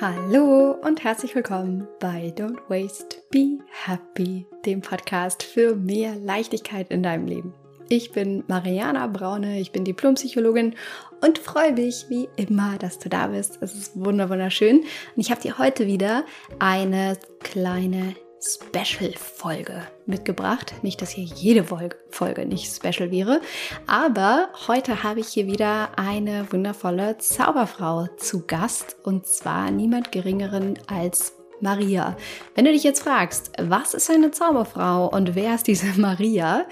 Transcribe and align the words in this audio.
Hallo 0.00 0.72
und 0.82 1.04
herzlich 1.04 1.36
willkommen 1.36 1.86
bei 2.00 2.34
Don't 2.36 2.58
Waste, 2.68 3.18
Be 3.30 3.58
Happy, 3.70 4.44
dem 4.66 4.80
Podcast 4.80 5.44
für 5.44 5.76
mehr 5.76 6.16
Leichtigkeit 6.16 6.90
in 6.90 7.04
deinem 7.04 7.28
Leben. 7.28 7.54
Ich 7.88 8.10
bin 8.10 8.42
Mariana 8.48 9.06
Braune, 9.06 9.60
ich 9.60 9.70
bin 9.70 9.84
Diplompsychologin 9.84 10.74
und 11.20 11.38
freue 11.38 11.72
mich 11.74 12.06
wie 12.08 12.28
immer, 12.34 12.76
dass 12.76 12.98
du 12.98 13.08
da 13.08 13.28
bist. 13.28 13.58
Es 13.60 13.72
ist 13.72 13.92
wunderschön. 13.94 14.78
Und 14.80 14.86
ich 15.16 15.30
habe 15.30 15.40
dir 15.40 15.58
heute 15.58 15.86
wieder 15.86 16.24
eine 16.58 17.16
kleine 17.38 18.16
Special-Folge 18.44 19.86
mitgebracht. 20.06 20.74
Nicht, 20.82 21.00
dass 21.00 21.10
hier 21.10 21.24
jede 21.24 21.64
Folge 22.10 22.46
nicht 22.46 22.70
special 22.70 23.10
wäre, 23.10 23.40
aber 23.86 24.50
heute 24.68 25.02
habe 25.02 25.20
ich 25.20 25.28
hier 25.28 25.46
wieder 25.46 25.98
eine 25.98 26.52
wundervolle 26.52 27.16
Zauberfrau 27.18 28.06
zu 28.18 28.46
Gast 28.46 28.96
und 29.02 29.26
zwar 29.26 29.70
niemand 29.70 30.12
geringeren 30.12 30.78
als 30.86 31.34
Maria. 31.60 32.16
Wenn 32.54 32.66
du 32.66 32.72
dich 32.72 32.84
jetzt 32.84 33.02
fragst, 33.02 33.52
was 33.58 33.94
ist 33.94 34.10
eine 34.10 34.30
Zauberfrau 34.30 35.08
und 35.08 35.34
wer 35.34 35.54
ist 35.54 35.66
diese 35.66 35.86
Maria? 36.00 36.66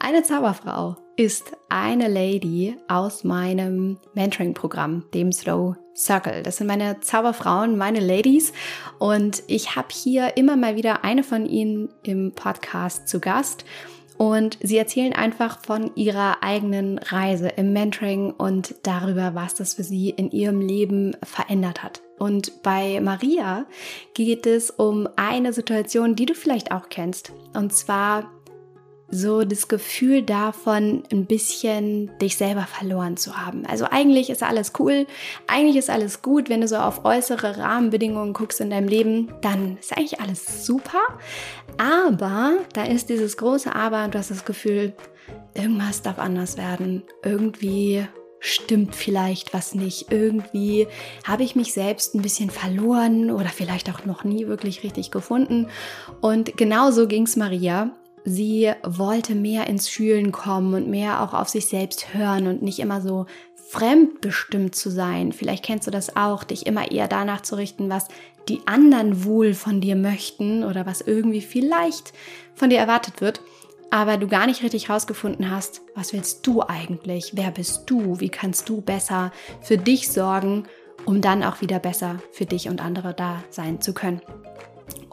Eine 0.00 0.22
Zauberfrau 0.22 0.96
ist 1.18 1.56
eine 1.68 2.06
Lady 2.06 2.76
aus 2.86 3.24
meinem 3.24 3.98
Mentoring-Programm, 4.14 5.04
dem 5.12 5.32
Slow 5.32 5.74
Circle. 5.96 6.44
Das 6.44 6.58
sind 6.58 6.68
meine 6.68 7.00
Zauberfrauen, 7.00 7.76
meine 7.76 7.98
Ladies. 7.98 8.52
Und 9.00 9.42
ich 9.48 9.74
habe 9.74 9.88
hier 9.90 10.36
immer 10.36 10.56
mal 10.56 10.76
wieder 10.76 11.02
eine 11.04 11.24
von 11.24 11.44
ihnen 11.44 11.88
im 12.04 12.32
Podcast 12.36 13.08
zu 13.08 13.18
Gast. 13.18 13.64
Und 14.16 14.58
sie 14.62 14.76
erzählen 14.76 15.12
einfach 15.12 15.60
von 15.60 15.90
ihrer 15.96 16.42
eigenen 16.44 16.98
Reise 16.98 17.48
im 17.48 17.72
Mentoring 17.72 18.30
und 18.30 18.76
darüber, 18.84 19.34
was 19.34 19.56
das 19.56 19.74
für 19.74 19.84
sie 19.84 20.10
in 20.10 20.30
ihrem 20.30 20.60
Leben 20.60 21.16
verändert 21.24 21.82
hat. 21.82 22.00
Und 22.18 22.62
bei 22.62 23.00
Maria 23.00 23.66
geht 24.14 24.46
es 24.46 24.70
um 24.70 25.08
eine 25.16 25.52
Situation, 25.52 26.14
die 26.14 26.26
du 26.26 26.34
vielleicht 26.34 26.70
auch 26.70 26.88
kennst. 26.88 27.32
Und 27.54 27.72
zwar 27.72 28.30
so 29.10 29.42
das 29.42 29.68
Gefühl 29.68 30.22
davon, 30.22 31.02
ein 31.10 31.26
bisschen 31.26 32.10
dich 32.18 32.36
selber 32.36 32.62
verloren 32.62 33.16
zu 33.16 33.36
haben. 33.36 33.64
Also 33.66 33.86
eigentlich 33.86 34.30
ist 34.30 34.42
alles 34.42 34.72
cool, 34.78 35.06
eigentlich 35.46 35.76
ist 35.76 35.90
alles 35.90 36.20
gut, 36.22 36.48
wenn 36.48 36.60
du 36.60 36.68
so 36.68 36.76
auf 36.76 37.04
äußere 37.04 37.58
Rahmenbedingungen 37.58 38.34
guckst 38.34 38.60
in 38.60 38.70
deinem 38.70 38.88
Leben, 38.88 39.32
dann 39.40 39.78
ist 39.78 39.96
eigentlich 39.96 40.20
alles 40.20 40.66
super. 40.66 41.00
Aber 41.78 42.58
da 42.74 42.84
ist 42.84 43.08
dieses 43.08 43.36
große 43.36 43.74
Aber 43.74 44.04
und 44.04 44.14
du 44.14 44.18
hast 44.18 44.30
das 44.30 44.44
Gefühl, 44.44 44.94
irgendwas 45.54 46.02
darf 46.02 46.18
anders 46.18 46.56
werden. 46.56 47.02
Irgendwie 47.22 48.06
stimmt 48.40 48.94
vielleicht 48.94 49.54
was 49.54 49.74
nicht. 49.74 50.12
Irgendwie 50.12 50.86
habe 51.24 51.42
ich 51.42 51.56
mich 51.56 51.72
selbst 51.72 52.14
ein 52.14 52.22
bisschen 52.22 52.50
verloren 52.50 53.30
oder 53.30 53.48
vielleicht 53.48 53.90
auch 53.90 54.04
noch 54.04 54.24
nie 54.24 54.46
wirklich 54.46 54.82
richtig 54.82 55.10
gefunden. 55.10 55.68
Und 56.20 56.56
genauso 56.56 57.08
ging 57.08 57.24
es 57.24 57.36
Maria. 57.36 57.97
Sie 58.24 58.72
wollte 58.82 59.34
mehr 59.34 59.66
ins 59.66 59.88
Fühlen 59.88 60.32
kommen 60.32 60.74
und 60.74 60.88
mehr 60.88 61.22
auch 61.22 61.34
auf 61.34 61.48
sich 61.48 61.66
selbst 61.66 62.14
hören 62.14 62.46
und 62.46 62.62
nicht 62.62 62.78
immer 62.78 63.00
so 63.00 63.26
fremdbestimmt 63.68 64.74
zu 64.74 64.90
sein. 64.90 65.32
Vielleicht 65.32 65.64
kennst 65.64 65.86
du 65.86 65.90
das 65.90 66.16
auch, 66.16 66.44
dich 66.44 66.66
immer 66.66 66.90
eher 66.90 67.06
danach 67.08 67.42
zu 67.42 67.56
richten, 67.56 67.90
was 67.90 68.08
die 68.48 68.60
anderen 68.66 69.24
wohl 69.24 69.52
von 69.52 69.80
dir 69.80 69.94
möchten 69.94 70.64
oder 70.64 70.86
was 70.86 71.02
irgendwie 71.02 71.42
vielleicht 71.42 72.12
von 72.54 72.70
dir 72.70 72.78
erwartet 72.78 73.20
wird, 73.20 73.42
aber 73.90 74.16
du 74.16 74.26
gar 74.26 74.46
nicht 74.46 74.62
richtig 74.62 74.88
herausgefunden 74.88 75.50
hast, 75.50 75.82
was 75.94 76.12
willst 76.12 76.46
du 76.46 76.62
eigentlich? 76.62 77.32
Wer 77.34 77.50
bist 77.50 77.84
du? 77.86 78.20
Wie 78.20 78.28
kannst 78.28 78.68
du 78.68 78.80
besser 78.80 79.32
für 79.60 79.78
dich 79.78 80.10
sorgen, 80.10 80.64
um 81.04 81.20
dann 81.20 81.42
auch 81.42 81.60
wieder 81.60 81.78
besser 81.78 82.16
für 82.32 82.46
dich 82.46 82.68
und 82.68 82.82
andere 82.82 83.14
da 83.14 83.42
sein 83.50 83.80
zu 83.80 83.94
können? 83.94 84.20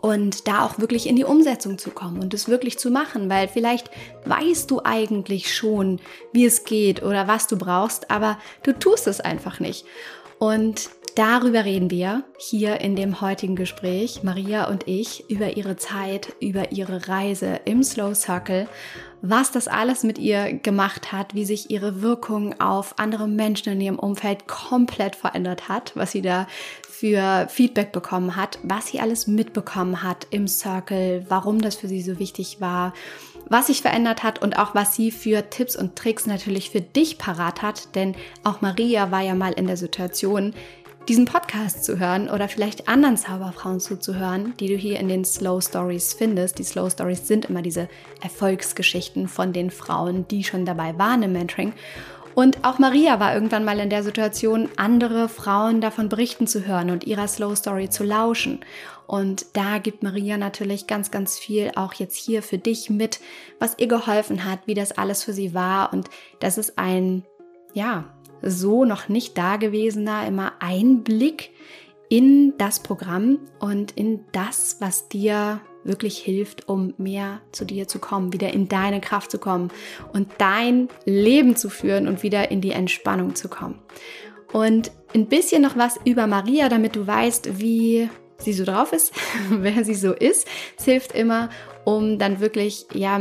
Und 0.06 0.48
da 0.48 0.64
auch 0.64 0.78
wirklich 0.78 1.10
in 1.10 1.16
die 1.16 1.24
Umsetzung 1.24 1.80
zu 1.80 1.90
kommen 1.90 2.22
und 2.22 2.32
es 2.36 2.48
wirklich 2.48 2.78
zu 2.78 2.92
machen, 2.92 3.28
weil 3.28 3.48
vielleicht 3.48 3.90
weißt 4.26 4.70
du 4.70 4.82
eigentlich 4.84 5.52
schon, 5.52 6.00
wie 6.32 6.46
es 6.46 6.64
geht 6.64 7.02
oder 7.02 7.28
was 7.28 7.48
du 7.48 7.58
brauchst, 7.58 8.12
aber 8.12 8.38
du 8.62 8.74
tust 8.74 9.08
es 9.08 9.20
einfach 9.20 9.60
nicht. 9.60 9.84
Und 10.38 10.92
darüber 11.16 11.66
reden 11.66 11.90
wir 11.90 12.24
hier 12.38 12.82
in 12.82 12.96
dem 12.96 13.22
heutigen 13.22 13.56
Gespräch, 13.56 14.22
Maria 14.24 14.68
und 14.70 14.88
ich, 14.88 15.30
über 15.30 15.58
ihre 15.58 15.78
Zeit, 15.78 16.34
über 16.40 16.72
ihre 16.72 17.08
Reise 17.08 17.62
im 17.66 17.84
Slow 17.84 18.14
Circle, 18.14 18.68
was 19.22 19.52
das 19.52 19.68
alles 19.68 20.04
mit 20.04 20.20
ihr 20.20 20.54
gemacht 20.54 21.12
hat, 21.12 21.34
wie 21.34 21.46
sich 21.46 21.72
ihre 21.72 22.02
Wirkung 22.02 22.60
auf 22.60 23.00
andere 23.00 23.28
Menschen 23.28 23.74
in 23.74 23.82
ihrem 23.82 24.00
Umfeld 24.00 24.48
komplett 24.48 25.16
verändert 25.16 25.68
hat, 25.68 25.94
was 25.96 26.12
sie 26.12 26.22
da 26.22 26.48
für 26.82 27.48
Feedback 27.50 27.92
bekommen 27.92 28.36
hat, 28.36 28.60
was 28.64 28.88
sie 28.88 29.00
alles 29.00 29.28
mitbekommen 29.28 30.04
hat 30.04 30.28
im 30.30 30.48
Circle, 30.48 31.26
warum 31.28 31.60
das 31.60 31.76
für 31.76 31.88
sie 31.88 32.02
so 32.02 32.20
wichtig 32.20 32.62
war, 32.62 32.94
was 33.50 33.68
sich 33.68 33.82
verändert 33.82 34.24
hat 34.24 34.42
und 34.42 34.58
auch 34.58 34.76
was 34.76 34.96
sie 34.96 35.12
für 35.12 35.50
Tipps 35.50 35.76
und 35.76 35.96
Tricks 35.96 36.26
natürlich 36.26 36.70
für 36.70 36.82
dich 36.82 37.18
parat 37.18 37.62
hat. 37.62 37.96
Denn 37.96 38.16
auch 38.44 38.62
Maria 38.62 39.12
war 39.12 39.22
ja 39.22 39.36
mal 39.36 39.54
in 39.54 39.68
der 39.68 39.78
Situation, 39.78 40.54
diesen 41.08 41.26
Podcast 41.26 41.84
zu 41.84 42.00
hören 42.00 42.30
oder 42.30 42.48
vielleicht 42.48 42.88
anderen 42.88 43.18
Zauberfrauen 43.18 43.80
zuzuhören, 43.80 44.54
die 44.60 44.68
du 44.68 44.76
hier 44.76 45.00
in 45.00 45.08
den 45.08 45.24
Slow 45.24 45.62
Stories 45.62 46.14
findest. 46.14 46.58
Die 46.58 46.64
Slow 46.64 46.90
Stories 46.90 47.28
sind 47.28 47.46
immer 47.46 47.62
diese 47.62 47.88
Erfolgsgeschichten 48.22 49.28
von 49.28 49.54
den 49.54 49.70
Frauen, 49.70 50.28
die 50.28 50.44
schon 50.44 50.66
dabei 50.66 50.98
waren 50.98 51.22
im 51.24 51.34
Mentoring. 51.34 51.74
Und 52.34 52.66
auch 52.66 52.80
Maria 52.80 53.20
war 53.20 53.34
irgendwann 53.34 53.64
mal 53.64 53.80
in 53.80 53.90
der 53.90 54.04
Situation, 54.04 54.68
andere 54.76 55.30
Frauen 55.30 55.80
davon 55.80 56.10
berichten 56.10 56.48
zu 56.48 56.66
hören 56.66 56.90
und 56.90 57.06
ihrer 57.06 57.28
Slow 57.28 57.56
Story 57.56 57.90
zu 57.90 58.04
lauschen. 58.04 58.60
Und 59.08 59.46
da 59.54 59.78
gibt 59.78 60.04
Maria 60.04 60.38
natürlich 60.38 60.88
ganz, 60.88 61.12
ganz 61.12 61.38
viel 61.38 61.72
auch 61.76 61.94
jetzt 61.94 62.18
hier 62.18 62.42
für 62.44 62.58
dich 62.58 62.90
mit, 62.90 63.20
was 63.60 63.76
ihr 63.78 63.88
geholfen 63.88 64.44
hat, 64.44 64.60
wie 64.66 64.74
das 64.74 64.92
alles 64.92 65.24
für 65.24 65.34
sie 65.34 65.54
war. 65.54 65.94
Und 65.94 66.10
das 66.40 66.58
ist 66.58 66.78
ein, 66.78 67.24
ja, 67.74 68.15
so 68.42 68.86
noch 68.86 69.10
nicht 69.10 69.38
dagewesener 69.38 70.28
immer 70.28 70.54
Einblick 70.60 71.52
in 72.10 72.54
das 72.58 72.80
Programm 72.80 73.40
und 73.60 73.92
in 73.92 74.26
das, 74.32 74.78
was 74.80 75.08
dir 75.08 75.62
wirklich 75.84 76.18
hilft, 76.18 76.68
um 76.68 76.94
mehr 76.98 77.42
zu 77.52 77.66
dir 77.66 77.88
zu 77.88 78.00
kommen, 78.00 78.34
wieder 78.34 78.54
in 78.54 78.68
deine 78.68 79.02
Kraft 79.02 79.32
zu 79.32 79.38
kommen 79.38 79.70
und 80.14 80.28
dein 80.38 80.90
Leben 81.06 81.56
zu 81.56 81.70
führen 81.70 82.08
und 82.08 82.24
wieder 82.24 82.52
in 82.52 82.62
die 82.62 82.72
Entspannung 82.72 83.36
zu 83.36 83.50
kommen. 83.50 83.80
Und 84.52 84.92
ein 85.14 85.28
bisschen 85.28 85.62
noch 85.62 85.78
was 85.78 86.00
über 86.06 86.28
Maria, 86.28 86.70
damit 86.70 86.96
du 86.96 87.06
weißt, 87.06 87.60
wie 87.60 88.10
sie 88.38 88.54
so 88.54 88.66
drauf 88.66 88.94
ist, 88.94 89.14
wer 89.50 89.84
sie 89.84 89.96
so 89.96 90.14
ist. 90.14 90.48
Es 90.78 90.86
hilft 90.86 91.14
immer, 91.14 91.50
um 91.84 92.18
dann 92.18 92.40
wirklich 92.40 92.88
ja 92.94 93.20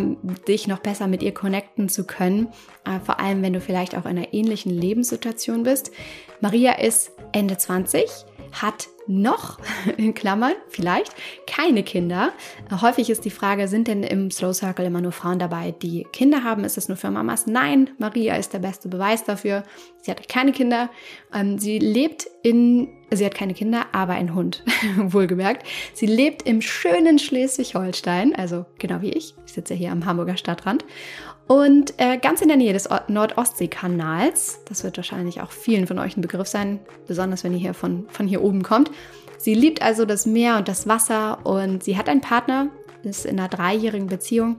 dich 0.48 0.66
noch 0.66 0.78
besser 0.78 1.06
mit 1.06 1.22
ihr 1.22 1.32
connecten 1.32 1.88
zu 1.88 2.04
können, 2.04 2.48
äh, 2.84 3.00
vor 3.04 3.20
allem 3.20 3.42
wenn 3.42 3.52
du 3.52 3.60
vielleicht 3.60 3.94
auch 3.96 4.04
in 4.04 4.18
einer 4.18 4.32
ähnlichen 4.32 4.72
Lebenssituation 4.72 5.62
bist. 5.62 5.92
Maria 6.40 6.72
ist 6.72 7.12
Ende 7.32 7.56
20, 7.56 8.04
hat 8.52 8.88
noch, 9.06 9.58
in 9.96 10.14
Klammern, 10.14 10.54
vielleicht, 10.68 11.14
keine 11.46 11.82
Kinder. 11.82 12.32
Häufig 12.80 13.10
ist 13.10 13.24
die 13.24 13.30
Frage, 13.30 13.68
sind 13.68 13.88
denn 13.88 14.02
im 14.02 14.30
Slow 14.30 14.52
Circle 14.52 14.86
immer 14.86 15.00
nur 15.00 15.12
Frauen 15.12 15.38
dabei, 15.38 15.72
die 15.72 16.06
Kinder 16.12 16.44
haben? 16.44 16.64
Ist 16.64 16.78
es 16.78 16.88
nur 16.88 16.96
für 16.96 17.10
Mamas? 17.10 17.46
Nein, 17.46 17.90
Maria 17.98 18.36
ist 18.36 18.52
der 18.52 18.58
beste 18.58 18.88
Beweis 18.88 19.24
dafür. 19.24 19.64
Sie 20.02 20.10
hat 20.10 20.28
keine 20.28 20.52
Kinder. 20.52 20.90
Ähm, 21.32 21.58
sie 21.58 21.78
lebt 21.78 22.26
in, 22.42 22.88
sie 23.10 23.24
hat 23.24 23.34
keine 23.34 23.54
Kinder, 23.54 23.86
aber 23.92 24.14
einen 24.14 24.34
Hund, 24.34 24.62
wohlgemerkt. 24.96 25.66
Sie 25.94 26.06
lebt 26.06 26.42
im 26.42 26.60
schönen 26.60 27.18
Schleswig-Holstein, 27.18 28.34
also 28.34 28.66
genau 28.78 29.00
wie 29.00 29.10
ich. 29.10 29.34
Ich 29.46 29.52
sitze 29.52 29.74
hier 29.74 29.92
am 29.92 30.04
Hamburger 30.04 30.36
Stadtrand. 30.36 30.84
Und 31.46 31.94
äh, 31.98 32.16
ganz 32.16 32.40
in 32.40 32.48
der 32.48 32.56
Nähe 32.56 32.72
des 32.72 32.88
Nordostseekanals, 33.08 34.60
das 34.66 34.82
wird 34.82 34.96
wahrscheinlich 34.96 35.42
auch 35.42 35.50
vielen 35.50 35.86
von 35.86 35.98
euch 35.98 36.16
ein 36.16 36.22
Begriff 36.22 36.48
sein, 36.48 36.80
besonders 37.06 37.44
wenn 37.44 37.52
ihr 37.52 37.58
hier 37.58 37.74
von, 37.74 38.06
von 38.08 38.26
hier 38.26 38.42
oben 38.42 38.62
kommt. 38.62 38.90
Sie 39.36 39.54
liebt 39.54 39.82
also 39.82 40.06
das 40.06 40.24
Meer 40.24 40.56
und 40.56 40.68
das 40.68 40.88
Wasser 40.88 41.44
und 41.44 41.84
sie 41.84 41.98
hat 41.98 42.08
einen 42.08 42.22
Partner, 42.22 42.68
ist 43.02 43.26
in 43.26 43.38
einer 43.38 43.50
dreijährigen 43.50 44.06
Beziehung 44.06 44.56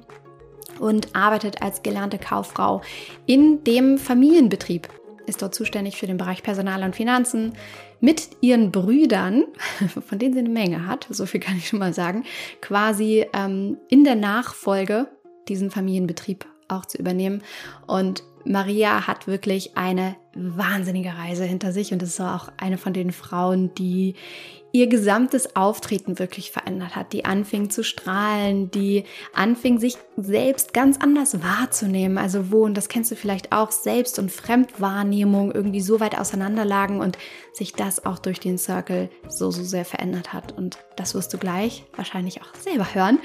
und 0.79 1.15
arbeitet 1.15 1.63
als 1.63 1.81
gelernte 1.81 2.19
Kauffrau 2.19 2.81
in 3.25 3.63
dem 3.63 3.97
Familienbetrieb. 3.97 4.87
Ist 5.25 5.41
dort 5.41 5.55
zuständig 5.55 5.97
für 5.97 6.05
den 6.05 6.17
Bereich 6.17 6.43
Personal 6.43 6.83
und 6.83 6.95
Finanzen 6.95 7.53
mit 7.99 8.29
ihren 8.41 8.71
Brüdern, 8.71 9.45
von 10.07 10.19
denen 10.19 10.33
sie 10.33 10.39
eine 10.39 10.49
Menge 10.49 10.85
hat, 10.85 11.07
so 11.09 11.25
viel 11.25 11.39
kann 11.39 11.57
ich 11.57 11.67
schon 11.67 11.79
mal 11.79 11.93
sagen, 11.93 12.25
quasi 12.61 13.25
ähm, 13.33 13.77
in 13.89 14.03
der 14.03 14.15
Nachfolge 14.15 15.07
diesen 15.47 15.71
Familienbetrieb 15.71 16.45
auch 16.67 16.85
zu 16.85 16.97
übernehmen. 16.97 17.43
Und 17.87 18.23
Maria 18.45 19.07
hat 19.07 19.27
wirklich 19.27 19.75
eine 19.75 20.15
wahnsinnige 20.35 21.17
Reise 21.17 21.45
hinter 21.45 21.71
sich 21.71 21.93
und 21.93 22.03
ist 22.03 22.19
auch 22.19 22.49
eine 22.57 22.77
von 22.77 22.93
den 22.93 23.11
Frauen, 23.11 23.73
die 23.75 24.15
ihr 24.75 24.87
gesamtes 24.87 25.55
Auftreten 25.55 26.19
wirklich 26.19 26.51
verändert 26.51 26.97
hat, 26.97 27.13
die 27.13 27.23
anfing 27.23 27.69
zu 27.69 27.81
strahlen, 27.81 28.69
die 28.71 29.05
anfing 29.33 29.79
sich 29.79 29.97
selbst 30.17 30.73
ganz 30.73 30.99
anders 30.99 31.41
wahrzunehmen. 31.41 32.17
Also 32.17 32.51
wo, 32.51 32.65
und 32.65 32.75
das 32.75 32.89
kennst 32.89 33.09
du 33.09 33.15
vielleicht 33.15 33.53
auch, 33.53 33.71
Selbst- 33.71 34.19
und 34.19 34.33
Fremdwahrnehmung 34.33 35.53
irgendwie 35.53 35.79
so 35.79 36.01
weit 36.01 36.17
auseinanderlagen 36.19 36.99
und 36.99 37.17
sich 37.53 37.71
das 37.71 38.05
auch 38.05 38.19
durch 38.19 38.41
den 38.41 38.57
Circle 38.57 39.09
so, 39.29 39.49
so 39.49 39.63
sehr 39.63 39.85
verändert 39.85 40.33
hat. 40.33 40.51
Und 40.51 40.77
das 40.97 41.15
wirst 41.15 41.33
du 41.33 41.37
gleich 41.37 41.85
wahrscheinlich 41.95 42.41
auch 42.41 42.53
selber 42.59 42.93
hören. 42.93 43.19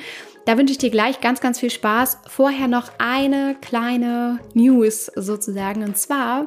Da 0.46 0.56
wünsche 0.56 0.72
ich 0.72 0.78
dir 0.78 0.90
gleich 0.90 1.20
ganz, 1.20 1.40
ganz 1.40 1.58
viel 1.58 1.70
Spaß. 1.70 2.18
Vorher 2.28 2.68
noch 2.68 2.92
eine 2.98 3.56
kleine 3.60 4.38
News 4.54 5.06
sozusagen. 5.16 5.82
Und 5.82 5.98
zwar 5.98 6.46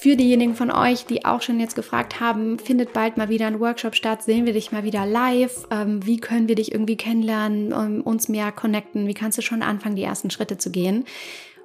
für 0.00 0.14
diejenigen 0.14 0.54
von 0.54 0.70
euch, 0.70 1.06
die 1.06 1.24
auch 1.24 1.42
schon 1.42 1.58
jetzt 1.58 1.74
gefragt 1.74 2.20
haben, 2.20 2.60
findet 2.60 2.92
bald 2.92 3.16
mal 3.16 3.28
wieder 3.28 3.48
ein 3.48 3.58
Workshop 3.58 3.96
statt, 3.96 4.22
sehen 4.22 4.46
wir 4.46 4.52
dich 4.52 4.70
mal 4.70 4.84
wieder 4.84 5.04
live, 5.04 5.66
ähm, 5.72 6.06
wie 6.06 6.18
können 6.18 6.46
wir 6.46 6.54
dich 6.54 6.70
irgendwie 6.70 6.96
kennenlernen, 6.96 7.72
um, 7.72 8.02
uns 8.02 8.28
mehr 8.28 8.52
connecten, 8.52 9.08
wie 9.08 9.14
kannst 9.14 9.38
du 9.38 9.42
schon 9.42 9.60
anfangen, 9.60 9.96
die 9.96 10.04
ersten 10.04 10.30
Schritte 10.30 10.56
zu 10.56 10.70
gehen? 10.70 11.04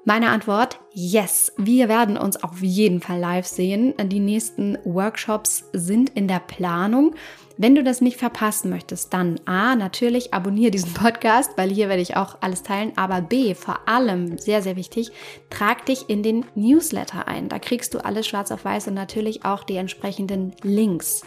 Meine 0.04 0.30
Antwort, 0.30 0.80
yes, 0.94 1.54
wir 1.58 1.88
werden 1.90 2.18
uns 2.18 2.44
auf 2.44 2.62
jeden 2.62 3.02
Fall 3.02 3.20
live 3.20 3.46
sehen. 3.46 3.94
Die 4.04 4.20
nächsten 4.20 4.80
Workshops 4.84 5.70
sind 5.72 6.10
in 6.10 6.28
der 6.28 6.40
Planung. 6.40 7.14
Wenn 7.56 7.76
du 7.76 7.84
das 7.84 8.02
nicht 8.02 8.18
verpassen 8.18 8.72
möchtest, 8.72 9.14
dann 9.14 9.40
A, 9.46 9.76
natürlich 9.76 10.34
abonniere 10.34 10.72
diesen 10.72 10.94
Podcast, 10.96 11.52
weil 11.56 11.70
hier 11.70 11.88
werde 11.88 12.02
ich 12.02 12.18
auch 12.18 12.38
alles 12.42 12.64
teilen, 12.64 12.94
aber 12.96 13.22
B, 13.22 13.54
vor 13.54 13.88
allem, 13.88 14.38
sehr, 14.38 14.62
sehr 14.62 14.76
wichtig, 14.76 15.12
trag 15.50 15.86
dich 15.86 16.10
in 16.10 16.24
den 16.24 16.46
Newsletter 16.56 17.28
ein. 17.28 17.50
Da 17.50 17.60
kriegst 17.60 17.94
du 17.94 18.00
alles 18.04 18.28
schwarz 18.28 18.52
auf 18.52 18.66
weiß 18.66 18.88
und 18.88 18.96
natürlich 18.96 19.46
auch 19.46 19.64
die 19.64 19.76
entsprechenden 19.76 20.54
Links. 20.64 21.22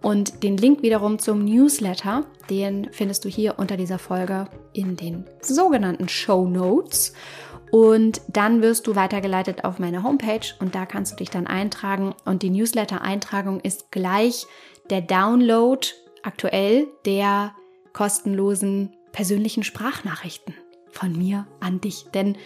Und 0.00 0.42
den 0.42 0.58
Link 0.58 0.82
wiederum 0.82 1.18
zum 1.18 1.44
Newsletter, 1.44 2.24
den 2.50 2.88
findest 2.92 3.24
du 3.24 3.28
hier 3.28 3.58
unter 3.58 3.76
dieser 3.76 3.98
Folge 3.98 4.48
in 4.74 4.96
den 4.96 5.24
sogenannten 5.40 6.08
Show 6.08 6.46
Notes. 6.46 7.14
Und 7.70 8.20
dann 8.28 8.62
wirst 8.62 8.86
du 8.86 8.94
weitergeleitet 8.94 9.64
auf 9.64 9.78
meine 9.78 10.02
Homepage 10.04 10.46
und 10.60 10.74
da 10.74 10.86
kannst 10.86 11.12
du 11.12 11.16
dich 11.16 11.30
dann 11.30 11.46
eintragen. 11.46 12.14
Und 12.24 12.42
die 12.42 12.50
Newsletter-Eintragung 12.50 13.60
ist 13.60 13.90
gleich 13.90 14.46
der 14.90 15.00
Download 15.00 15.86
aktuell 16.22 16.88
der 17.04 17.54
kostenlosen 17.92 18.92
persönlichen 19.12 19.62
Sprachnachrichten 19.62 20.54
von 20.90 21.16
mir 21.16 21.46
an 21.60 21.80
dich. 21.80 22.06
Denn 22.14 22.36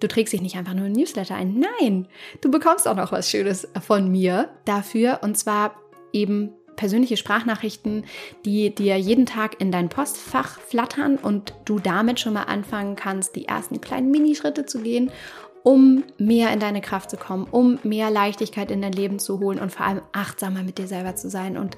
du 0.00 0.08
trägst 0.08 0.32
dich 0.32 0.42
nicht 0.42 0.56
einfach 0.56 0.74
nur 0.74 0.86
ein 0.86 0.92
Newsletter 0.92 1.34
ein. 1.34 1.58
Nein, 1.58 2.08
du 2.40 2.50
bekommst 2.50 2.88
auch 2.88 2.96
noch 2.96 3.12
was 3.12 3.30
Schönes 3.30 3.68
von 3.80 4.10
mir 4.10 4.48
dafür. 4.64 5.20
Und 5.22 5.36
zwar 5.36 5.76
eben 6.12 6.52
persönliche 6.76 7.16
Sprachnachrichten, 7.16 8.04
die 8.44 8.74
dir 8.74 8.96
jeden 8.96 9.26
Tag 9.26 9.60
in 9.60 9.70
dein 9.70 9.88
Postfach 9.88 10.58
flattern 10.58 11.16
und 11.16 11.54
du 11.64 11.78
damit 11.78 12.20
schon 12.20 12.34
mal 12.34 12.44
anfangen 12.44 12.96
kannst, 12.96 13.36
die 13.36 13.46
ersten 13.46 13.80
kleinen 13.80 14.10
Minischritte 14.10 14.66
zu 14.66 14.80
gehen 14.80 15.10
um 15.64 16.04
mehr 16.18 16.52
in 16.52 16.60
deine 16.60 16.82
Kraft 16.82 17.10
zu 17.10 17.16
kommen, 17.16 17.48
um 17.50 17.80
mehr 17.82 18.10
Leichtigkeit 18.10 18.70
in 18.70 18.82
dein 18.82 18.92
Leben 18.92 19.18
zu 19.18 19.40
holen 19.40 19.58
und 19.58 19.72
vor 19.72 19.86
allem 19.86 20.02
achtsamer 20.12 20.62
mit 20.62 20.78
dir 20.78 20.86
selber 20.86 21.16
zu 21.16 21.30
sein 21.30 21.56
und 21.56 21.76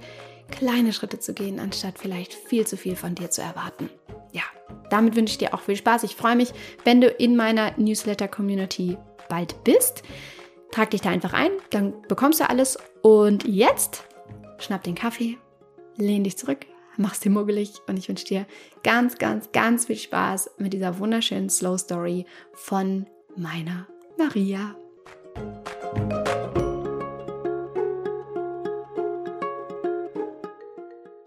kleine 0.51 0.93
Schritte 0.93 1.21
zu 1.21 1.33
gehen, 1.33 1.61
anstatt 1.61 1.99
vielleicht 1.99 2.35
viel 2.35 2.67
zu 2.67 2.77
viel 2.77 2.97
von 2.97 3.15
dir 3.15 3.31
zu 3.31 3.43
erwarten. 3.43 3.89
Ja, 4.33 4.43
damit 4.91 5.15
wünsche 5.15 5.33
ich 5.33 5.39
dir 5.39 5.55
auch 5.55 5.61
viel 5.61 5.77
Spaß. 5.77 6.03
Ich 6.03 6.17
freue 6.17 6.35
mich, 6.35 6.53
wenn 6.85 7.01
du 7.01 7.07
in 7.07 7.37
meiner 7.37 7.79
Newsletter-Community 7.79 8.99
bald 9.29 9.63
bist. 9.63 10.03
Trag 10.73 10.91
dich 10.91 11.01
da 11.01 11.11
einfach 11.11 11.33
ein, 11.33 11.53
dann 11.71 11.95
bekommst 12.09 12.41
du 12.41 12.51
alles. 12.51 12.77
Und 13.03 13.47
jetzt 13.47 14.05
schnapp 14.59 14.83
den 14.83 14.97
Kaffee, 14.97 15.39
lehn 15.97 16.25
dich 16.25 16.37
zurück, 16.37 16.67
mach's 16.97 17.21
dir 17.21 17.31
muggelig 17.31 17.75
und 17.87 17.99
ich 17.99 18.09
wünsche 18.09 18.25
dir 18.25 18.47
ganz, 18.83 19.17
ganz, 19.19 19.53
ganz 19.53 19.87
viel 19.87 19.97
Spaß 19.97 20.51
mit 20.59 20.73
dieser 20.73 20.99
wunderschönen 20.99 21.51
Slow 21.51 21.79
Story 21.79 22.27
von 22.53 23.07
meiner 23.37 23.87
Maria. 24.17 24.75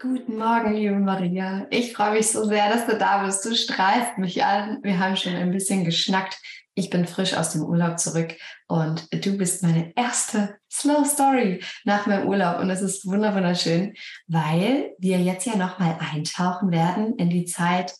Guten 0.00 0.36
Morgen, 0.36 0.74
liebe 0.74 0.98
Maria. 0.98 1.66
Ich 1.70 1.92
freue 1.92 2.14
mich 2.14 2.30
so 2.30 2.44
sehr, 2.44 2.68
dass 2.68 2.86
du 2.86 2.98
da 2.98 3.24
bist. 3.24 3.44
Du 3.44 3.54
strahlst 3.54 4.18
mich 4.18 4.42
an. 4.42 4.78
Wir 4.82 4.98
haben 4.98 5.16
schon 5.16 5.34
ein 5.34 5.52
bisschen 5.52 5.84
geschnackt. 5.84 6.36
Ich 6.74 6.90
bin 6.90 7.06
frisch 7.06 7.34
aus 7.34 7.52
dem 7.52 7.62
Urlaub 7.62 7.98
zurück 7.98 8.34
und 8.66 9.06
du 9.12 9.36
bist 9.36 9.62
meine 9.62 9.92
erste 9.96 10.56
Slow 10.70 11.04
Story 11.04 11.62
nach 11.84 12.06
meinem 12.06 12.26
Urlaub 12.26 12.60
und 12.60 12.70
es 12.70 12.80
ist 12.80 13.06
wunderschön, 13.06 13.94
weil 14.28 14.94
wir 14.98 15.18
jetzt 15.18 15.46
ja 15.46 15.56
nochmal 15.56 15.98
eintauchen 16.00 16.70
werden 16.70 17.16
in 17.16 17.28
die 17.28 17.44
Zeit 17.44 17.94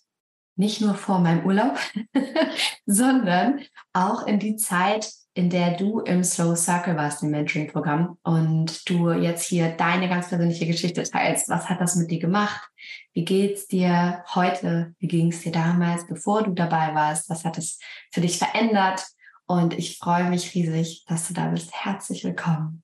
nicht 0.56 0.81
nur 0.81 0.94
vor 0.94 1.19
meinem 1.19 1.44
Urlaub, 1.44 1.79
sondern 2.87 3.61
auch 3.93 4.26
in 4.26 4.38
die 4.38 4.56
Zeit, 4.56 5.11
in 5.35 5.49
der 5.49 5.76
du 5.76 6.00
im 6.00 6.25
Slow 6.25 6.56
Circle 6.56 6.97
warst, 6.97 7.23
im 7.23 7.31
Mentoring-Programm 7.31 8.19
und 8.23 8.88
du 8.88 9.11
jetzt 9.12 9.47
hier 9.47 9.70
deine 9.70 10.08
ganz 10.08 10.29
persönliche 10.29 10.67
Geschichte 10.67 11.02
teilst. 11.02 11.49
Was 11.49 11.69
hat 11.69 11.81
das 11.81 11.97
mit 11.97 12.11
dir 12.11 12.19
gemacht? 12.19 12.69
Wie 13.12 13.25
geht's 13.25 13.67
dir 13.67 14.25
heute? 14.35 14.94
Wie 14.99 15.08
ging 15.08 15.31
es 15.31 15.43
dir 15.43 15.52
damals, 15.52 16.06
bevor 16.06 16.43
du 16.43 16.53
dabei 16.53 16.94
warst? 16.94 17.31
Was 17.31 17.44
hat 17.44 17.58
es 17.58 17.79
für 18.12 18.20
dich 18.20 18.38
verändert? 18.38 19.06
Und 19.46 19.76
ich 19.79 19.99
freue 19.99 20.29
mich 20.29 20.55
riesig, 20.55 21.05
dass 21.06 21.29
du 21.29 21.35
da 21.35 21.46
bist. 21.46 21.73
Herzlich 21.73 22.23
willkommen. 22.25 22.82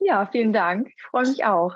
Ja, 0.00 0.26
vielen 0.26 0.52
Dank. 0.52 0.88
Ich 0.88 1.02
freue 1.10 1.28
mich 1.28 1.44
auch. 1.44 1.74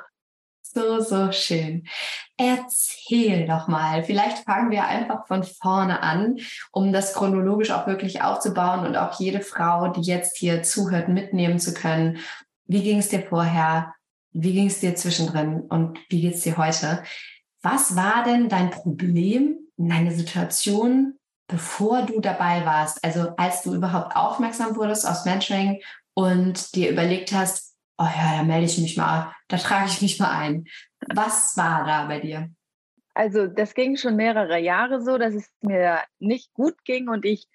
So, 0.77 1.01
so 1.01 1.33
schön. 1.33 1.89
Erzähl 2.37 3.47
doch 3.47 3.67
mal. 3.67 4.05
Vielleicht 4.05 4.45
fangen 4.45 4.71
wir 4.71 4.85
einfach 4.85 5.27
von 5.27 5.43
vorne 5.43 6.03
an, 6.03 6.37
um 6.71 6.93
das 6.93 7.15
chronologisch 7.15 7.71
auch 7.71 7.87
wirklich 7.87 8.21
aufzubauen 8.21 8.85
und 8.85 8.95
auch 8.95 9.19
jede 9.19 9.41
Frau, 9.41 9.89
die 9.89 10.03
jetzt 10.03 10.37
hier 10.37 10.63
zuhört, 10.63 11.09
mitnehmen 11.09 11.59
zu 11.59 11.73
können. 11.73 12.19
Wie 12.67 12.83
ging 12.83 12.99
es 12.99 13.09
dir 13.09 13.23
vorher? 13.23 13.95
Wie 14.33 14.53
ging 14.53 14.67
es 14.67 14.81
dir 14.81 14.95
zwischendrin? 14.95 15.63
Und 15.63 15.99
wie 16.11 16.21
geht 16.21 16.35
es 16.35 16.43
dir 16.43 16.59
heute? 16.59 17.03
Was 17.63 17.97
war 17.97 18.23
denn 18.25 18.51
dein 18.51 18.69
Problem, 18.69 19.57
deine 19.79 20.13
Situation, 20.13 21.15
bevor 21.49 22.03
du 22.03 22.21
dabei 22.21 22.67
warst? 22.67 23.03
Also 23.03 23.31
als 23.39 23.63
du 23.63 23.75
überhaupt 23.75 24.15
aufmerksam 24.15 24.77
wurdest 24.77 25.09
aus 25.09 25.25
Mentoring 25.25 25.81
und 26.13 26.75
dir 26.75 26.91
überlegt 26.91 27.33
hast, 27.33 27.66
oh 27.99 28.05
ja, 28.05 28.39
da 28.39 28.43
melde 28.43 28.67
ich 28.67 28.79
mich 28.79 28.97
mal, 28.97 29.33
da 29.49 29.57
trage 29.57 29.89
ich 29.89 30.03
mich 30.03 30.19
mal 30.19 30.31
ein. 30.31 30.67
Was 31.15 31.57
war 31.57 31.85
da 31.85 32.07
bei 32.07 32.21
dir? 32.21 32.51
Also 33.15 33.47
das 33.47 33.75
ging 33.75 33.97
schon 33.97 34.17
mehrere 34.17 34.59
Jahre 34.59 35.01
so, 35.01 35.17
dass 35.17 35.35
es 35.35 35.51
mir 35.63 36.03
nicht 36.19 36.53
gut 36.53 36.85
ging 36.85 37.09
und 37.09 37.25
ich 37.25 37.49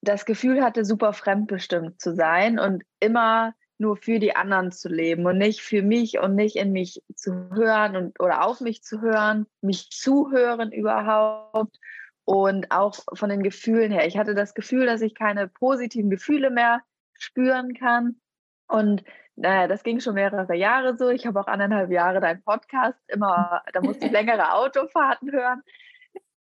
das 0.00 0.24
Gefühl 0.24 0.62
hatte, 0.62 0.84
super 0.84 1.12
fremdbestimmt 1.12 2.00
zu 2.00 2.14
sein 2.14 2.60
und 2.60 2.84
immer 3.00 3.54
nur 3.78 3.96
für 3.96 4.18
die 4.18 4.36
anderen 4.36 4.70
zu 4.72 4.88
leben 4.88 5.26
und 5.26 5.38
nicht 5.38 5.60
für 5.60 5.82
mich 5.82 6.18
und 6.18 6.34
nicht 6.34 6.56
in 6.56 6.72
mich 6.72 7.02
zu 7.14 7.50
hören 7.50 7.96
und 7.96 8.20
oder 8.20 8.44
auf 8.44 8.60
mich 8.60 8.82
zu 8.82 9.00
hören, 9.00 9.46
mich 9.60 9.90
zuhören 9.90 10.72
überhaupt 10.72 11.78
und 12.24 12.70
auch 12.70 12.96
von 13.14 13.30
den 13.30 13.42
Gefühlen 13.42 13.90
her. 13.90 14.06
Ich 14.06 14.18
hatte 14.18 14.34
das 14.34 14.54
Gefühl, 14.54 14.86
dass 14.86 15.00
ich 15.00 15.14
keine 15.14 15.48
positiven 15.48 16.10
Gefühle 16.10 16.50
mehr 16.50 16.82
spüren 17.14 17.74
kann 17.74 18.20
und 18.68 19.02
naja, 19.40 19.68
das 19.68 19.84
ging 19.84 20.00
schon 20.00 20.14
mehrere 20.14 20.54
Jahre 20.54 20.96
so. 20.96 21.08
Ich 21.08 21.26
habe 21.26 21.38
auch 21.40 21.46
anderthalb 21.46 21.90
Jahre 21.90 22.20
deinen 22.20 22.42
Podcast 22.42 22.98
immer, 23.06 23.62
da 23.72 23.80
musste 23.80 24.06
ich 24.06 24.12
längere 24.12 24.52
Autofahrten 24.52 25.30
hören. 25.32 25.62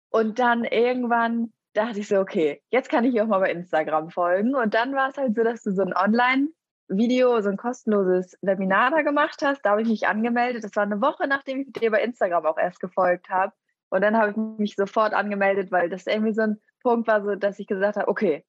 Und 0.10 0.40
dann 0.40 0.64
irgendwann 0.64 1.54
dachte 1.74 2.00
ich 2.00 2.08
so, 2.08 2.20
okay, 2.20 2.62
jetzt 2.72 2.90
kann 2.90 3.06
ich 3.06 3.22
auch 3.22 3.28
mal 3.28 3.40
bei 3.40 3.52
Instagram 3.52 4.10
folgen. 4.10 4.56
Und 4.56 4.74
dann 4.74 4.96
war 4.96 5.10
es 5.10 5.18
halt 5.18 5.36
so, 5.36 5.44
dass 5.44 5.62
du 5.62 5.72
so 5.72 5.84
ein 5.84 5.96
Online-Video, 5.96 7.40
so 7.42 7.50
ein 7.50 7.58
kostenloses 7.58 8.36
Webinar 8.42 8.90
da 8.90 9.04
gemacht 9.04 9.42
hast. 9.44 9.62
Da 9.62 9.72
habe 9.72 9.84
ich 9.84 9.88
mich 9.88 10.08
angemeldet. 10.08 10.64
Das 10.64 10.76
war 10.76 10.84
eine 10.84 11.00
Woche, 11.00 11.28
nachdem 11.28 11.62
ich 11.62 11.74
dir 11.74 11.92
bei 11.92 12.02
Instagram 12.02 12.48
auch 12.48 12.58
erst 12.58 12.80
gefolgt 12.80 13.30
habe. 13.30 13.54
Und 13.90 14.02
dann 14.02 14.18
habe 14.18 14.32
ich 14.32 14.38
mich 14.38 14.76
sofort 14.76 15.14
angemeldet, 15.14 15.72
weil 15.72 15.88
das 15.90 16.08
irgendwie 16.08 16.34
so 16.34 16.42
ein 16.42 16.62
Punkt 16.82 17.08
war, 17.08 17.24
so, 17.24 17.36
dass 17.36 17.60
ich 17.60 17.68
gesagt 17.68 17.96
habe, 17.96 18.08
okay, 18.08 18.44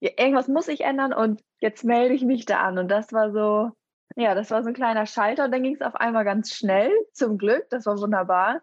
irgendwas 0.00 0.48
muss 0.48 0.68
ich 0.68 0.80
ändern 0.80 1.12
und 1.12 1.42
jetzt 1.60 1.84
melde 1.84 2.14
ich 2.14 2.22
mich 2.22 2.44
da 2.44 2.60
an. 2.60 2.78
Und 2.78 2.88
das 2.88 3.12
war 3.12 3.30
so, 3.30 3.70
ja, 4.16 4.34
das 4.34 4.50
war 4.50 4.62
so 4.62 4.68
ein 4.68 4.74
kleiner 4.74 5.06
Schalter 5.06 5.44
und 5.44 5.52
dann 5.52 5.62
ging 5.62 5.74
es 5.74 5.82
auf 5.82 5.96
einmal 5.96 6.24
ganz 6.24 6.54
schnell, 6.54 6.90
zum 7.12 7.38
Glück, 7.38 7.68
das 7.70 7.86
war 7.86 7.98
wunderbar. 7.98 8.62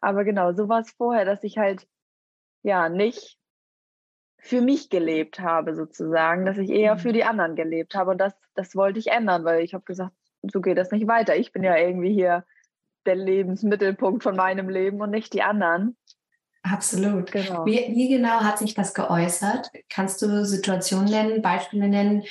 Aber 0.00 0.24
genau, 0.24 0.52
so 0.52 0.68
war 0.68 0.80
es 0.80 0.90
vorher, 0.90 1.24
dass 1.24 1.44
ich 1.44 1.58
halt 1.58 1.86
ja 2.62 2.88
nicht 2.88 3.38
für 4.38 4.60
mich 4.60 4.90
gelebt 4.90 5.38
habe, 5.38 5.74
sozusagen, 5.74 6.44
dass 6.44 6.58
ich 6.58 6.68
eher 6.70 6.98
für 6.98 7.10
mhm. 7.10 7.12
die 7.14 7.24
anderen 7.24 7.54
gelebt 7.54 7.94
habe. 7.94 8.10
Und 8.10 8.18
das, 8.18 8.34
das 8.54 8.74
wollte 8.74 8.98
ich 8.98 9.06
ändern, 9.08 9.44
weil 9.44 9.62
ich 9.62 9.72
habe 9.72 9.84
gesagt, 9.84 10.12
so 10.42 10.60
geht 10.60 10.76
das 10.76 10.90
nicht 10.90 11.06
weiter. 11.06 11.36
Ich 11.36 11.52
bin 11.52 11.62
ja 11.62 11.76
irgendwie 11.76 12.12
hier 12.12 12.44
der 13.06 13.14
Lebensmittelpunkt 13.14 14.24
von 14.24 14.34
meinem 14.34 14.68
Leben 14.68 15.00
und 15.00 15.10
nicht 15.10 15.32
die 15.32 15.42
anderen. 15.42 15.96
Absolut. 16.62 17.30
Genau. 17.30 17.66
Wie, 17.66 17.88
wie 17.94 18.08
genau 18.08 18.40
hat 18.40 18.58
sich 18.58 18.74
das 18.74 18.94
geäußert? 18.94 19.70
Kannst 19.88 20.22
du 20.22 20.44
Situationen 20.44 21.10
nennen, 21.10 21.42
Beispiele 21.42 21.88
nennen, 21.88 22.24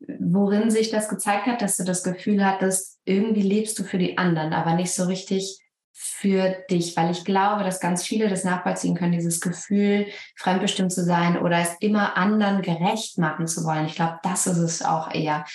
worin 0.00 0.70
sich 0.70 0.90
das 0.90 1.08
gezeigt 1.08 1.46
hat, 1.46 1.62
dass 1.62 1.76
du 1.76 1.84
das 1.84 2.02
Gefühl 2.02 2.44
hattest, 2.44 2.98
irgendwie 3.04 3.42
lebst 3.42 3.78
du 3.78 3.84
für 3.84 3.98
die 3.98 4.18
anderen, 4.18 4.52
aber 4.52 4.74
nicht 4.74 4.92
so 4.92 5.04
richtig 5.04 5.60
für 5.98 6.50
dich, 6.70 6.94
weil 6.94 7.10
ich 7.10 7.24
glaube, 7.24 7.64
dass 7.64 7.80
ganz 7.80 8.04
viele 8.04 8.28
das 8.28 8.44
nachvollziehen 8.44 8.94
können, 8.94 9.12
dieses 9.12 9.40
Gefühl, 9.40 10.06
fremdbestimmt 10.36 10.92
zu 10.92 11.02
sein 11.02 11.38
oder 11.38 11.58
es 11.58 11.74
immer 11.80 12.18
anderen 12.18 12.60
gerecht 12.60 13.16
machen 13.16 13.46
zu 13.46 13.64
wollen. 13.64 13.86
Ich 13.86 13.94
glaube, 13.94 14.18
das 14.22 14.46
ist 14.46 14.58
es 14.58 14.82
auch 14.82 15.10
eher. 15.14 15.46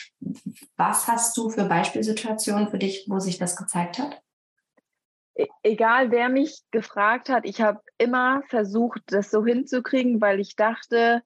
Was 0.77 1.07
hast 1.07 1.37
du 1.37 1.51
für 1.51 1.65
Beispielsituationen 1.65 2.69
für 2.69 2.79
dich, 2.79 3.05
wo 3.07 3.19
sich 3.19 3.37
das 3.37 3.55
gezeigt 3.55 3.99
hat? 3.99 4.19
E-, 5.35 5.47
egal, 5.61 6.09
wer 6.09 6.27
mich 6.27 6.63
gefragt 6.71 7.29
hat, 7.29 7.45
ich 7.45 7.61
habe 7.61 7.79
immer 7.99 8.41
versucht, 8.47 9.01
das 9.07 9.29
so 9.29 9.45
hinzukriegen, 9.45 10.21
weil 10.21 10.39
ich 10.39 10.55
dachte, 10.55 11.21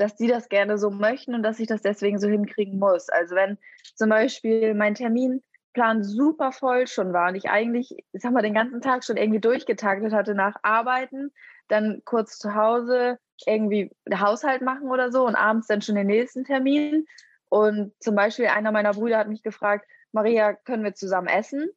dass 0.00 0.16
die 0.16 0.28
das 0.28 0.48
gerne 0.48 0.78
so 0.78 0.90
möchten 0.90 1.34
und 1.34 1.42
dass 1.42 1.60
ich 1.60 1.66
das 1.66 1.82
deswegen 1.82 2.18
so 2.18 2.28
hinkriegen 2.28 2.78
muss. 2.78 3.10
Also 3.10 3.34
wenn 3.34 3.58
zum 3.94 4.08
Beispiel 4.08 4.74
mein 4.74 4.94
Termin 4.94 5.42
Plan 5.72 6.02
super 6.02 6.52
voll 6.52 6.86
schon 6.86 7.12
war 7.12 7.28
und 7.28 7.34
ich 7.36 7.50
eigentlich, 7.50 7.96
ich 8.12 8.22
sag 8.22 8.32
mal, 8.32 8.42
den 8.42 8.54
ganzen 8.54 8.80
Tag 8.80 9.04
schon 9.04 9.16
irgendwie 9.16 9.40
durchgetaktet 9.40 10.12
hatte 10.12 10.34
nach 10.34 10.56
Arbeiten, 10.62 11.32
dann 11.68 12.02
kurz 12.04 12.38
zu 12.38 12.54
Hause 12.54 13.18
irgendwie 13.46 13.94
Haushalt 14.12 14.62
machen 14.62 14.90
oder 14.90 15.12
so 15.12 15.26
und 15.26 15.36
abends 15.36 15.68
dann 15.68 15.82
schon 15.82 15.94
den 15.94 16.08
nächsten 16.08 16.44
Termin. 16.44 17.06
Und 17.48 17.92
zum 18.00 18.14
Beispiel 18.14 18.46
einer 18.46 18.72
meiner 18.72 18.92
Brüder 18.92 19.18
hat 19.18 19.28
mich 19.28 19.42
gefragt, 19.42 19.86
Maria, 20.12 20.54
können 20.54 20.82
wir 20.82 20.94
zusammen 20.94 21.28
essen? 21.28 21.68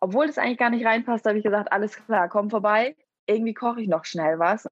Obwohl 0.00 0.26
das 0.26 0.38
eigentlich 0.38 0.58
gar 0.58 0.70
nicht 0.70 0.84
reinpasst, 0.84 1.24
habe 1.24 1.38
ich 1.38 1.44
gesagt, 1.44 1.72
alles 1.72 1.96
klar, 1.96 2.28
komm 2.28 2.50
vorbei. 2.50 2.96
Irgendwie 3.26 3.54
koche 3.54 3.80
ich 3.80 3.88
noch 3.88 4.04
schnell 4.04 4.38
was. 4.38 4.66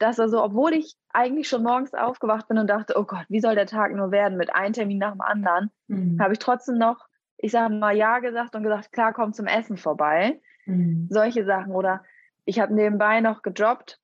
Und 0.00 0.06
das 0.06 0.18
war 0.18 0.28
so, 0.28 0.42
obwohl 0.42 0.72
ich 0.72 0.96
eigentlich 1.12 1.48
schon 1.48 1.62
morgens 1.62 1.94
aufgewacht 1.94 2.48
bin 2.48 2.58
und 2.58 2.68
dachte, 2.68 2.94
oh 2.96 3.04
Gott, 3.04 3.26
wie 3.28 3.40
soll 3.40 3.54
der 3.54 3.66
Tag 3.66 3.94
nur 3.94 4.10
werden 4.10 4.38
mit 4.38 4.54
einem 4.54 4.72
Termin 4.72 4.98
nach 4.98 5.12
dem 5.12 5.20
anderen, 5.20 5.70
mhm. 5.88 6.18
habe 6.20 6.32
ich 6.32 6.38
trotzdem 6.38 6.78
noch 6.78 7.10
ich 7.42 7.52
sage 7.52 7.74
mal 7.74 7.96
Ja 7.96 8.18
gesagt 8.18 8.54
und 8.54 8.62
gesagt, 8.62 8.92
klar, 8.92 9.12
komm 9.12 9.32
zum 9.32 9.46
Essen 9.46 9.76
vorbei. 9.76 10.40
Mhm. 10.66 11.08
Solche 11.10 11.44
Sachen. 11.44 11.72
Oder 11.72 12.04
ich 12.44 12.60
habe 12.60 12.74
nebenbei 12.74 13.20
noch 13.20 13.42
gejobbt 13.42 13.98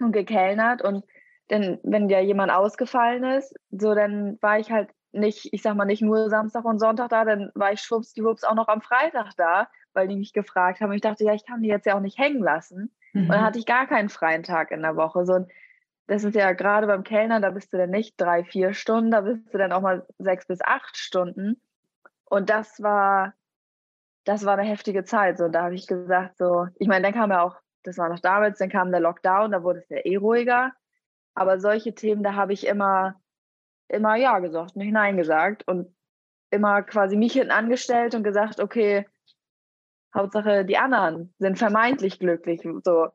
und 0.00 0.12
gekellnert 0.12 0.82
und 0.82 1.04
denn 1.50 1.78
wenn 1.82 2.08
ja 2.08 2.20
jemand 2.20 2.50
ausgefallen 2.50 3.22
ist, 3.22 3.54
so 3.70 3.94
dann 3.94 4.38
war 4.40 4.58
ich 4.58 4.70
halt 4.70 4.88
nicht, 5.12 5.52
ich 5.52 5.60
sag 5.60 5.76
mal 5.76 5.84
nicht 5.84 6.00
nur 6.00 6.30
Samstag 6.30 6.64
und 6.64 6.78
Sonntag 6.78 7.10
da, 7.10 7.24
dann 7.24 7.50
war 7.54 7.72
ich 7.72 7.80
schwuppsdiwupps 7.80 8.44
auch 8.44 8.54
noch 8.54 8.68
am 8.68 8.80
Freitag 8.80 9.32
da, 9.36 9.68
weil 9.92 10.08
die 10.08 10.16
mich 10.16 10.32
gefragt 10.32 10.80
haben. 10.80 10.88
Und 10.88 10.96
ich 10.96 11.02
dachte, 11.02 11.22
ja, 11.22 11.34
ich 11.34 11.44
kann 11.44 11.60
die 11.60 11.68
jetzt 11.68 11.84
ja 11.84 11.96
auch 11.96 12.00
nicht 12.00 12.18
hängen 12.18 12.42
lassen. 12.42 12.90
Mhm. 13.14 13.22
Und 13.22 13.28
dann 13.30 13.42
hatte 13.42 13.58
ich 13.58 13.66
gar 13.66 13.86
keinen 13.86 14.10
freien 14.10 14.42
Tag 14.42 14.70
in 14.70 14.82
der 14.82 14.96
Woche. 14.96 15.24
So, 15.24 15.46
das 16.06 16.24
ist 16.24 16.34
ja 16.34 16.52
gerade 16.52 16.86
beim 16.86 17.04
Kellner, 17.04 17.40
da 17.40 17.50
bist 17.50 17.72
du 17.72 17.78
dann 17.78 17.90
nicht 17.90 18.20
drei, 18.20 18.44
vier 18.44 18.74
Stunden, 18.74 19.10
da 19.10 19.22
bist 19.22 19.54
du 19.54 19.58
dann 19.58 19.72
auch 19.72 19.80
mal 19.80 20.06
sechs 20.18 20.46
bis 20.46 20.60
acht 20.60 20.96
Stunden. 20.96 21.60
Und 22.26 22.50
das 22.50 22.82
war, 22.82 23.32
das 24.24 24.44
war 24.44 24.58
eine 24.58 24.68
heftige 24.68 25.04
Zeit. 25.04 25.38
So, 25.38 25.48
da 25.48 25.64
habe 25.64 25.74
ich 25.74 25.86
gesagt, 25.86 26.36
so, 26.36 26.66
ich 26.78 26.88
meine, 26.88 27.04
dann 27.04 27.14
kam 27.14 27.30
ja 27.30 27.42
auch, 27.42 27.56
das 27.84 27.96
war 27.96 28.08
noch 28.08 28.20
damals, 28.20 28.58
dann 28.58 28.70
kam 28.70 28.90
der 28.90 29.00
Lockdown, 29.00 29.52
da 29.52 29.62
wurde 29.62 29.78
es 29.80 29.88
ja 29.88 29.98
eh 29.98 30.16
ruhiger. 30.16 30.72
Aber 31.34 31.58
solche 31.58 31.94
Themen, 31.94 32.22
da 32.22 32.34
habe 32.34 32.52
ich 32.52 32.66
immer, 32.66 33.20
immer 33.88 34.16
Ja 34.16 34.38
gesagt, 34.40 34.76
nicht 34.76 34.92
Nein 34.92 35.16
gesagt 35.16 35.66
und 35.66 35.94
immer 36.50 36.82
quasi 36.82 37.16
mich 37.16 37.32
hinten 37.32 37.50
angestellt 37.50 38.14
und 38.14 38.22
gesagt, 38.22 38.60
okay, 38.60 39.06
Hauptsache 40.14 40.64
die 40.64 40.78
anderen 40.78 41.34
sind 41.38 41.58
vermeintlich 41.58 42.18
glücklich. 42.18 42.60
So. 42.84 43.08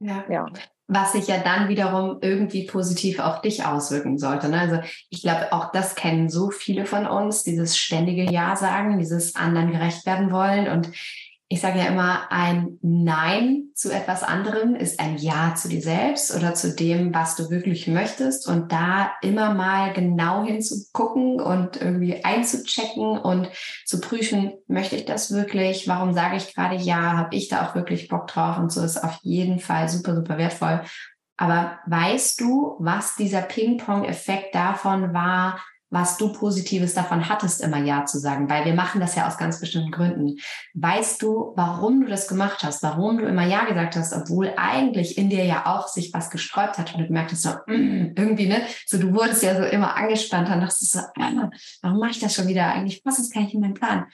Ja. 0.00 0.24
ja 0.28 0.46
was 0.88 1.12
sich 1.12 1.28
ja 1.28 1.38
dann 1.38 1.68
wiederum 1.68 2.18
irgendwie 2.22 2.64
positiv 2.66 3.20
auf 3.20 3.42
dich 3.42 3.64
auswirken 3.64 4.16
sollte. 4.16 4.48
Ne? 4.48 4.58
Also 4.58 4.80
ich 5.10 5.20
glaube, 5.20 5.52
auch 5.52 5.70
das 5.70 5.94
kennen 5.94 6.30
so 6.30 6.50
viele 6.50 6.86
von 6.86 7.06
uns, 7.06 7.44
dieses 7.44 7.76
ständige 7.76 8.24
Ja 8.24 8.56
sagen, 8.56 8.98
dieses 8.98 9.36
anderen 9.36 9.70
gerecht 9.70 10.06
werden 10.06 10.32
wollen. 10.32 10.66
Und 10.68 10.90
ich 11.50 11.62
sage 11.62 11.78
ja 11.78 11.86
immer, 11.86 12.30
ein 12.30 12.78
Nein 12.82 13.70
zu 13.74 13.90
etwas 13.90 14.22
anderem 14.22 14.74
ist 14.74 15.00
ein 15.00 15.16
Ja 15.16 15.54
zu 15.54 15.70
dir 15.70 15.80
selbst 15.80 16.36
oder 16.36 16.52
zu 16.52 16.74
dem, 16.74 17.14
was 17.14 17.36
du 17.36 17.48
wirklich 17.48 17.86
möchtest. 17.86 18.46
Und 18.46 18.70
da 18.70 19.12
immer 19.22 19.54
mal 19.54 19.94
genau 19.94 20.44
hinzugucken 20.44 21.40
und 21.40 21.80
irgendwie 21.80 22.22
einzuchecken 22.22 23.18
und 23.18 23.48
zu 23.86 24.00
prüfen, 24.00 24.52
möchte 24.66 24.96
ich 24.96 25.06
das 25.06 25.32
wirklich? 25.32 25.88
Warum 25.88 26.12
sage 26.12 26.36
ich 26.36 26.54
gerade 26.54 26.76
Ja? 26.76 27.16
Habe 27.16 27.34
ich 27.34 27.48
da 27.48 27.66
auch 27.66 27.74
wirklich 27.74 28.08
Bock 28.08 28.26
drauf? 28.26 28.58
Und 28.58 28.70
so 28.70 28.82
ist 28.82 29.02
auf 29.02 29.18
jeden 29.22 29.58
Fall 29.58 29.88
super, 29.88 30.14
super 30.14 30.36
wertvoll. 30.36 30.82
Aber 31.38 31.78
weißt 31.86 32.40
du, 32.42 32.76
was 32.78 33.16
dieser 33.16 33.40
Ping-Pong-Effekt 33.40 34.54
davon 34.54 35.14
war, 35.14 35.60
was 35.90 36.18
du 36.18 36.32
Positives 36.32 36.94
davon 36.94 37.28
hattest, 37.28 37.62
immer 37.62 37.78
Ja 37.78 38.04
zu 38.04 38.18
sagen, 38.18 38.50
weil 38.50 38.64
wir 38.64 38.74
machen 38.74 39.00
das 39.00 39.14
ja 39.14 39.26
aus 39.26 39.38
ganz 39.38 39.60
bestimmten 39.60 39.90
Gründen. 39.90 40.36
Weißt 40.74 41.22
du, 41.22 41.52
warum 41.56 42.02
du 42.02 42.08
das 42.08 42.28
gemacht 42.28 42.62
hast, 42.62 42.82
warum 42.82 43.18
du 43.18 43.26
immer 43.26 43.46
Ja 43.46 43.64
gesagt 43.64 43.96
hast, 43.96 44.12
obwohl 44.12 44.52
eigentlich 44.56 45.16
in 45.16 45.30
dir 45.30 45.44
ja 45.44 45.66
auch 45.66 45.88
sich 45.88 46.12
was 46.12 46.30
gesträubt 46.30 46.78
hat 46.78 46.94
und 46.94 47.00
du 47.00 47.06
gemerkt 47.06 47.32
hast, 47.32 47.42
so, 47.42 47.50
mm, 47.66 48.12
irgendwie, 48.16 48.48
ne, 48.48 48.62
so 48.86 48.98
du 48.98 49.14
wurdest 49.14 49.42
ja 49.42 49.56
so 49.56 49.64
immer 49.64 49.96
angespannt, 49.96 50.48
dann 50.48 50.60
dachtest 50.60 50.92
so, 50.92 50.98
ah, 50.98 51.50
warum 51.82 51.98
mache 51.98 52.10
ich 52.10 52.20
das 52.20 52.34
schon 52.34 52.48
wieder? 52.48 52.66
Eigentlich 52.66 53.02
passt 53.02 53.20
das 53.20 53.30
gar 53.30 53.42
nicht 53.42 53.54
in 53.54 53.60
meinen 53.60 53.74
Plan. 53.74 54.06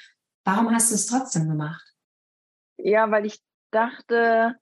Warum 0.44 0.70
hast 0.70 0.90
du 0.90 0.94
es 0.94 1.06
trotzdem 1.06 1.48
gemacht? 1.48 1.82
Ja, 2.76 3.10
weil 3.10 3.26
ich 3.26 3.40
dachte, 3.70 4.54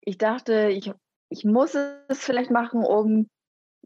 ich 0.00 0.18
dachte, 0.18 0.68
ich, 0.70 0.90
ich 1.28 1.44
muss 1.44 1.74
es 1.74 2.18
vielleicht 2.18 2.50
machen, 2.50 2.84
um 2.84 3.28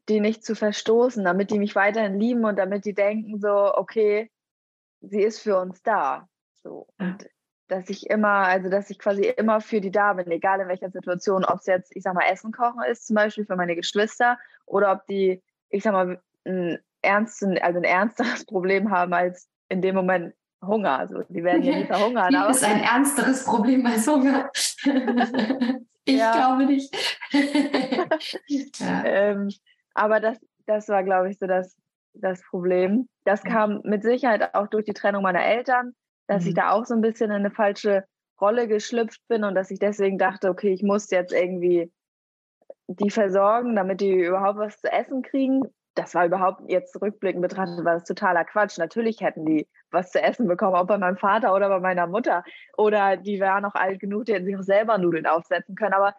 die 0.09 0.21
nicht 0.21 0.45
zu 0.45 0.55
verstoßen, 0.55 1.25
damit 1.25 1.51
die 1.51 1.59
mich 1.59 1.75
weiterhin 1.75 2.19
lieben 2.19 2.45
und 2.45 2.59
damit 2.59 2.85
die 2.85 2.95
denken 2.95 3.41
so, 3.41 3.75
okay, 3.75 4.31
sie 5.01 5.23
ist 5.23 5.41
für 5.41 5.59
uns 5.59 5.83
da. 5.83 6.29
So. 6.55 6.87
Und 6.99 7.29
dass 7.69 7.89
ich 7.91 8.09
immer, 8.09 8.29
also 8.29 8.71
dass 8.71 8.91
ich 8.91 8.99
quasi 8.99 9.25
immer 9.25 9.61
für 9.61 9.81
die 9.81 9.91
da 9.91 10.13
bin, 10.13 10.31
egal 10.31 10.61
in 10.61 10.69
welcher 10.69 10.91
Situation, 10.91 11.45
ob 11.45 11.61
es 11.61 11.67
jetzt, 11.67 11.95
ich 11.97 12.03
sag 12.03 12.15
mal, 12.15 12.27
Essen 12.31 12.53
kochen 12.53 12.83
ist, 12.89 13.07
zum 13.07 13.17
Beispiel 13.17 13.45
für 13.45 13.57
meine 13.57 13.75
Geschwister, 13.75 14.39
oder 14.67 14.93
ob 14.93 15.07
die, 15.07 15.43
ich 15.71 15.83
sag 15.83 15.93
mal, 15.93 16.21
ein, 16.45 16.79
ernsten, 17.03 17.59
also 17.59 17.79
ein 17.79 17.85
ernsteres 17.85 18.45
Problem 18.47 18.91
haben 18.91 19.13
als 19.13 19.49
in 19.69 19.83
dem 19.83 19.95
Moment 19.95 20.35
Hunger. 20.65 20.99
Also 20.99 21.23
die 21.29 21.43
werden 21.43 21.63
ja 21.63 21.77
nie 21.77 21.85
verhungern. 21.87 22.33
Das 22.33 22.59
ist 22.59 22.65
ein 22.65 22.83
ernsteres 22.83 23.45
Problem 23.45 23.85
als 23.87 24.07
Hunger. 24.07 24.51
ich 26.05 26.19
ja. 26.19 26.33
glaube 26.33 26.67
nicht. 26.67 26.95
ja. 28.79 29.05
ähm, 29.05 29.49
aber 29.97 30.21
das, 30.21 30.39
das 30.67 30.89
war, 30.89 31.03
glaube 31.03 31.31
ich, 31.31 31.39
so 31.39 31.47
das, 31.47 31.77
das 32.15 32.43
Problem. 32.43 33.09
Das 33.25 33.43
kam 33.43 33.81
mit 33.85 34.03
Sicherheit 34.03 34.55
auch 34.55 34.69
durch 34.69 34.85
die 34.85 34.95
Trennung 34.95 35.23
meiner 35.23 35.45
Eltern, 35.45 35.95
dass 36.27 36.43
mhm. 36.43 36.49
ich 36.49 36.55
da 36.55 36.71
auch 36.71 36.85
so 36.85 36.95
ein 36.95 37.01
bisschen 37.01 37.31
in 37.31 37.37
eine 37.37 37.51
falsche 37.51 38.05
Rolle 38.41 38.69
geschlüpft 38.69 39.21
bin 39.29 39.45
und 39.45 39.55
dass 39.55 39.71
ich 39.71 39.79
deswegen 39.79 40.19
dachte, 40.19 40.51
okay, 40.51 40.73
ich 40.73 40.83
muss 40.83 41.11
jetzt 41.11 41.33
irgendwie 41.33 41.91
die 42.89 43.11
versorgen, 43.11 43.75
damit 43.75 44.01
die 44.01 44.13
überhaupt 44.13 44.59
was 44.59 44.81
zu 44.81 44.93
essen 44.93 45.23
kriegen. 45.23 45.63
Das 45.95 46.15
war 46.15 46.27
überhaupt 46.27 46.61
jetzt 46.69 47.01
rückblickend 47.01 47.41
betrachtet, 47.41 47.85
war 47.85 47.95
das 47.95 48.05
totaler 48.05 48.45
Quatsch. 48.45 48.77
Natürlich 48.77 49.23
hätten 49.23 49.47
die 49.47 49.67
was 49.91 50.11
zu 50.11 50.23
essen 50.23 50.47
bekommen, 50.47 50.75
auch 50.75 50.87
bei 50.87 50.99
meinem 50.99 51.17
Vater 51.17 51.55
oder 51.55 51.69
bei 51.69 51.81
meiner 51.81 52.07
Mutter. 52.07 52.45
Oder 52.77 53.17
die 53.17 53.41
waren 53.41 53.63
noch 53.63 53.75
alt 53.75 53.99
genug, 53.99 54.27
die 54.27 54.35
hätten 54.35 54.45
sich 54.45 54.57
auch 54.57 54.63
selber 54.63 54.99
Nudeln 54.99 55.27
aufsetzen 55.27 55.75
können. 55.75 55.95
Aber 55.95 56.15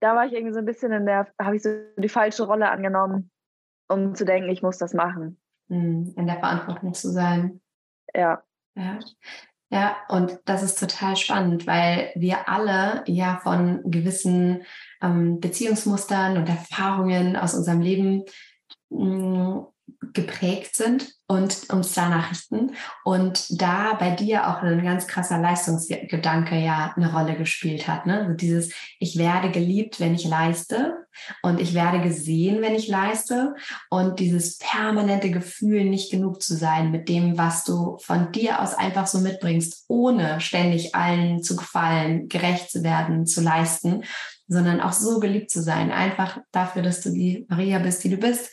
da 0.00 0.14
war 0.14 0.26
ich 0.26 0.32
irgendwie 0.32 0.52
so 0.52 0.58
ein 0.58 0.66
bisschen 0.66 0.92
in 0.92 1.06
der, 1.06 1.28
habe 1.40 1.56
ich 1.56 1.62
so 1.62 1.70
die 1.96 2.08
falsche 2.08 2.44
Rolle 2.44 2.70
angenommen, 2.70 3.30
um 3.88 4.14
zu 4.14 4.24
denken, 4.24 4.50
ich 4.50 4.62
muss 4.62 4.78
das 4.78 4.94
machen. 4.94 5.40
Hm, 5.68 6.14
in 6.16 6.26
der 6.26 6.38
Verantwortung 6.38 6.94
zu 6.94 7.10
sein. 7.10 7.60
Ja. 8.14 8.42
Ja. 8.74 8.98
Ja, 9.72 9.96
und 10.08 10.40
das 10.46 10.64
ist 10.64 10.80
total 10.80 11.14
spannend, 11.14 11.64
weil 11.68 12.10
wir 12.16 12.48
alle 12.48 13.04
ja 13.06 13.38
von 13.40 13.88
gewissen 13.88 14.64
ähm, 15.00 15.38
Beziehungsmustern 15.38 16.36
und 16.36 16.48
Erfahrungen 16.48 17.36
aus 17.36 17.54
unserem 17.54 17.80
Leben 17.80 18.24
mh, 18.88 18.98
hm, 18.98 19.66
geprägt 20.12 20.74
sind 20.74 21.12
und 21.26 21.70
uns 21.70 21.94
danach 21.94 22.30
richten. 22.30 22.72
Und 23.04 23.60
da 23.60 23.94
bei 23.94 24.10
dir 24.10 24.48
auch 24.48 24.62
ein 24.62 24.82
ganz 24.82 25.06
krasser 25.06 25.38
Leistungsgedanke 25.38 26.56
ja 26.56 26.92
eine 26.96 27.12
Rolle 27.12 27.36
gespielt 27.36 27.86
hat. 27.86 28.06
Ne? 28.06 28.20
Also 28.20 28.34
dieses, 28.34 28.72
ich 28.98 29.16
werde 29.16 29.50
geliebt, 29.50 30.00
wenn 30.00 30.14
ich 30.14 30.24
leiste 30.24 31.06
und 31.42 31.60
ich 31.60 31.74
werde 31.74 32.00
gesehen, 32.00 32.62
wenn 32.62 32.74
ich 32.74 32.88
leiste. 32.88 33.54
Und 33.90 34.18
dieses 34.18 34.58
permanente 34.58 35.30
Gefühl, 35.30 35.84
nicht 35.84 36.10
genug 36.10 36.42
zu 36.42 36.56
sein 36.56 36.90
mit 36.90 37.08
dem, 37.08 37.38
was 37.38 37.64
du 37.64 37.98
von 37.98 38.32
dir 38.32 38.60
aus 38.60 38.74
einfach 38.74 39.06
so 39.06 39.18
mitbringst, 39.18 39.84
ohne 39.88 40.40
ständig 40.40 40.94
allen 40.94 41.42
zu 41.42 41.54
gefallen, 41.54 42.28
gerecht 42.28 42.70
zu 42.70 42.82
werden, 42.82 43.26
zu 43.26 43.40
leisten, 43.40 44.02
sondern 44.48 44.80
auch 44.80 44.92
so 44.92 45.20
geliebt 45.20 45.52
zu 45.52 45.62
sein. 45.62 45.92
Einfach 45.92 46.38
dafür, 46.50 46.82
dass 46.82 47.02
du 47.02 47.10
die 47.10 47.46
Maria 47.48 47.78
bist, 47.78 48.02
die 48.02 48.10
du 48.10 48.16
bist 48.16 48.50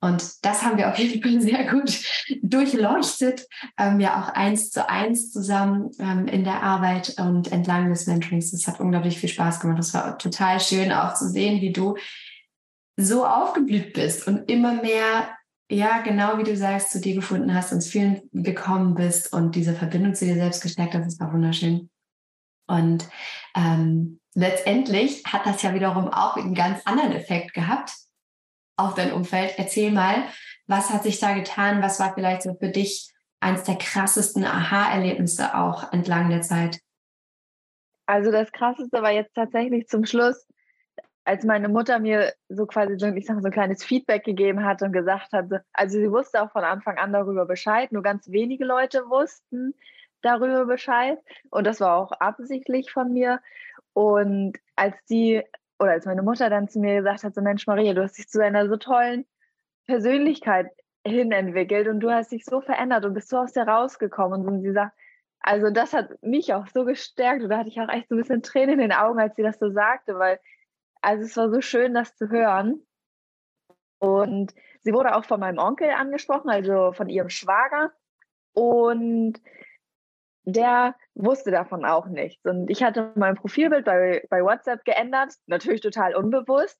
und 0.00 0.44
das 0.44 0.62
haben 0.62 0.78
wir 0.78 0.88
auf 0.88 0.98
jeden 0.98 1.22
Fall 1.22 1.40
sehr 1.40 1.64
gut 1.70 2.00
durchleuchtet, 2.42 3.46
ähm, 3.78 4.00
ja 4.00 4.22
auch 4.22 4.28
eins 4.28 4.70
zu 4.70 4.88
eins 4.88 5.32
zusammen 5.32 5.90
ähm, 5.98 6.26
in 6.26 6.44
der 6.44 6.62
Arbeit 6.62 7.16
und 7.18 7.52
entlang 7.52 7.90
des 7.90 8.06
Mentorings. 8.06 8.50
Das 8.50 8.66
hat 8.66 8.80
unglaublich 8.80 9.18
viel 9.18 9.28
Spaß 9.28 9.60
gemacht. 9.60 9.78
Das 9.78 9.94
war 9.94 10.18
total 10.18 10.60
schön 10.60 10.92
auch 10.92 11.14
zu 11.14 11.28
sehen, 11.28 11.60
wie 11.60 11.72
du 11.72 11.96
so 12.96 13.26
aufgeblüht 13.26 13.92
bist 13.92 14.26
und 14.26 14.50
immer 14.50 14.74
mehr 14.74 15.28
ja, 15.70 16.02
genau 16.02 16.36
wie 16.38 16.44
du 16.44 16.56
sagst, 16.56 16.90
zu 16.90 17.00
dir 17.00 17.14
gefunden 17.14 17.54
hast, 17.54 17.72
ins 17.72 17.88
Fühlen 17.88 18.22
gekommen 18.32 18.94
bist 18.94 19.32
und 19.32 19.56
diese 19.56 19.74
Verbindung 19.74 20.14
zu 20.14 20.26
dir 20.26 20.34
selbst 20.34 20.62
gestärkt 20.62 20.94
hast, 20.94 21.06
das 21.06 21.20
war 21.20 21.32
wunderschön. 21.32 21.88
Und 22.66 23.08
ähm, 23.56 24.20
letztendlich 24.34 25.22
hat 25.24 25.46
das 25.46 25.62
ja 25.62 25.74
wiederum 25.74 26.08
auch 26.08 26.36
einen 26.36 26.54
ganz 26.54 26.82
anderen 26.84 27.12
Effekt 27.12 27.54
gehabt 27.54 27.92
auf 28.76 28.94
dein 28.94 29.12
Umfeld. 29.12 29.54
Erzähl 29.56 29.90
mal, 29.90 30.24
was 30.66 30.90
hat 30.90 31.02
sich 31.02 31.20
da 31.20 31.34
getan? 31.34 31.82
Was 31.82 32.00
war 32.00 32.14
vielleicht 32.14 32.42
so 32.42 32.54
für 32.54 32.68
dich 32.68 33.12
eines 33.40 33.64
der 33.64 33.76
krassesten 33.76 34.44
Aha-Erlebnisse 34.44 35.54
auch 35.54 35.92
entlang 35.92 36.30
der 36.30 36.40
Zeit? 36.40 36.80
Also 38.06 38.30
das 38.30 38.52
krasseste 38.52 39.02
war 39.02 39.10
jetzt 39.10 39.34
tatsächlich 39.34 39.86
zum 39.86 40.04
Schluss, 40.04 40.46
als 41.24 41.44
meine 41.44 41.68
Mutter 41.68 41.98
mir 41.98 42.34
so 42.48 42.66
quasi 42.66 42.98
so, 42.98 43.06
ich 43.06 43.26
sag 43.26 43.40
so 43.40 43.46
ein 43.46 43.52
kleines 43.52 43.82
Feedback 43.82 44.24
gegeben 44.24 44.64
hat 44.64 44.82
und 44.82 44.92
gesagt 44.92 45.32
hat, 45.32 45.46
also 45.72 45.98
sie 45.98 46.10
wusste 46.10 46.42
auch 46.42 46.52
von 46.52 46.64
Anfang 46.64 46.98
an 46.98 47.12
darüber 47.12 47.46
Bescheid, 47.46 47.92
nur 47.92 48.02
ganz 48.02 48.30
wenige 48.30 48.64
Leute 48.64 49.08
wussten 49.08 49.74
darüber 50.20 50.66
Bescheid 50.66 51.18
und 51.50 51.66
das 51.66 51.80
war 51.80 51.96
auch 51.96 52.12
absichtlich 52.12 52.90
von 52.90 53.12
mir. 53.12 53.40
Und 53.94 54.58
als 54.76 54.96
sie 55.06 55.42
oder 55.78 55.92
als 55.92 56.06
meine 56.06 56.22
Mutter 56.22 56.50
dann 56.50 56.68
zu 56.68 56.80
mir 56.80 56.96
gesagt 56.96 57.24
hat, 57.24 57.34
so 57.34 57.40
Mensch 57.40 57.66
Maria, 57.66 57.94
du 57.94 58.02
hast 58.02 58.18
dich 58.18 58.28
zu 58.28 58.42
einer 58.42 58.68
so 58.68 58.76
tollen 58.76 59.26
Persönlichkeit 59.86 60.70
hin 61.06 61.32
entwickelt 61.32 61.88
und 61.88 62.00
du 62.00 62.10
hast 62.10 62.32
dich 62.32 62.44
so 62.44 62.60
verändert 62.60 63.04
und 63.04 63.14
bist 63.14 63.28
so 63.28 63.38
aus 63.38 63.52
der 63.52 63.68
rausgekommen 63.68 64.46
und 64.46 64.62
sie 64.62 64.72
sagt, 64.72 64.96
also 65.40 65.70
das 65.70 65.92
hat 65.92 66.10
mich 66.22 66.54
auch 66.54 66.66
so 66.68 66.84
gestärkt 66.84 67.42
und 67.42 67.50
da 67.50 67.58
hatte 67.58 67.68
ich 67.68 67.80
auch 67.80 67.90
echt 67.90 68.08
so 68.08 68.14
ein 68.14 68.18
bisschen 68.18 68.42
Tränen 68.42 68.74
in 68.74 68.90
den 68.90 68.92
Augen, 68.92 69.20
als 69.20 69.36
sie 69.36 69.42
das 69.42 69.58
so 69.58 69.70
sagte, 69.70 70.18
weil 70.18 70.40
also 71.04 71.24
es 71.24 71.36
war 71.36 71.50
so 71.50 71.60
schön, 71.60 71.94
das 71.94 72.16
zu 72.16 72.30
hören. 72.30 72.80
Und 73.98 74.54
sie 74.80 74.92
wurde 74.92 75.14
auch 75.14 75.24
von 75.24 75.40
meinem 75.40 75.58
Onkel 75.58 75.90
angesprochen, 75.90 76.50
also 76.50 76.92
von 76.92 77.08
ihrem 77.08 77.28
Schwager. 77.28 77.92
Und 78.54 79.40
der 80.44 80.94
wusste 81.14 81.50
davon 81.50 81.84
auch 81.84 82.06
nichts. 82.06 82.44
Und 82.44 82.70
ich 82.70 82.82
hatte 82.82 83.12
mein 83.16 83.34
Profilbild 83.34 83.84
bei, 83.84 84.26
bei 84.30 84.42
WhatsApp 84.42 84.84
geändert, 84.84 85.34
natürlich 85.46 85.80
total 85.80 86.14
unbewusst. 86.14 86.78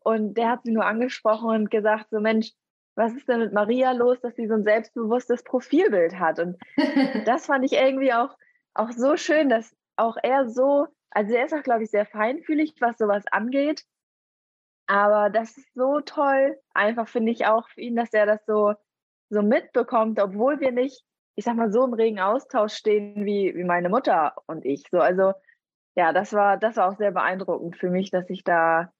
Und 0.00 0.34
der 0.34 0.50
hat 0.50 0.64
sie 0.64 0.72
nur 0.72 0.86
angesprochen 0.86 1.50
und 1.50 1.70
gesagt, 1.70 2.06
so 2.10 2.20
Mensch, 2.20 2.50
was 2.96 3.14
ist 3.14 3.28
denn 3.28 3.40
mit 3.40 3.52
Maria 3.52 3.92
los, 3.92 4.20
dass 4.20 4.34
sie 4.36 4.46
so 4.46 4.54
ein 4.54 4.64
selbstbewusstes 4.64 5.44
Profilbild 5.44 6.18
hat? 6.18 6.38
Und 6.38 6.58
das 7.26 7.46
fand 7.46 7.64
ich 7.64 7.72
irgendwie 7.72 8.12
auch, 8.12 8.36
auch 8.74 8.90
so 8.90 9.16
schön, 9.16 9.48
dass 9.48 9.76
auch 9.96 10.16
er 10.22 10.48
so 10.48 10.88
also 11.14 11.32
er 11.32 11.44
ist 11.44 11.54
auch, 11.54 11.62
glaube 11.62 11.84
ich, 11.84 11.90
sehr 11.90 12.06
feinfühlig, 12.06 12.74
was 12.80 12.98
sowas 12.98 13.24
angeht. 13.30 13.84
Aber 14.86 15.30
das 15.30 15.56
ist 15.56 15.72
so 15.74 16.00
toll, 16.00 16.60
einfach 16.74 17.08
finde 17.08 17.32
ich 17.32 17.46
auch 17.46 17.68
für 17.70 17.80
ihn, 17.80 17.96
dass 17.96 18.12
er 18.12 18.26
das 18.26 18.44
so, 18.46 18.74
so 19.30 19.40
mitbekommt, 19.40 20.20
obwohl 20.20 20.60
wir 20.60 20.72
nicht, 20.72 21.04
ich 21.36 21.44
sag 21.44 21.56
mal, 21.56 21.72
so 21.72 21.84
im 21.84 21.94
regen 21.94 22.20
Austausch 22.20 22.74
stehen 22.74 23.24
wie, 23.24 23.54
wie 23.54 23.64
meine 23.64 23.88
Mutter 23.88 24.34
und 24.46 24.64
ich. 24.64 24.84
So, 24.90 25.00
also 25.00 25.32
ja, 25.96 26.12
das 26.12 26.32
war, 26.32 26.56
das 26.56 26.76
war 26.76 26.88
auch 26.88 26.96
sehr 26.96 27.12
beeindruckend 27.12 27.76
für 27.76 27.90
mich, 27.90 28.10
dass 28.10 28.28
ich 28.30 28.44
da, 28.44 28.92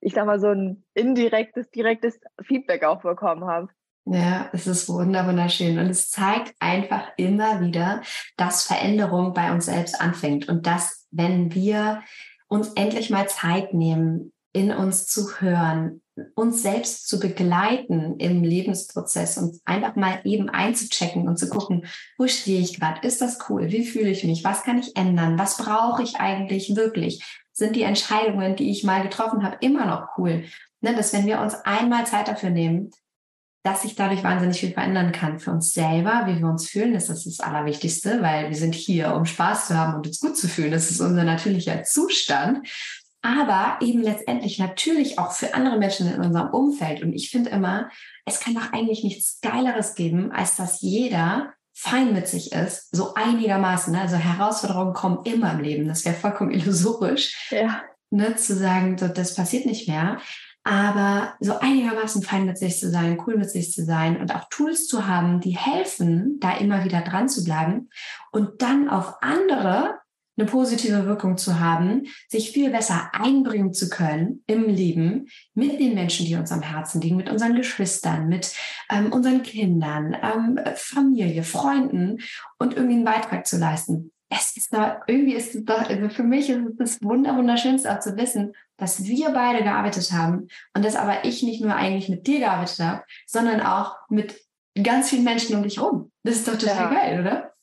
ich 0.00 0.14
sag 0.14 0.26
mal, 0.26 0.40
so 0.40 0.48
ein 0.48 0.84
indirektes, 0.94 1.70
direktes 1.70 2.18
Feedback 2.42 2.84
auch 2.84 3.02
bekommen 3.02 3.44
habe. 3.46 3.68
Ja, 4.06 4.50
es 4.52 4.66
ist 4.66 4.88
wunderschön 4.88 5.78
und 5.78 5.88
es 5.88 6.10
zeigt 6.10 6.54
einfach 6.60 7.08
immer 7.16 7.60
wieder, 7.60 8.02
dass 8.36 8.66
Veränderung 8.66 9.32
bei 9.32 9.50
uns 9.50 9.66
selbst 9.66 9.98
anfängt 9.98 10.48
und 10.48 10.66
dass, 10.66 11.06
wenn 11.10 11.54
wir 11.54 12.02
uns 12.48 12.72
endlich 12.74 13.08
mal 13.08 13.28
Zeit 13.28 13.72
nehmen, 13.72 14.32
in 14.52 14.72
uns 14.72 15.06
zu 15.06 15.40
hören, 15.40 16.02
uns 16.34 16.62
selbst 16.62 17.08
zu 17.08 17.18
begleiten 17.18 18.16
im 18.18 18.42
Lebensprozess 18.44 19.36
und 19.38 19.60
einfach 19.64 19.96
mal 19.96 20.20
eben 20.24 20.48
einzuchecken 20.48 21.28
und 21.28 21.38
zu 21.38 21.48
gucken, 21.48 21.86
wo 22.18 22.26
stehe 22.26 22.60
ich 22.60 22.78
gerade? 22.78 23.06
Ist 23.06 23.20
das 23.20 23.38
cool? 23.48 23.70
Wie 23.70 23.84
fühle 23.84 24.10
ich 24.10 24.24
mich? 24.24 24.44
Was 24.44 24.62
kann 24.62 24.78
ich 24.78 24.96
ändern? 24.96 25.38
Was 25.38 25.56
brauche 25.56 26.02
ich 26.02 26.16
eigentlich 26.16 26.76
wirklich? 26.76 27.42
Sind 27.52 27.76
die 27.76 27.82
Entscheidungen, 27.82 28.56
die 28.56 28.70
ich 28.70 28.84
mal 28.84 29.02
getroffen 29.02 29.44
habe, 29.44 29.56
immer 29.60 29.86
noch 29.86 30.18
cool? 30.18 30.44
Ne, 30.80 30.94
dass 30.94 31.12
wenn 31.12 31.26
wir 31.26 31.40
uns 31.40 31.54
einmal 31.64 32.06
Zeit 32.06 32.28
dafür 32.28 32.50
nehmen, 32.50 32.90
dass 33.64 33.82
sich 33.82 33.94
dadurch 33.94 34.22
wahnsinnig 34.22 34.60
viel 34.60 34.72
verändern 34.72 35.10
kann 35.10 35.40
für 35.40 35.50
uns 35.50 35.72
selber, 35.72 36.24
wie 36.26 36.38
wir 36.38 36.46
uns 36.46 36.68
fühlen, 36.68 36.94
ist 36.94 37.08
das 37.08 37.24
das 37.24 37.40
Allerwichtigste, 37.40 38.20
weil 38.20 38.50
wir 38.50 38.56
sind 38.56 38.74
hier, 38.74 39.14
um 39.14 39.24
Spaß 39.24 39.68
zu 39.68 39.78
haben 39.78 39.94
und 39.94 40.06
uns 40.06 40.20
gut 40.20 40.36
zu 40.36 40.48
fühlen. 40.48 40.70
Das 40.70 40.90
ist 40.90 41.00
unser 41.00 41.24
natürlicher 41.24 41.82
Zustand. 41.82 42.68
Aber 43.24 43.78
eben 43.80 44.02
letztendlich 44.02 44.58
natürlich 44.58 45.18
auch 45.18 45.32
für 45.32 45.54
andere 45.54 45.78
Menschen 45.78 46.12
in 46.12 46.20
unserem 46.20 46.50
Umfeld. 46.50 47.02
Und 47.02 47.14
ich 47.14 47.30
finde 47.30 47.48
immer, 47.48 47.88
es 48.26 48.38
kann 48.38 48.54
doch 48.54 48.72
eigentlich 48.74 49.02
nichts 49.02 49.40
Geileres 49.40 49.94
geben, 49.94 50.30
als 50.30 50.56
dass 50.56 50.82
jeder 50.82 51.54
fein 51.72 52.12
mit 52.12 52.28
sich 52.28 52.52
ist, 52.52 52.94
so 52.94 53.14
einigermaßen. 53.14 53.94
Ne? 53.94 54.02
Also 54.02 54.16
Herausforderungen 54.16 54.92
kommen 54.92 55.24
immer 55.24 55.52
im 55.52 55.60
Leben. 55.60 55.88
Das 55.88 56.04
wäre 56.04 56.14
vollkommen 56.14 56.50
illusorisch. 56.50 57.50
Ja. 57.50 57.82
Ne, 58.10 58.36
zu 58.36 58.54
sagen, 58.54 58.98
so, 58.98 59.08
das 59.08 59.34
passiert 59.34 59.66
nicht 59.66 59.88
mehr 59.88 60.18
aber 60.64 61.34
so 61.40 61.58
einigermaßen 61.58 62.22
fein 62.22 62.46
mit 62.46 62.56
sich 62.56 62.80
zu 62.80 62.90
sein, 62.90 63.22
cool 63.26 63.36
mit 63.36 63.50
sich 63.50 63.70
zu 63.70 63.84
sein 63.84 64.18
und 64.18 64.34
auch 64.34 64.48
Tools 64.48 64.88
zu 64.88 65.06
haben, 65.06 65.40
die 65.40 65.56
helfen, 65.58 66.38
da 66.40 66.56
immer 66.56 66.84
wieder 66.84 67.02
dran 67.02 67.28
zu 67.28 67.44
bleiben 67.44 67.90
und 68.32 68.62
dann 68.62 68.88
auf 68.88 69.22
andere 69.22 69.98
eine 70.36 70.46
positive 70.46 71.06
Wirkung 71.06 71.36
zu 71.36 71.60
haben, 71.60 72.06
sich 72.28 72.50
viel 72.50 72.70
besser 72.70 73.10
einbringen 73.12 73.72
zu 73.72 73.88
können 73.88 74.42
im 74.46 74.64
Leben 74.64 75.26
mit 75.54 75.78
den 75.78 75.94
Menschen, 75.94 76.26
die 76.26 76.34
uns 76.34 76.50
am 76.50 76.62
Herzen 76.62 77.00
liegen, 77.00 77.16
mit 77.16 77.30
unseren 77.30 77.54
Geschwistern, 77.54 78.28
mit 78.28 78.52
ähm, 78.90 79.12
unseren 79.12 79.42
Kindern, 79.42 80.16
ähm, 80.20 80.58
Familie, 80.74 81.44
Freunden 81.44 82.18
und 82.58 82.74
irgendwie 82.74 82.96
einen 82.96 83.04
Beitrag 83.04 83.46
zu 83.46 83.58
leisten. 83.58 84.10
Es 84.28 84.56
ist 84.56 84.72
da, 84.72 85.02
irgendwie 85.06 85.34
ist 85.34 85.54
es 85.54 85.64
doch, 85.64 85.88
also 85.88 86.08
für 86.08 86.24
mich 86.24 86.50
ist 86.50 86.58
es 86.58 86.76
das 86.76 87.02
Wunder, 87.02 87.36
Wunderschönste 87.36 87.92
auch 87.92 88.00
zu 88.00 88.16
wissen, 88.16 88.52
dass 88.76 89.04
wir 89.04 89.30
beide 89.30 89.62
gearbeitet 89.62 90.10
haben 90.10 90.48
und 90.74 90.84
dass 90.84 90.96
aber 90.96 91.24
ich 91.24 91.44
nicht 91.44 91.62
nur 91.62 91.76
eigentlich 91.76 92.08
mit 92.08 92.26
dir 92.26 92.40
gearbeitet 92.40 92.80
habe, 92.80 93.04
sondern 93.26 93.60
auch 93.60 93.96
mit 94.08 94.40
ganz 94.82 95.10
vielen 95.10 95.24
Menschen 95.24 95.54
um 95.54 95.62
dich 95.62 95.80
rum. 95.80 96.10
Das 96.24 96.34
ist 96.34 96.48
doch 96.48 96.58
total 96.58 96.92
ja. 96.92 97.00
geil, 97.00 97.20
oder? 97.20 97.53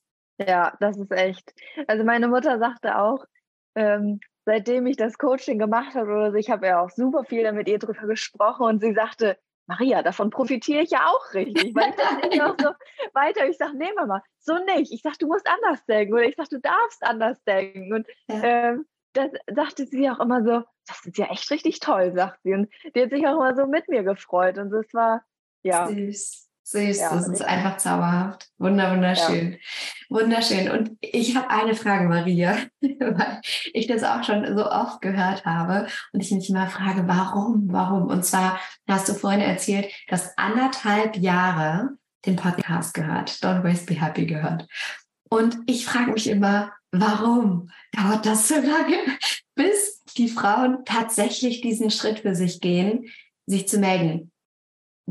Ja, 0.47 0.75
das 0.79 0.97
ist 0.97 1.11
echt. 1.11 1.53
Also 1.87 2.03
meine 2.03 2.27
Mutter 2.27 2.59
sagte 2.59 2.97
auch, 2.97 3.25
ähm, 3.75 4.19
seitdem 4.45 4.87
ich 4.87 4.97
das 4.97 5.17
Coaching 5.17 5.59
gemacht 5.59 5.95
habe 5.95 6.11
oder 6.11 6.31
so, 6.31 6.37
ich 6.37 6.49
habe 6.49 6.67
ja 6.67 6.81
auch 6.81 6.89
super 6.89 7.23
viel 7.23 7.51
mit 7.51 7.67
ihr 7.67 7.79
drüber 7.79 8.07
gesprochen 8.07 8.65
und 8.65 8.81
sie 8.81 8.93
sagte, 8.93 9.37
Maria, 9.67 10.01
davon 10.01 10.31
profitiere 10.31 10.81
ich 10.81 10.91
ja 10.91 11.07
auch 11.07 11.33
richtig, 11.33 11.73
weil 11.75 11.91
ich 11.91 11.95
das 11.95 12.29
nicht 12.29 12.41
auch 12.41 12.55
so 12.59 12.71
weiter. 13.13 13.47
Ich 13.47 13.57
sage, 13.57 13.77
nee, 13.77 13.91
Mama, 13.95 14.21
so 14.39 14.57
nicht. 14.75 14.91
Ich 14.91 15.01
sage, 15.01 15.17
du 15.19 15.27
musst 15.27 15.47
anders 15.47 15.85
denken 15.85 16.13
oder 16.13 16.23
ich 16.23 16.35
sage, 16.35 16.49
du 16.49 16.59
darfst 16.59 17.03
anders 17.03 17.41
denken. 17.43 17.93
Und 17.93 18.07
ja. 18.27 18.43
ähm, 18.43 18.85
das 19.13 19.29
sagte 19.53 19.85
sie 19.85 20.09
auch 20.09 20.19
immer 20.19 20.43
so, 20.43 20.63
das 20.87 21.05
ist 21.05 21.17
ja 21.17 21.27
echt 21.27 21.49
richtig 21.51 21.79
toll, 21.79 22.11
sagt 22.13 22.41
sie. 22.43 22.53
Und 22.53 22.69
die 22.95 23.03
hat 23.03 23.11
sich 23.11 23.25
auch 23.27 23.35
immer 23.35 23.55
so 23.55 23.67
mit 23.67 23.87
mir 23.87 24.03
gefreut. 24.03 24.57
Und 24.57 24.71
das 24.71 24.93
war, 24.93 25.23
ja. 25.63 25.87
Süß. 25.87 26.50
Süß, 26.63 26.99
ja, 26.99 27.13
das 27.13 27.27
ist 27.27 27.41
einfach 27.41 27.77
zauberhaft. 27.77 28.47
Wunder, 28.57 28.91
wunderschön. 28.91 29.53
Ja. 29.53 29.57
Wunderschön. 30.09 30.69
Und 30.69 30.91
ich 31.01 31.35
habe 31.35 31.49
eine 31.49 31.75
Frage, 31.75 32.07
Maria, 32.07 32.57
weil 32.81 33.41
ich 33.73 33.87
das 33.87 34.03
auch 34.03 34.23
schon 34.23 34.45
so 34.55 34.69
oft 34.69 35.01
gehört 35.01 35.45
habe 35.45 35.87
und 36.13 36.21
ich 36.21 36.31
mich 36.31 36.49
immer 36.49 36.67
frage, 36.67 37.07
warum, 37.07 37.67
warum? 37.71 38.07
Und 38.07 38.23
zwar 38.23 38.59
hast 38.87 39.09
du 39.09 39.13
vorhin 39.13 39.41
erzählt, 39.41 39.91
dass 40.07 40.37
anderthalb 40.37 41.17
Jahre 41.17 41.97
den 42.25 42.35
Podcast 42.35 42.93
gehört, 42.93 43.29
Don't 43.29 43.63
Waste 43.63 43.87
Be 43.87 43.99
Happy 43.99 44.25
gehört. 44.25 44.67
Und 45.29 45.57
ich 45.65 45.85
frage 45.85 46.11
mich 46.11 46.27
immer, 46.27 46.71
warum 46.91 47.69
dauert 47.93 48.25
das 48.25 48.47
so 48.47 48.55
lange, 48.55 48.97
bis 49.55 50.03
die 50.17 50.27
Frauen 50.27 50.85
tatsächlich 50.85 51.61
diesen 51.61 51.89
Schritt 51.89 52.19
für 52.19 52.35
sich 52.35 52.61
gehen, 52.61 53.05
sich 53.45 53.67
zu 53.67 53.79
melden? 53.79 54.31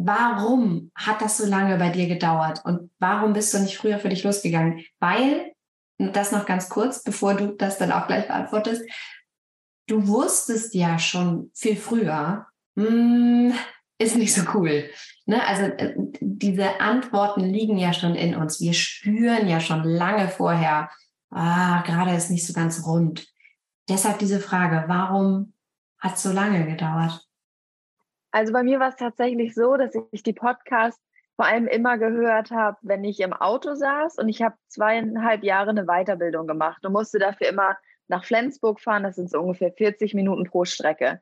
Warum 0.03 0.91
hat 0.95 1.21
das 1.21 1.37
so 1.37 1.47
lange 1.47 1.77
bei 1.77 1.91
dir 1.91 2.09
gedauert? 2.09 2.65
Und 2.65 2.91
warum 2.99 3.33
bist 3.33 3.53
du 3.53 3.59
nicht 3.59 3.77
früher 3.77 3.99
für 3.99 4.09
dich 4.09 4.25
losgegangen? 4.25 4.85
Weil, 4.99 5.53
das 5.99 6.33
noch 6.33 6.47
ganz 6.47 6.69
kurz, 6.71 7.03
bevor 7.03 7.35
du 7.35 7.49
das 7.49 7.77
dann 7.77 7.93
auch 7.93 8.07
gleich 8.07 8.27
beantwortest, 8.27 8.83
du 9.87 10.07
wusstest 10.09 10.75
ja 10.75 10.99
schon 10.99 11.51
viel 11.55 11.77
früher, 11.77 12.47
hm, 12.77 13.53
ist 13.99 14.17
nicht 14.17 14.33
so 14.33 14.43
cool. 14.55 14.89
Ne? 15.27 15.47
Also 15.47 15.65
äh, 15.65 15.95
diese 16.21 16.81
Antworten 16.81 17.41
liegen 17.41 17.77
ja 17.77 17.93
schon 17.93 18.15
in 18.15 18.35
uns. 18.35 18.61
Wir 18.61 18.73
spüren 18.73 19.47
ja 19.47 19.61
schon 19.61 19.85
lange 19.85 20.29
vorher, 20.29 20.91
ah, 21.31 21.83
gerade 21.83 22.15
ist 22.15 22.31
nicht 22.31 22.47
so 22.47 22.55
ganz 22.55 22.87
rund. 22.87 23.29
Deshalb 23.89 24.19
diese 24.19 24.41
Frage, 24.41 24.85
warum 24.87 25.53
hat 25.99 26.15
es 26.15 26.23
so 26.23 26.33
lange 26.33 26.65
gedauert? 26.65 27.27
Also 28.31 28.53
bei 28.53 28.63
mir 28.63 28.79
war 28.81 28.91
es 28.91 28.97
tatsächlich 28.97 29.55
so, 29.55 29.77
dass 29.77 29.95
ich 30.13 30.23
die 30.23 30.33
Podcasts 30.33 31.03
vor 31.37 31.47
allem 31.47 31.67
immer 31.67 31.99
gehört 31.99 32.51
habe, 32.51 32.77
wenn 32.83 33.03
ich 33.03 33.21
im 33.21 33.33
Auto 33.33 33.75
saß 33.75 34.19
und 34.19 34.29
ich 34.29 34.43
habe 34.43 34.57
zweieinhalb 34.69 35.43
Jahre 35.43 35.71
eine 35.71 35.87
Weiterbildung 35.87 36.47
gemacht 36.47 36.85
und 36.85 36.93
musste 36.93 37.19
dafür 37.19 37.49
immer 37.49 37.77
nach 38.09 38.25
Flensburg 38.25 38.81
fahren. 38.81 39.05
Das 39.05 39.17
sind 39.17 39.31
so 39.31 39.41
ungefähr 39.41 39.73
40 39.73 40.15
Minuten 40.15 40.45
pro 40.45 40.65
Strecke. 40.65 41.21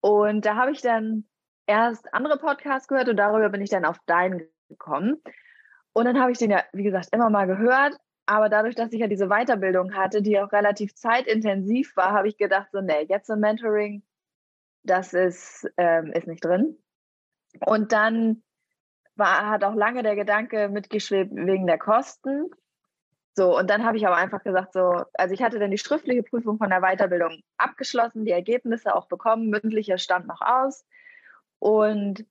Und 0.00 0.46
da 0.46 0.56
habe 0.56 0.72
ich 0.72 0.80
dann 0.80 1.26
erst 1.66 2.12
andere 2.14 2.38
Podcasts 2.38 2.88
gehört 2.88 3.08
und 3.08 3.16
darüber 3.16 3.50
bin 3.50 3.60
ich 3.60 3.70
dann 3.70 3.84
auf 3.84 3.98
deinen 4.06 4.42
gekommen. 4.68 5.20
Und 5.92 6.06
dann 6.06 6.18
habe 6.20 6.32
ich 6.32 6.38
den 6.38 6.50
ja, 6.50 6.64
wie 6.72 6.82
gesagt, 6.82 7.08
immer 7.12 7.30
mal 7.30 7.46
gehört. 7.46 7.96
Aber 8.26 8.48
dadurch, 8.48 8.74
dass 8.74 8.92
ich 8.92 9.00
ja 9.00 9.08
diese 9.08 9.28
Weiterbildung 9.28 9.94
hatte, 9.94 10.22
die 10.22 10.40
auch 10.40 10.52
relativ 10.52 10.94
zeitintensiv 10.94 11.96
war, 11.96 12.12
habe 12.12 12.28
ich 12.28 12.38
gedacht, 12.38 12.68
so, 12.72 12.80
nee, 12.80 13.04
jetzt 13.08 13.26
so 13.26 13.36
Mentoring, 13.36 14.02
das 14.82 15.12
ist, 15.12 15.70
ähm, 15.76 16.12
ist 16.12 16.26
nicht 16.26 16.44
drin. 16.44 16.78
Und 17.60 17.92
dann 17.92 18.42
war, 19.14 19.48
hat 19.48 19.64
auch 19.64 19.74
lange 19.74 20.02
der 20.02 20.16
Gedanke 20.16 20.68
mitgeschwebt 20.68 21.30
wegen 21.34 21.66
der 21.66 21.78
Kosten. 21.78 22.50
So, 23.34 23.56
und 23.56 23.70
dann 23.70 23.84
habe 23.84 23.96
ich 23.96 24.06
aber 24.06 24.16
einfach 24.16 24.42
gesagt, 24.42 24.74
so, 24.74 25.04
also 25.14 25.32
ich 25.32 25.42
hatte 25.42 25.58
dann 25.58 25.70
die 25.70 25.78
schriftliche 25.78 26.22
Prüfung 26.22 26.58
von 26.58 26.68
der 26.68 26.82
Weiterbildung 26.82 27.40
abgeschlossen, 27.56 28.26
die 28.26 28.32
Ergebnisse 28.32 28.94
auch 28.94 29.06
bekommen, 29.06 29.48
mündlicher 29.48 29.96
stand 29.96 30.26
noch 30.26 30.42
aus. 30.42 30.84
Und 31.58 32.26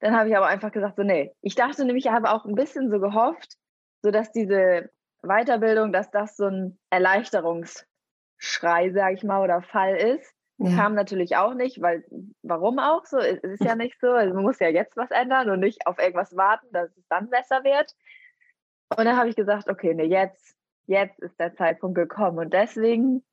dann 0.00 0.16
habe 0.16 0.28
ich 0.28 0.36
aber 0.36 0.46
einfach 0.46 0.70
gesagt, 0.70 0.96
so, 0.96 1.02
nee, 1.02 1.34
ich 1.40 1.54
dachte 1.54 1.84
nämlich, 1.84 2.06
ich 2.06 2.12
habe 2.12 2.30
auch 2.30 2.44
ein 2.44 2.54
bisschen 2.54 2.90
so 2.90 3.00
gehofft, 3.00 3.56
so 4.02 4.10
dass 4.10 4.32
diese 4.32 4.90
Weiterbildung, 5.22 5.92
dass 5.92 6.10
das 6.10 6.36
so 6.36 6.46
ein 6.46 6.78
Erleichterungsschrei, 6.90 8.92
sage 8.92 9.14
ich 9.14 9.24
mal, 9.24 9.42
oder 9.42 9.62
Fall 9.62 9.96
ist. 9.96 10.33
Ja. 10.58 10.76
Kam 10.76 10.94
natürlich 10.94 11.36
auch 11.36 11.54
nicht, 11.54 11.80
weil 11.82 12.04
warum 12.42 12.78
auch 12.78 13.04
so? 13.06 13.18
Es 13.18 13.42
ist 13.42 13.64
ja 13.64 13.74
nicht 13.74 13.98
so. 14.00 14.12
Also 14.12 14.34
man 14.34 14.44
muss 14.44 14.60
ja 14.60 14.68
jetzt 14.68 14.96
was 14.96 15.10
ändern 15.10 15.50
und 15.50 15.60
nicht 15.60 15.86
auf 15.86 15.98
irgendwas 15.98 16.36
warten, 16.36 16.66
dass 16.72 16.90
es 16.96 17.04
dann 17.08 17.28
besser 17.28 17.64
wird. 17.64 17.94
Und 18.96 19.04
dann 19.04 19.16
habe 19.16 19.28
ich 19.28 19.36
gesagt, 19.36 19.68
okay, 19.68 19.94
nee, 19.94 20.04
jetzt, 20.04 20.54
jetzt 20.86 21.18
ist 21.20 21.38
der 21.40 21.54
Zeitpunkt 21.56 21.96
gekommen. 21.96 22.38
Und 22.38 22.52
deswegen, 22.52 23.24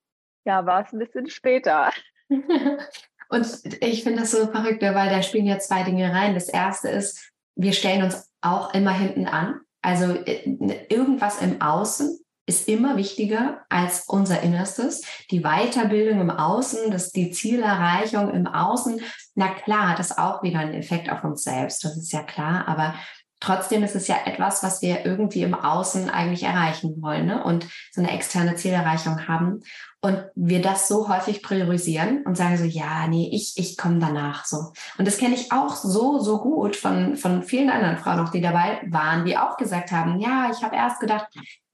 ja, 0.45 0.65
war 0.65 0.83
es 0.83 0.93
ein 0.93 0.99
bisschen 0.99 1.29
später. 1.29 1.91
und 2.29 3.61
ich 3.81 4.03
finde 4.03 4.21
das 4.21 4.31
so 4.31 4.47
verrückt, 4.47 4.81
weil 4.81 5.09
da 5.09 5.21
spielen 5.21 5.45
ja 5.45 5.59
zwei 5.59 5.83
Dinge 5.83 6.11
rein. 6.11 6.33
Das 6.33 6.49
erste 6.49 6.89
ist, 6.89 7.31
wir 7.55 7.73
stellen 7.73 8.03
uns 8.03 8.31
auch 8.41 8.73
immer 8.73 8.93
hinten 8.93 9.27
an. 9.27 9.61
Also 9.83 10.13
äh, 10.25 10.85
irgendwas 10.89 11.41
im 11.41 11.61
Außen 11.61 12.19
ist 12.51 12.67
immer 12.67 12.97
wichtiger 12.97 13.61
als 13.69 14.03
unser 14.07 14.41
Innerstes. 14.41 15.03
Die 15.31 15.39
Weiterbildung 15.39 16.19
im 16.19 16.29
Außen, 16.29 16.91
das, 16.91 17.11
die 17.11 17.31
Zielerreichung 17.31 18.29
im 18.29 18.45
Außen, 18.45 18.99
na 19.35 19.47
klar, 19.47 19.95
das 19.95 20.17
auch 20.17 20.43
wieder 20.43 20.59
einen 20.59 20.73
Effekt 20.73 21.09
auf 21.09 21.23
uns 21.23 21.43
selbst, 21.43 21.85
das 21.85 21.95
ist 21.95 22.11
ja 22.11 22.23
klar, 22.23 22.67
aber 22.67 22.93
trotzdem 23.39 23.83
ist 23.83 23.95
es 23.95 24.07
ja 24.07 24.17
etwas, 24.25 24.63
was 24.63 24.81
wir 24.81 25.05
irgendwie 25.05 25.43
im 25.43 25.53
Außen 25.53 26.09
eigentlich 26.09 26.43
erreichen 26.43 27.01
wollen 27.01 27.25
ne? 27.25 27.41
und 27.41 27.65
so 27.93 28.01
eine 28.01 28.11
externe 28.11 28.55
Zielerreichung 28.55 29.29
haben. 29.29 29.61
Und 30.01 30.21
wir 30.35 30.61
das 30.61 30.89
so 30.89 31.07
häufig 31.07 31.41
priorisieren 31.41 32.23
und 32.25 32.35
sagen 32.35 32.57
so, 32.57 32.65
ja, 32.65 33.07
nee, 33.07 33.29
ich, 33.31 33.53
ich 33.55 33.77
komme 33.77 33.99
danach 33.99 34.43
so. 34.45 34.73
Und 34.97 35.07
das 35.07 35.17
kenne 35.17 35.35
ich 35.35 35.53
auch 35.53 35.75
so, 35.75 36.19
so 36.19 36.39
gut 36.39 36.75
von, 36.75 37.15
von 37.15 37.43
vielen 37.43 37.69
anderen 37.69 37.97
Frauen 37.97 38.19
auch, 38.19 38.31
die 38.31 38.41
dabei 38.41 38.81
waren, 38.89 39.23
die 39.23 39.37
auch 39.37 39.55
gesagt 39.57 39.91
haben, 39.91 40.19
ja, 40.19 40.49
ich 40.51 40.63
habe 40.63 40.75
erst 40.75 40.99
gedacht, 40.99 41.27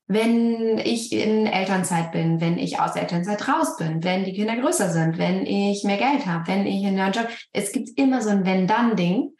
wenn 0.08 0.78
ich 0.78 1.12
in 1.12 1.46
Elternzeit 1.46 2.14
bin, 2.14 2.40
wenn 2.40 2.58
ich 2.58 2.80
aus 2.80 2.94
der 2.94 3.04
Elternzeit 3.04 3.48
raus 3.48 3.76
bin, 3.78 4.04
wenn 4.04 4.24
die 4.24 4.34
Kinder 4.34 4.56
größer 4.56 4.90
sind, 4.90 5.18
wenn 5.18 5.46
ich 5.46 5.84
mehr 5.84 5.98
Geld 5.98 6.26
habe, 6.26 6.48
wenn 6.48 6.66
ich 6.66 6.84
in 6.84 6.96
der 6.96 7.12
Job, 7.12 7.28
es 7.52 7.74
gibt 7.74 7.90
immer 8.00 8.22
so 8.22 8.30
ein 8.30 8.46
Wenn-Dann-Ding. 8.46 9.36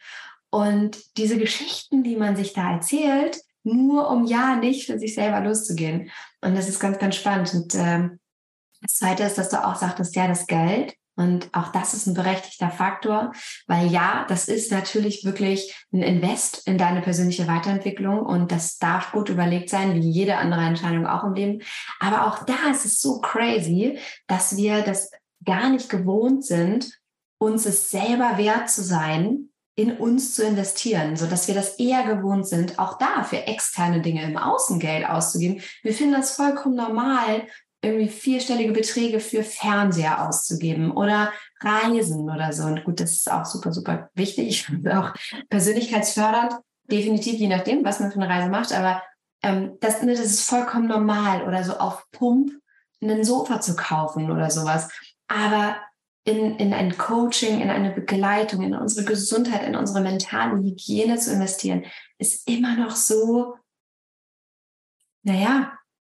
Und 0.50 0.98
diese 1.16 1.38
Geschichten, 1.38 2.02
die 2.02 2.16
man 2.16 2.36
sich 2.36 2.52
da 2.52 2.72
erzählt, 2.72 3.40
nur 3.64 4.10
um 4.10 4.26
ja 4.26 4.56
nicht 4.56 4.86
für 4.86 4.98
sich 4.98 5.14
selber 5.14 5.40
loszugehen. 5.40 6.10
Und 6.40 6.54
das 6.54 6.68
ist 6.68 6.80
ganz, 6.80 6.98
ganz 6.98 7.16
spannend. 7.16 7.52
Und 7.54 7.74
ähm, 7.74 8.18
das 8.80 8.94
Zweite 8.96 9.24
ist, 9.24 9.38
dass 9.38 9.50
du 9.50 9.64
auch 9.64 9.74
sagtest, 9.74 10.14
ja, 10.16 10.28
das 10.28 10.46
Geld. 10.46 10.94
Und 11.18 11.48
auch 11.52 11.72
das 11.72 11.94
ist 11.94 12.06
ein 12.06 12.14
berechtigter 12.14 12.70
Faktor, 12.70 13.32
weil 13.66 13.88
ja, 13.88 14.24
das 14.28 14.46
ist 14.46 14.70
natürlich 14.70 15.24
wirklich 15.24 15.74
ein 15.92 16.02
Invest 16.02 16.64
in 16.66 16.78
deine 16.78 17.02
persönliche 17.02 17.48
Weiterentwicklung 17.48 18.20
und 18.20 18.52
das 18.52 18.78
darf 18.78 19.10
gut 19.10 19.28
überlegt 19.28 19.68
sein, 19.68 19.94
wie 19.94 20.10
jede 20.10 20.36
andere 20.36 20.60
Entscheidung 20.60 21.08
auch 21.08 21.24
im 21.24 21.34
Leben. 21.34 21.62
Aber 21.98 22.28
auch 22.28 22.44
da 22.44 22.70
ist 22.70 22.84
es 22.84 23.00
so 23.00 23.20
crazy, 23.20 23.98
dass 24.28 24.56
wir 24.56 24.82
das 24.82 25.10
gar 25.44 25.70
nicht 25.70 25.88
gewohnt 25.88 26.44
sind, 26.44 26.96
uns 27.38 27.66
es 27.66 27.90
selber 27.90 28.38
wert 28.38 28.70
zu 28.70 28.82
sein, 28.82 29.48
in 29.74 29.96
uns 29.96 30.34
zu 30.34 30.44
investieren, 30.44 31.16
so 31.16 31.26
dass 31.26 31.48
wir 31.48 31.54
das 31.54 31.78
eher 31.78 32.02
gewohnt 32.02 32.46
sind, 32.46 32.78
auch 32.78 32.98
da 32.98 33.24
für 33.24 33.46
externe 33.46 34.02
Dinge 34.02 34.24
im 34.24 34.36
Außengeld 34.36 35.08
auszugeben. 35.08 35.62
Wir 35.82 35.94
finden 35.94 36.14
das 36.14 36.34
vollkommen 36.36 36.74
normal, 36.74 37.46
irgendwie 37.82 38.08
vierstellige 38.08 38.72
Beträge 38.72 39.20
für 39.20 39.42
Fernseher 39.44 40.26
auszugeben 40.26 40.90
oder 40.90 41.32
Reisen 41.60 42.28
oder 42.28 42.52
so. 42.52 42.64
Und 42.64 42.84
gut, 42.84 43.00
das 43.00 43.12
ist 43.12 43.30
auch 43.30 43.44
super, 43.44 43.72
super 43.72 44.10
wichtig. 44.14 44.48
Ich 44.48 44.64
finde 44.64 44.98
auch 44.98 45.14
persönlichkeitsfördernd, 45.48 46.54
definitiv, 46.90 47.34
je 47.34 47.48
nachdem, 47.48 47.84
was 47.84 48.00
man 48.00 48.10
für 48.10 48.20
eine 48.20 48.28
Reise 48.28 48.50
macht. 48.50 48.72
Aber 48.72 49.02
ähm, 49.42 49.76
das, 49.80 50.02
ne, 50.02 50.12
das 50.12 50.26
ist 50.26 50.48
vollkommen 50.48 50.88
normal 50.88 51.46
oder 51.46 51.62
so 51.62 51.74
auf 51.74 52.04
Pump 52.10 52.52
ein 53.00 53.24
Sofa 53.24 53.60
zu 53.60 53.76
kaufen 53.76 54.30
oder 54.30 54.50
sowas. 54.50 54.90
Aber 55.28 55.76
in, 56.24 56.56
in 56.56 56.74
ein 56.74 56.98
Coaching, 56.98 57.60
in 57.60 57.70
eine 57.70 57.92
Begleitung, 57.92 58.62
in 58.62 58.74
unsere 58.74 59.06
Gesundheit, 59.06 59.62
in 59.62 59.76
unsere 59.76 60.00
mentale 60.00 60.58
Hygiene 60.58 61.16
zu 61.16 61.32
investieren, 61.32 61.84
ist 62.18 62.48
immer 62.48 62.76
noch 62.76 62.96
so, 62.96 63.56
naja, 65.22 65.77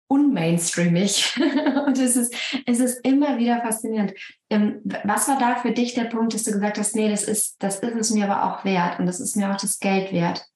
unmainstreamig. 0.09 1.37
und 1.87 1.99
es 1.99 2.17
ist, 2.17 2.35
es 2.67 2.81
ist 2.81 3.05
immer 3.05 3.39
wieder 3.39 3.61
faszinierend. 3.61 4.15
Ähm, 4.51 4.81
was 5.05 5.29
war 5.29 5.39
da 5.39 5.57
für 5.57 5.73
dich 5.73 5.95
der 5.95 6.05
Punkt, 6.05 6.35
dass 6.35 6.45
du 6.45 6.53
gesagt 6.53 6.79
hast, 6.79 6.97
nee, 6.97 7.09
das 7.09 7.25
ist, 7.25 7.63
das 7.63 7.81
ist 7.81 7.95
es 7.95 8.11
mir 8.11 8.31
aber 8.31 8.45
auch 8.45 8.65
wert 8.65 8.99
und 8.99 9.07
das 9.07 9.21
ist 9.21 9.37
mir 9.37 9.51
auch 9.51 9.61
das 9.61 9.79
Geld 9.79 10.13
wert? 10.13 10.47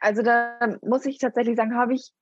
Also 0.00 0.22
da 0.22 0.58
muss 0.82 1.06
ich 1.06 1.18
tatsächlich 1.18 1.56
sagen, 1.56 1.74
habe 1.74 1.94
ich 1.94 2.12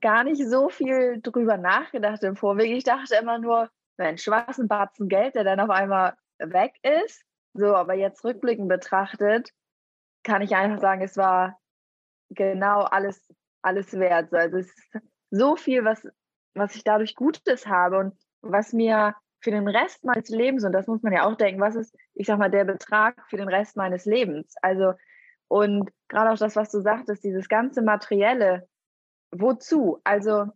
gar 0.00 0.24
nicht 0.24 0.46
so 0.46 0.68
viel 0.68 1.20
drüber 1.22 1.56
nachgedacht 1.56 2.22
im 2.22 2.36
Vorweg. 2.36 2.70
Ich 2.70 2.84
dachte 2.84 3.16
immer 3.16 3.38
nur, 3.38 3.68
Mensch, 3.96 4.28
was 4.28 4.58
ein 4.58 4.68
Batzen 4.68 5.08
Geld, 5.08 5.34
der 5.34 5.44
dann 5.44 5.60
auf 5.60 5.70
einmal 5.70 6.14
weg 6.38 6.74
ist. 6.82 7.24
So, 7.54 7.74
aber 7.74 7.94
jetzt 7.94 8.24
rückblickend 8.24 8.68
betrachtet, 8.68 9.50
kann 10.22 10.42
ich 10.42 10.54
einfach 10.54 10.80
sagen, 10.80 11.02
es 11.02 11.16
war 11.16 11.58
genau 12.30 12.82
alles 12.82 13.26
alles 13.62 13.92
wert. 13.92 14.32
Also 14.32 14.58
es 14.58 14.66
ist 14.66 14.98
so 15.30 15.56
viel, 15.56 15.84
was, 15.84 16.06
was 16.54 16.74
ich 16.74 16.84
dadurch 16.84 17.14
Gutes 17.14 17.66
habe 17.66 17.98
und 17.98 18.14
was 18.40 18.72
mir 18.72 19.14
für 19.40 19.50
den 19.50 19.68
Rest 19.68 20.04
meines 20.04 20.28
Lebens, 20.30 20.64
und 20.64 20.72
das 20.72 20.86
muss 20.86 21.02
man 21.02 21.12
ja 21.12 21.24
auch 21.24 21.36
denken, 21.36 21.60
was 21.60 21.76
ist, 21.76 21.94
ich 22.14 22.26
sag 22.26 22.38
mal, 22.38 22.50
der 22.50 22.64
Betrag 22.64 23.14
für 23.28 23.36
den 23.36 23.48
Rest 23.48 23.76
meines 23.76 24.04
Lebens? 24.04 24.54
Also, 24.62 24.94
und 25.48 25.90
gerade 26.08 26.32
auch 26.32 26.38
das, 26.38 26.56
was 26.56 26.70
du 26.70 26.80
sagtest, 26.80 27.24
dieses 27.24 27.48
ganze 27.48 27.82
Materielle, 27.82 28.68
wozu? 29.30 30.00
Also, 30.04 30.46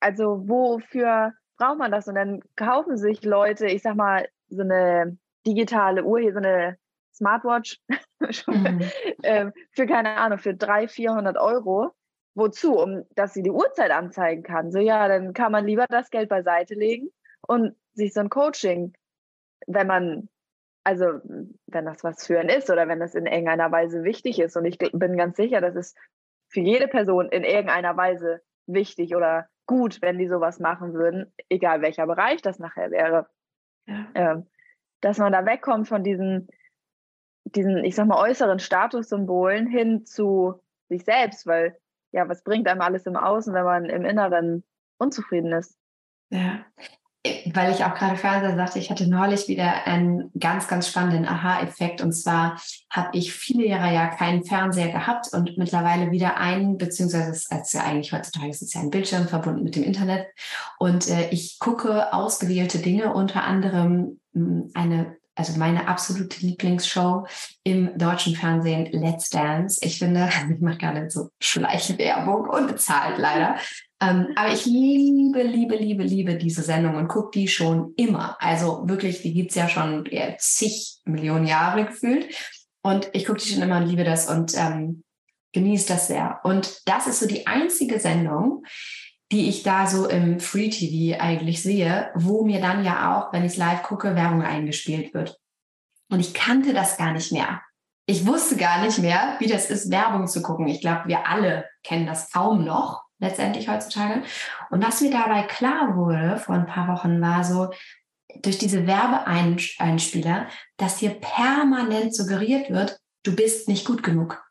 also 0.00 0.48
wofür 0.48 1.32
braucht 1.58 1.78
man 1.78 1.92
das? 1.92 2.08
Und 2.08 2.14
dann 2.14 2.40
kaufen 2.56 2.96
sich 2.96 3.22
Leute, 3.22 3.66
ich 3.66 3.82
sag 3.82 3.96
mal, 3.96 4.28
so 4.48 4.62
eine 4.62 5.18
digitale 5.46 6.04
Uhr 6.04 6.20
hier, 6.20 6.32
so 6.32 6.38
eine 6.38 6.78
Smartwatch 7.14 7.80
mhm. 8.46 8.82
äh, 9.22 9.50
für 9.72 9.86
keine 9.86 10.16
Ahnung, 10.16 10.38
für 10.38 10.54
300, 10.54 10.90
400 10.90 11.38
Euro. 11.38 11.92
Wozu? 12.34 12.76
Um, 12.76 13.04
dass 13.14 13.32
sie 13.32 13.42
die 13.42 13.52
Uhrzeit 13.52 13.92
anzeigen 13.92 14.42
kann. 14.42 14.72
So, 14.72 14.80
ja, 14.80 15.06
dann 15.06 15.34
kann 15.34 15.52
man 15.52 15.66
lieber 15.66 15.86
das 15.88 16.10
Geld 16.10 16.28
beiseite 16.28 16.74
legen 16.74 17.10
und 17.46 17.76
sich 17.92 18.12
so 18.12 18.20
ein 18.20 18.28
Coaching, 18.28 18.92
wenn 19.68 19.86
man, 19.86 20.28
also, 20.82 21.20
wenn 21.66 21.84
das 21.84 22.02
was 22.02 22.26
für 22.26 22.40
einen 22.40 22.48
ist 22.48 22.70
oder 22.70 22.88
wenn 22.88 22.98
das 22.98 23.14
in 23.14 23.26
irgendeiner 23.26 23.70
Weise 23.70 24.02
wichtig 24.02 24.40
ist. 24.40 24.56
Und 24.56 24.64
ich 24.64 24.78
bin 24.78 25.16
ganz 25.16 25.36
sicher, 25.36 25.60
das 25.60 25.76
ist 25.76 25.96
für 26.48 26.60
jede 26.60 26.88
Person 26.88 27.28
in 27.28 27.44
irgendeiner 27.44 27.96
Weise 27.96 28.42
wichtig 28.66 29.14
oder 29.14 29.48
gut, 29.66 30.02
wenn 30.02 30.18
die 30.18 30.28
sowas 30.28 30.58
machen 30.58 30.92
würden, 30.92 31.32
egal 31.48 31.82
welcher 31.82 32.06
Bereich 32.06 32.42
das 32.42 32.58
nachher 32.58 32.90
wäre. 32.90 33.28
Ja. 33.86 34.06
Ähm, 34.14 34.46
dass 35.00 35.18
man 35.18 35.32
da 35.32 35.44
wegkommt 35.44 35.86
von 35.88 36.02
diesen, 36.02 36.48
diesen, 37.44 37.84
ich 37.84 37.94
sag 37.94 38.06
mal, 38.06 38.18
äußeren 38.18 38.58
Statussymbolen 38.58 39.66
hin 39.66 40.06
zu 40.06 40.54
sich 40.88 41.04
selbst, 41.04 41.46
weil 41.46 41.76
ja, 42.12 42.28
was 42.28 42.44
bringt 42.44 42.68
einem 42.68 42.80
alles 42.80 43.06
im 43.06 43.16
Außen, 43.16 43.52
wenn 43.54 43.64
man 43.64 43.84
im 43.86 44.04
Inneren 44.04 44.64
unzufrieden 44.98 45.52
ist? 45.52 45.76
Ja, 46.30 46.64
weil 47.54 47.72
ich 47.72 47.82
auch 47.82 47.94
gerade 47.94 48.16
Fernseher 48.16 48.54
sagte, 48.54 48.78
ich 48.78 48.90
hatte 48.90 49.08
neulich 49.08 49.48
wieder 49.48 49.86
einen 49.86 50.30
ganz, 50.38 50.68
ganz 50.68 50.88
spannenden 50.88 51.26
Aha-Effekt. 51.26 52.02
Und 52.02 52.12
zwar 52.12 52.60
habe 52.90 53.16
ich 53.16 53.32
viele 53.32 53.66
Jahre 53.66 53.94
ja 53.94 54.08
keinen 54.08 54.44
Fernseher 54.44 54.92
gehabt 54.92 55.28
und 55.32 55.56
mittlerweile 55.56 56.10
wieder 56.10 56.36
einen, 56.36 56.76
beziehungsweise 56.76 57.30
es 57.30 57.50
ist 57.50 57.72
ja 57.72 57.82
eigentlich 57.82 58.12
heutzutage 58.12 58.50
ist 58.50 58.60
es 58.60 58.74
ja 58.74 58.82
ein 58.82 58.90
Bildschirm 58.90 59.26
verbunden 59.26 59.64
mit 59.64 59.74
dem 59.74 59.84
Internet. 59.84 60.26
Und 60.78 61.08
äh, 61.08 61.30
ich 61.30 61.58
gucke 61.58 62.12
ausgewählte 62.12 62.78
Dinge, 62.78 63.14
unter 63.14 63.42
anderem 63.44 64.20
hm, 64.34 64.70
eine 64.74 65.16
also 65.36 65.58
meine 65.58 65.88
absolute 65.88 66.40
Lieblingsshow 66.40 67.26
im 67.64 67.96
deutschen 67.98 68.36
Fernsehen, 68.36 68.86
Let's 68.92 69.30
Dance. 69.30 69.80
Ich 69.82 69.98
finde, 69.98 70.28
ich 70.54 70.60
mache 70.60 70.92
nicht 70.92 71.10
so 71.10 71.30
Schleichwerbung, 71.40 72.48
unbezahlt 72.48 73.18
leider. 73.18 73.56
Ähm, 74.00 74.28
aber 74.36 74.52
ich 74.52 74.64
liebe, 74.66 75.42
liebe, 75.42 75.76
liebe, 75.76 76.02
liebe 76.02 76.36
diese 76.36 76.62
Sendung 76.62 76.96
und 76.96 77.08
gucke 77.08 77.38
die 77.38 77.48
schon 77.48 77.94
immer. 77.96 78.36
Also 78.40 78.88
wirklich, 78.88 79.22
die 79.22 79.32
gibt's 79.32 79.54
ja 79.54 79.68
schon 79.68 80.04
ja, 80.10 80.36
zig 80.38 80.98
Millionen 81.04 81.46
Jahre 81.46 81.86
gefühlt. 81.86 82.26
Und 82.82 83.08
ich 83.12 83.24
gucke 83.24 83.40
die 83.40 83.48
schon 83.48 83.62
immer 83.62 83.78
und 83.78 83.86
liebe 83.86 84.04
das 84.04 84.28
und 84.28 84.54
ähm, 84.56 85.04
genieße 85.52 85.88
das 85.88 86.08
sehr. 86.08 86.40
Und 86.44 86.82
das 86.86 87.06
ist 87.06 87.20
so 87.20 87.26
die 87.26 87.46
einzige 87.46 87.98
Sendung, 87.98 88.64
die 89.32 89.48
ich 89.48 89.62
da 89.62 89.86
so 89.86 90.08
im 90.08 90.40
Free 90.40 90.68
TV 90.68 91.20
eigentlich 91.20 91.62
sehe, 91.62 92.10
wo 92.14 92.44
mir 92.44 92.60
dann 92.60 92.84
ja 92.84 93.16
auch, 93.16 93.32
wenn 93.32 93.44
ich 93.44 93.56
live 93.56 93.82
gucke, 93.82 94.14
Werbung 94.14 94.42
eingespielt 94.42 95.14
wird. 95.14 95.38
Und 96.10 96.20
ich 96.20 96.34
kannte 96.34 96.74
das 96.74 96.96
gar 96.96 97.12
nicht 97.12 97.32
mehr. 97.32 97.62
Ich 98.06 98.26
wusste 98.26 98.56
gar 98.56 98.82
nicht 98.82 98.98
mehr, 98.98 99.36
wie 99.38 99.46
das 99.46 99.70
ist, 99.70 99.90
Werbung 99.90 100.26
zu 100.26 100.42
gucken. 100.42 100.68
Ich 100.68 100.80
glaube, 100.80 101.08
wir 101.08 101.26
alle 101.26 101.68
kennen 101.82 102.06
das 102.06 102.30
kaum 102.30 102.64
noch 102.64 103.02
letztendlich 103.18 103.68
heutzutage. 103.68 104.22
Und 104.70 104.84
was 104.84 105.00
mir 105.00 105.10
dabei 105.10 105.42
klar 105.42 105.96
wurde 105.96 106.36
vor 106.36 106.54
ein 106.54 106.66
paar 106.66 106.88
Wochen 106.88 107.20
war 107.20 107.44
so, 107.44 107.70
durch 108.42 108.58
diese 108.58 108.86
Werbeeinspieler, 108.86 110.48
dass 110.76 110.98
hier 110.98 111.10
permanent 111.20 112.14
suggeriert 112.14 112.70
wird, 112.70 112.98
du 113.22 113.34
bist 113.34 113.68
nicht 113.68 113.86
gut 113.86 114.02
genug. 114.02 114.42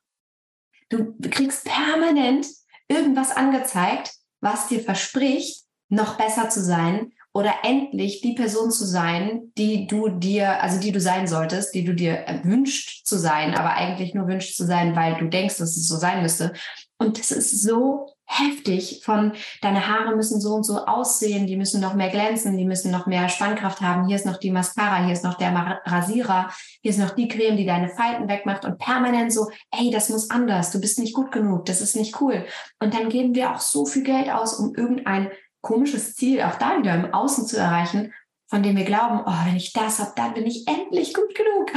Du 0.89 1.13
kriegst 1.29 1.65
permanent 1.65 2.47
irgendwas 2.87 3.35
angezeigt, 3.35 4.13
was 4.43 4.67
dir 4.67 4.81
verspricht, 4.81 5.63
noch 5.89 6.17
besser 6.17 6.49
zu 6.49 6.61
sein 6.63 7.11
oder 7.33 7.53
endlich 7.63 8.21
die 8.21 8.33
Person 8.33 8.71
zu 8.71 8.85
sein, 8.85 9.51
die 9.57 9.87
du 9.87 10.09
dir, 10.09 10.61
also 10.61 10.79
die 10.79 10.91
du 10.91 10.99
sein 10.99 11.27
solltest, 11.27 11.73
die 11.73 11.83
du 11.83 11.95
dir 11.95 12.25
wünscht 12.43 13.05
zu 13.05 13.17
sein, 13.17 13.55
aber 13.55 13.73
eigentlich 13.73 14.13
nur 14.13 14.27
wünscht 14.27 14.55
zu 14.55 14.65
sein, 14.65 14.95
weil 14.95 15.15
du 15.17 15.29
denkst, 15.29 15.57
dass 15.57 15.75
es 15.75 15.87
so 15.87 15.97
sein 15.97 16.21
müsste. 16.21 16.53
Und 16.99 17.17
das 17.17 17.31
ist 17.31 17.63
so 17.63 18.12
heftig 18.25 19.01
von 19.03 19.33
deine 19.61 19.87
Haare 19.87 20.15
müssen 20.15 20.39
so 20.39 20.53
und 20.53 20.63
so 20.63 20.85
aussehen, 20.85 21.45
die 21.45 21.57
müssen 21.57 21.81
noch 21.81 21.93
mehr 21.93 22.09
glänzen, 22.09 22.57
die 22.57 22.65
müssen 22.65 22.91
noch 22.91 23.05
mehr 23.05 23.29
Spannkraft 23.29 23.81
haben. 23.81 24.07
Hier 24.07 24.15
ist 24.15 24.25
noch 24.25 24.37
die 24.37 24.51
Mascara, 24.51 25.03
hier 25.03 25.13
ist 25.13 25.23
noch 25.23 25.35
der 25.35 25.81
Rasierer, 25.85 26.49
hier 26.81 26.91
ist 26.91 26.99
noch 26.99 27.11
die 27.11 27.27
Creme, 27.27 27.57
die 27.57 27.65
deine 27.65 27.89
Falten 27.89 28.27
wegmacht 28.27 28.65
und 28.65 28.77
permanent 28.77 29.33
so, 29.33 29.49
ey, 29.71 29.91
das 29.91 30.09
muss 30.09 30.29
anders, 30.29 30.71
du 30.71 30.79
bist 30.79 30.99
nicht 30.99 31.13
gut 31.13 31.31
genug, 31.31 31.65
das 31.65 31.81
ist 31.81 31.95
nicht 31.95 32.19
cool. 32.21 32.45
Und 32.79 32.93
dann 32.93 33.09
geben 33.09 33.35
wir 33.35 33.51
auch 33.51 33.59
so 33.59 33.85
viel 33.85 34.03
Geld 34.03 34.31
aus, 34.31 34.53
um 34.53 34.73
irgendein 34.75 35.29
komisches 35.61 36.15
Ziel 36.15 36.41
auch 36.41 36.55
da 36.55 36.77
wieder 36.77 36.93
im 36.95 37.13
Außen 37.13 37.45
zu 37.45 37.57
erreichen, 37.57 38.13
von 38.47 38.63
dem 38.63 38.75
wir 38.75 38.85
glauben, 38.85 39.21
oh, 39.25 39.45
wenn 39.45 39.55
ich 39.55 39.73
das 39.73 39.99
habe, 39.99 40.11
dann 40.15 40.33
bin 40.33 40.45
ich 40.45 40.67
endlich 40.67 41.13
gut 41.13 41.33
genug. 41.33 41.71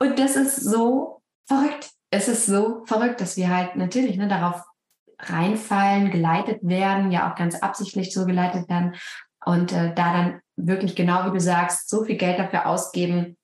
Und 0.00 0.18
das 0.18 0.36
ist 0.36 0.56
so 0.56 1.22
verrückt. 1.46 1.90
Es 2.10 2.26
ist 2.26 2.46
so 2.46 2.84
verrückt, 2.86 3.20
dass 3.20 3.36
wir 3.36 3.54
halt 3.54 3.76
natürlich 3.76 4.16
ne, 4.16 4.28
darauf 4.28 4.62
reinfallen, 5.20 6.10
geleitet 6.10 6.60
werden, 6.62 7.10
ja 7.10 7.30
auch 7.30 7.34
ganz 7.34 7.56
absichtlich 7.56 8.12
so 8.12 8.24
geleitet 8.26 8.68
werden 8.68 8.94
und 9.44 9.72
äh, 9.72 9.94
da 9.94 10.12
dann 10.12 10.40
wirklich 10.56 10.94
genau 10.94 11.26
wie 11.26 11.32
du 11.32 11.40
sagst, 11.40 11.88
so 11.88 12.04
viel 12.04 12.16
Geld 12.16 12.38
dafür 12.38 12.66
ausgeben, 12.66 13.36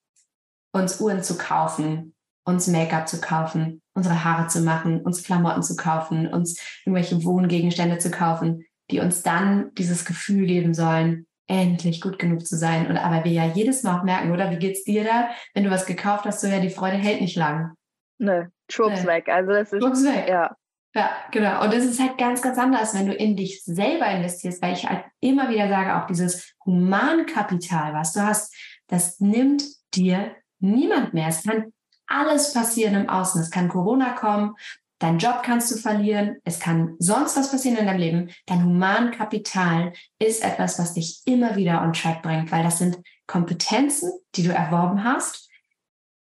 uns 0.73 1.01
Uhren 1.01 1.23
zu 1.23 1.39
kaufen, 1.39 2.15
uns 2.45 2.67
Make-up 2.67 3.09
zu 3.09 3.21
kaufen, 3.21 3.81
unsere 3.95 4.25
Haare 4.25 4.49
zu 4.49 4.61
machen, 4.61 5.01
uns 5.01 5.23
Klamotten 5.23 5.63
zu 5.63 5.77
kaufen, 5.77 6.27
uns 6.27 6.61
irgendwelche 6.85 7.25
Wohngegenstände 7.25 7.99
zu 7.99 8.11
kaufen, 8.11 8.65
die 8.91 9.01
uns 9.01 9.23
dann 9.23 9.73
dieses 9.75 10.05
Gefühl 10.05 10.47
geben 10.47 10.75
sollen, 10.75 11.27
endlich 11.47 12.01
gut 12.01 12.19
genug 12.19 12.47
zu 12.47 12.57
sein. 12.57 12.89
Und 12.89 12.97
aber 12.97 13.25
wir 13.25 13.33
ja 13.33 13.47
jedes 13.47 13.83
Mal 13.83 13.99
auch 13.99 14.05
merken, 14.05 14.33
oder 14.33 14.51
wie 14.51 14.59
geht's 14.59 14.85
dir 14.85 15.05
da, 15.05 15.31
wenn 15.55 15.65
du 15.65 15.71
was 15.71 15.87
gekauft 15.87 16.25
hast, 16.25 16.41
so 16.41 16.49
ja, 16.49 16.61
die 16.61 16.71
Freude 16.71 16.97
hält 16.97 17.21
nicht 17.21 17.37
lang. 17.37 17.75
Nö, 18.19 18.47
schwupps 18.71 19.03
nee. 19.03 19.09
weg. 19.09 19.29
Also 19.29 19.53
das 19.53 19.73
ist 19.73 19.83
schwupps 19.83 20.05
weg. 20.05 20.27
Ja. 20.29 20.57
Ja, 20.95 21.11
genau. 21.33 21.65
Und 21.65 21.75
es 21.75 21.85
ist 21.85 22.01
halt 22.01 22.19
ganz, 22.19 22.41
ganz 22.41 22.57
anders, 22.57 22.95
wenn 22.95 23.07
du 23.07 23.15
in 23.15 23.37
dich 23.37 23.65
selber 23.65 24.09
investierst, 24.11 24.63
weil 24.63 24.75
ich 24.75 24.89
halt 24.89 25.05
immer 25.21 25.49
wieder 25.49 25.69
sage, 25.69 25.97
auch 25.97 26.07
dieses 26.07 26.55
Humankapital, 26.65 27.93
was 27.95 28.13
du 28.13 28.21
hast, 28.21 28.55
das 28.87 29.19
nimmt 29.19 29.65
dir 29.95 30.37
niemand 30.61 31.13
mehr. 31.13 31.29
Es 31.29 31.43
kann 31.43 31.73
alles 32.07 32.53
passieren 32.53 32.95
im 32.95 33.09
Außen. 33.09 33.41
Es 33.41 33.51
kann 33.51 33.69
Corona 33.69 34.13
kommen, 34.13 34.55
dein 35.01 35.19
Job 35.19 35.43
kannst 35.43 35.73
du 35.73 35.77
verlieren, 35.77 36.37
es 36.45 36.61
kann 36.61 36.95
sonst 37.01 37.37
was 37.37 37.51
passieren 37.51 37.79
in 37.79 37.87
deinem 37.87 37.99
Leben. 37.99 38.31
Dein 38.47 38.65
Humankapital 38.65 39.93
ist 40.21 40.45
etwas, 40.45 40.79
was 40.79 40.95
dich 40.95 41.23
immer 41.25 41.57
wieder 41.57 41.83
on 41.83 41.93
track 41.93 42.23
bringt, 42.23 42.53
weil 42.53 42.63
das 42.63 42.79
sind 42.79 42.99
Kompetenzen, 43.27 44.13
die 44.37 44.45
du 44.45 44.55
erworben 44.55 45.03
hast 45.03 45.51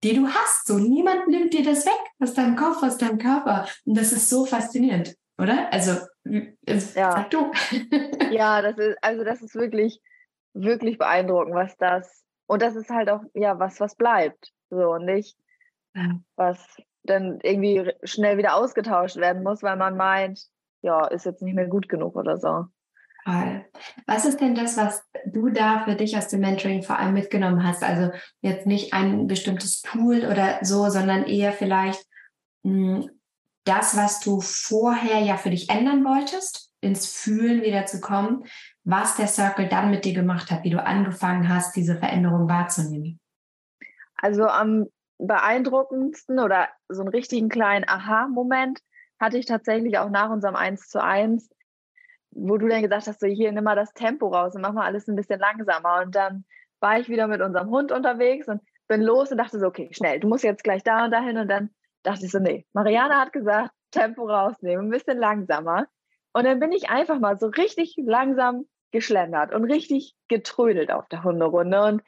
die 0.06 0.15
du 0.15 0.28
hast. 0.28 0.68
So 0.68 0.78
niemand 0.78 1.28
nimmt 1.28 1.54
dir 1.54 1.63
das 1.63 1.86
weg 1.86 2.00
aus 2.20 2.34
deinem 2.34 2.56
Kopf, 2.56 2.84
aus 2.84 2.98
deinem 2.98 3.18
Körper. 3.18 3.68
Und 3.86 3.98
das 3.98 4.12
ist 4.12 4.30
so 4.30 4.46
faszinierend, 4.46 5.15
oder? 5.38 5.72
Also, 5.74 6.06
ja. 6.24 7.12
sag 7.12 7.32
du. 7.32 7.52
ja, 8.32 8.62
das 8.62 8.78
ist, 8.78 8.98
also 9.02 9.24
das 9.24 9.41
ist 9.41 9.56
wirklich, 9.56 10.00
wirklich 10.54 10.98
beeindruckend, 10.98 11.56
was 11.56 11.76
das, 11.78 12.24
und 12.48 12.62
das 12.62 12.76
ist 12.76 12.89
halt 12.89 13.10
auch, 13.10 13.22
ja, 13.34 13.58
was, 13.58 13.80
was 13.80 13.96
bleibt. 13.96 14.52
So, 14.70 14.91
und 14.91 15.06
nicht, 15.06 15.38
ja. 15.96 16.20
was 16.36 16.60
dann 17.04 17.39
irgendwie 17.41 17.91
schnell 18.04 18.38
wieder 18.38 18.56
ausgetauscht 18.56 19.18
werden 19.18 19.44
muss, 19.44 19.63
weil 19.63 19.78
man 19.78 19.98
meint, 19.98 20.39
ja, 20.82 21.08
ist 21.08 21.26
jetzt 21.26 21.41
nicht 21.41 21.56
mehr 21.56 21.68
gut 21.68 21.89
genug 21.89 22.15
oder 22.15 22.38
so. 22.38 22.65
Toll. 23.26 23.66
Was 24.06 24.26
ist 24.26 24.40
denn 24.40 24.54
das, 24.54 24.78
was 24.78 25.04
du 25.26 25.50
da 25.50 25.84
für 25.84 25.96
dich 25.96 26.16
aus 26.16 26.28
dem 26.28 26.42
Mentoring 26.42 26.84
vor 26.84 27.00
allem 27.00 27.14
mitgenommen 27.14 27.68
hast? 27.68 27.84
Also 27.84 28.12
jetzt 28.42 28.68
nicht 28.68 28.94
ein 28.94 29.28
bestimmtes 29.28 29.82
Tool 29.82 30.26
oder 30.26 30.60
so, 30.62 30.90
sondern 30.90 31.26
eher 31.26 31.52
vielleicht 31.52 32.06
mh, 32.64 32.98
hm, 32.98 33.10
das, 33.64 33.98
was 33.98 34.20
du 34.20 34.42
vorher 34.42 35.22
ja 35.22 35.38
für 35.38 35.50
dich 35.50 35.72
ändern 35.72 36.06
wolltest, 36.06 36.72
ins 36.82 37.12
Fühlen 37.12 37.64
wieder 37.64 37.88
zu 37.88 38.00
kommen, 38.00 38.46
was 38.84 39.16
der 39.16 39.28
Circle 39.28 39.68
dann 39.68 39.90
mit 39.90 40.06
dir 40.06 40.14
gemacht 40.14 40.52
hat, 40.52 40.64
wie 40.64 40.70
du 40.70 40.84
angefangen 40.84 41.50
hast, 41.50 41.76
diese 41.76 41.96
Veränderung 41.96 42.48
wahrzunehmen. 42.48 43.20
Also 44.18 44.46
am 44.46 44.86
beeindruckendsten 45.18 46.40
oder 46.40 46.70
so 46.90 47.02
einen 47.02 47.10
richtigen 47.10 47.50
kleinen 47.50 47.90
Aha-Moment 47.90 48.82
hatte 49.20 49.40
ich 49.40 49.48
tatsächlich 49.48 49.98
auch 49.98 50.10
nach 50.12 50.30
unserem 50.30 50.56
1 50.56 50.90
zu 50.90 51.02
1 51.02 51.50
wo 52.36 52.58
du 52.58 52.67
dann 52.67 52.82
gesagt 52.82 53.08
hast, 53.08 53.21
so 53.21 53.28
hier 53.28 53.52
nimm 53.52 53.63
mal 53.63 53.76
das 53.76 53.93
Tempo 53.93 54.28
raus 54.28 54.56
und 54.56 54.62
mach 54.62 54.74
mal 54.74 54.86
alles 54.86 55.08
ein 55.08 55.15
bisschen 55.15 55.39
langsamer. 55.39 56.02
Und 56.06 56.13
dann 56.13 56.45
war 56.80 57.00
ich 57.00 57.10
wieder 57.10 57.28
mit 57.28 57.41
unserem 57.41 57.69
Hund 57.69 57.91
unterwegs 57.91 58.48
und 58.48 58.62
bin 58.88 59.02
los 59.02 59.32
und 59.32 59.38
dachte 59.38 59.58
so, 59.58 59.67
okay, 59.67 59.89
schnell, 59.91 60.19
du 60.19 60.28
musst 60.28 60.43
jetzt 60.43 60.63
gleich 60.63 60.84
da 60.84 61.06
und 61.06 61.12
dahin. 61.12 61.38
Und 61.38 61.48
dann 61.48 61.71
dachte 62.04 62.26
ich 62.26 62.32
so, 62.32 62.39
nee, 62.39 62.65
Mariana 62.74 63.21
hat 63.21 63.34
gesagt, 63.34 63.71
Tempo 63.91 64.26
rausnehmen, 64.26 64.88
ein 64.88 64.91
bisschen 64.91 65.17
langsamer. 65.17 65.88
Und 66.34 66.45
dann 66.45 66.60
bin 66.60 66.74
ich 66.74 66.89
einfach 66.89 67.19
mal 67.19 67.39
so 67.39 67.48
richtig 67.48 67.95
langsam 67.98 68.65
geschlendert 68.91 69.54
und 69.54 69.63
richtig 69.63 70.13
getrödelt 70.28 70.91
auf 70.91 71.08
der 71.08 71.24
Hunderunde. 71.24 71.82
Und 71.82 72.04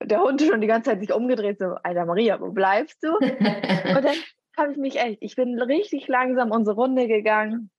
der 0.00 0.20
Hund 0.20 0.40
schon 0.40 0.60
die 0.60 0.66
ganze 0.68 0.90
Zeit 0.90 1.00
sich 1.00 1.12
umgedreht, 1.12 1.58
so, 1.58 1.76
Alter 1.82 2.06
Maria, 2.06 2.40
wo 2.40 2.50
bleibst 2.52 3.02
du? 3.02 3.08
und 3.18 4.04
dann 4.04 4.16
habe 4.56 4.72
ich 4.72 4.78
mich 4.78 5.00
echt, 5.00 5.18
ich 5.20 5.34
bin 5.34 5.60
richtig 5.60 6.06
langsam 6.06 6.52
unsere 6.52 6.76
Runde 6.76 7.08
gegangen, 7.08 7.70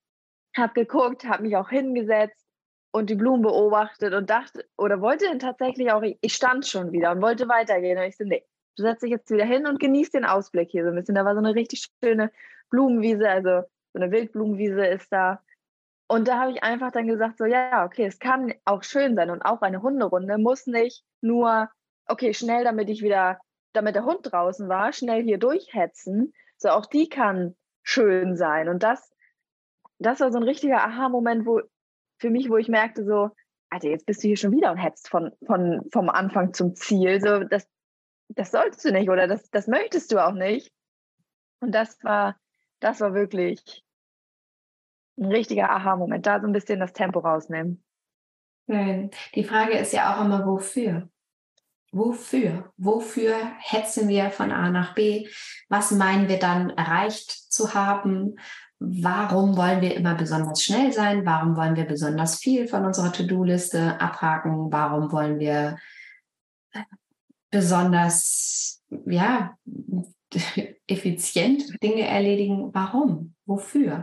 habe 0.58 0.74
geguckt, 0.74 1.24
habe 1.24 1.42
mich 1.42 1.56
auch 1.56 1.68
hingesetzt 1.68 2.46
und 2.90 3.10
die 3.10 3.14
Blumen 3.14 3.42
beobachtet 3.42 4.14
und 4.14 4.30
dachte 4.30 4.64
oder 4.76 5.00
wollte 5.00 5.36
tatsächlich 5.38 5.92
auch, 5.92 6.02
ich 6.02 6.34
stand 6.34 6.66
schon 6.66 6.92
wieder 6.92 7.12
und 7.12 7.22
wollte 7.22 7.48
weitergehen. 7.48 7.98
Und 7.98 8.04
ich 8.04 8.16
so, 8.16 8.24
nee, 8.24 8.44
du 8.76 8.82
setzt 8.82 9.02
dich 9.02 9.10
jetzt 9.10 9.30
wieder 9.30 9.44
hin 9.44 9.66
und 9.66 9.80
genießt 9.80 10.14
den 10.14 10.24
Ausblick 10.24 10.70
hier 10.70 10.84
so 10.84 10.90
ein 10.90 10.96
bisschen. 10.96 11.14
Da 11.14 11.24
war 11.24 11.34
so 11.34 11.40
eine 11.40 11.54
richtig 11.54 11.86
schöne 12.02 12.30
Blumenwiese, 12.70 13.28
also 13.28 13.68
so 13.92 14.00
eine 14.00 14.10
Wildblumenwiese 14.10 14.86
ist 14.86 15.12
da. 15.12 15.42
Und 16.08 16.28
da 16.28 16.38
habe 16.40 16.52
ich 16.52 16.62
einfach 16.62 16.92
dann 16.92 17.08
gesagt, 17.08 17.38
so 17.38 17.44
ja, 17.44 17.84
okay, 17.84 18.06
es 18.06 18.18
kann 18.18 18.54
auch 18.64 18.82
schön 18.82 19.16
sein 19.16 19.30
und 19.30 19.42
auch 19.42 19.60
eine 19.62 19.82
Hunderunde 19.82 20.38
muss 20.38 20.66
nicht 20.66 21.04
nur, 21.20 21.68
okay, 22.06 22.32
schnell, 22.32 22.64
damit 22.64 22.88
ich 22.88 23.02
wieder, 23.02 23.40
damit 23.72 23.96
der 23.96 24.04
Hund 24.04 24.20
draußen 24.22 24.68
war, 24.68 24.92
schnell 24.92 25.22
hier 25.24 25.38
durchhetzen. 25.38 26.32
So 26.58 26.68
auch 26.68 26.86
die 26.86 27.08
kann 27.08 27.56
schön 27.82 28.36
sein. 28.36 28.68
Und 28.68 28.82
das 28.82 29.12
das 29.98 30.20
war 30.20 30.30
so 30.30 30.38
ein 30.38 30.44
richtiger 30.44 30.84
Aha-Moment, 30.84 31.46
wo 31.46 31.60
für 32.18 32.30
mich, 32.30 32.48
wo 32.48 32.56
ich 32.56 32.68
merkte, 32.68 33.04
so, 33.04 33.30
Alter, 33.70 33.88
jetzt 33.88 34.06
bist 34.06 34.22
du 34.22 34.28
hier 34.28 34.36
schon 34.36 34.52
wieder 34.52 34.70
und 34.70 34.78
hetzt 34.78 35.08
von, 35.08 35.32
von, 35.44 35.82
vom 35.92 36.08
Anfang 36.08 36.52
zum 36.54 36.74
Ziel. 36.74 37.20
So, 37.20 37.44
das, 37.44 37.68
das 38.28 38.50
solltest 38.50 38.84
du 38.84 38.92
nicht 38.92 39.10
oder 39.10 39.26
das, 39.26 39.50
das 39.50 39.66
möchtest 39.66 40.12
du 40.12 40.24
auch 40.24 40.32
nicht. 40.32 40.72
Und 41.60 41.72
das 41.72 42.02
war, 42.04 42.36
das 42.80 43.00
war 43.00 43.14
wirklich 43.14 43.84
ein 45.18 45.26
richtiger 45.26 45.70
Aha-Moment, 45.70 46.26
da 46.26 46.40
so 46.40 46.46
ein 46.46 46.52
bisschen 46.52 46.80
das 46.80 46.92
Tempo 46.92 47.20
rausnehmen. 47.20 47.82
Die 49.34 49.44
Frage 49.44 49.78
ist 49.78 49.92
ja 49.92 50.14
auch 50.14 50.24
immer, 50.24 50.46
wofür? 50.46 51.08
Wofür? 51.92 52.72
Wofür 52.76 53.36
hetzen 53.58 54.08
wir 54.08 54.30
von 54.30 54.50
A 54.52 54.70
nach 54.70 54.94
B? 54.94 55.28
Was 55.68 55.92
meinen 55.92 56.28
wir 56.28 56.38
dann 56.38 56.70
erreicht 56.70 57.30
zu 57.30 57.74
haben? 57.74 58.36
Warum 58.78 59.56
wollen 59.56 59.80
wir 59.80 59.94
immer 59.96 60.14
besonders 60.14 60.62
schnell 60.62 60.92
sein? 60.92 61.24
Warum 61.24 61.56
wollen 61.56 61.76
wir 61.76 61.84
besonders 61.84 62.38
viel 62.38 62.68
von 62.68 62.84
unserer 62.84 63.12
To-Do-Liste 63.12 64.00
abhaken? 64.00 64.70
Warum 64.70 65.10
wollen 65.12 65.38
wir 65.38 65.78
besonders, 67.50 68.84
ja, 69.06 69.56
effizient 70.86 71.82
Dinge 71.82 72.06
erledigen? 72.06 72.74
Warum? 72.74 73.34
Wofür? 73.46 74.02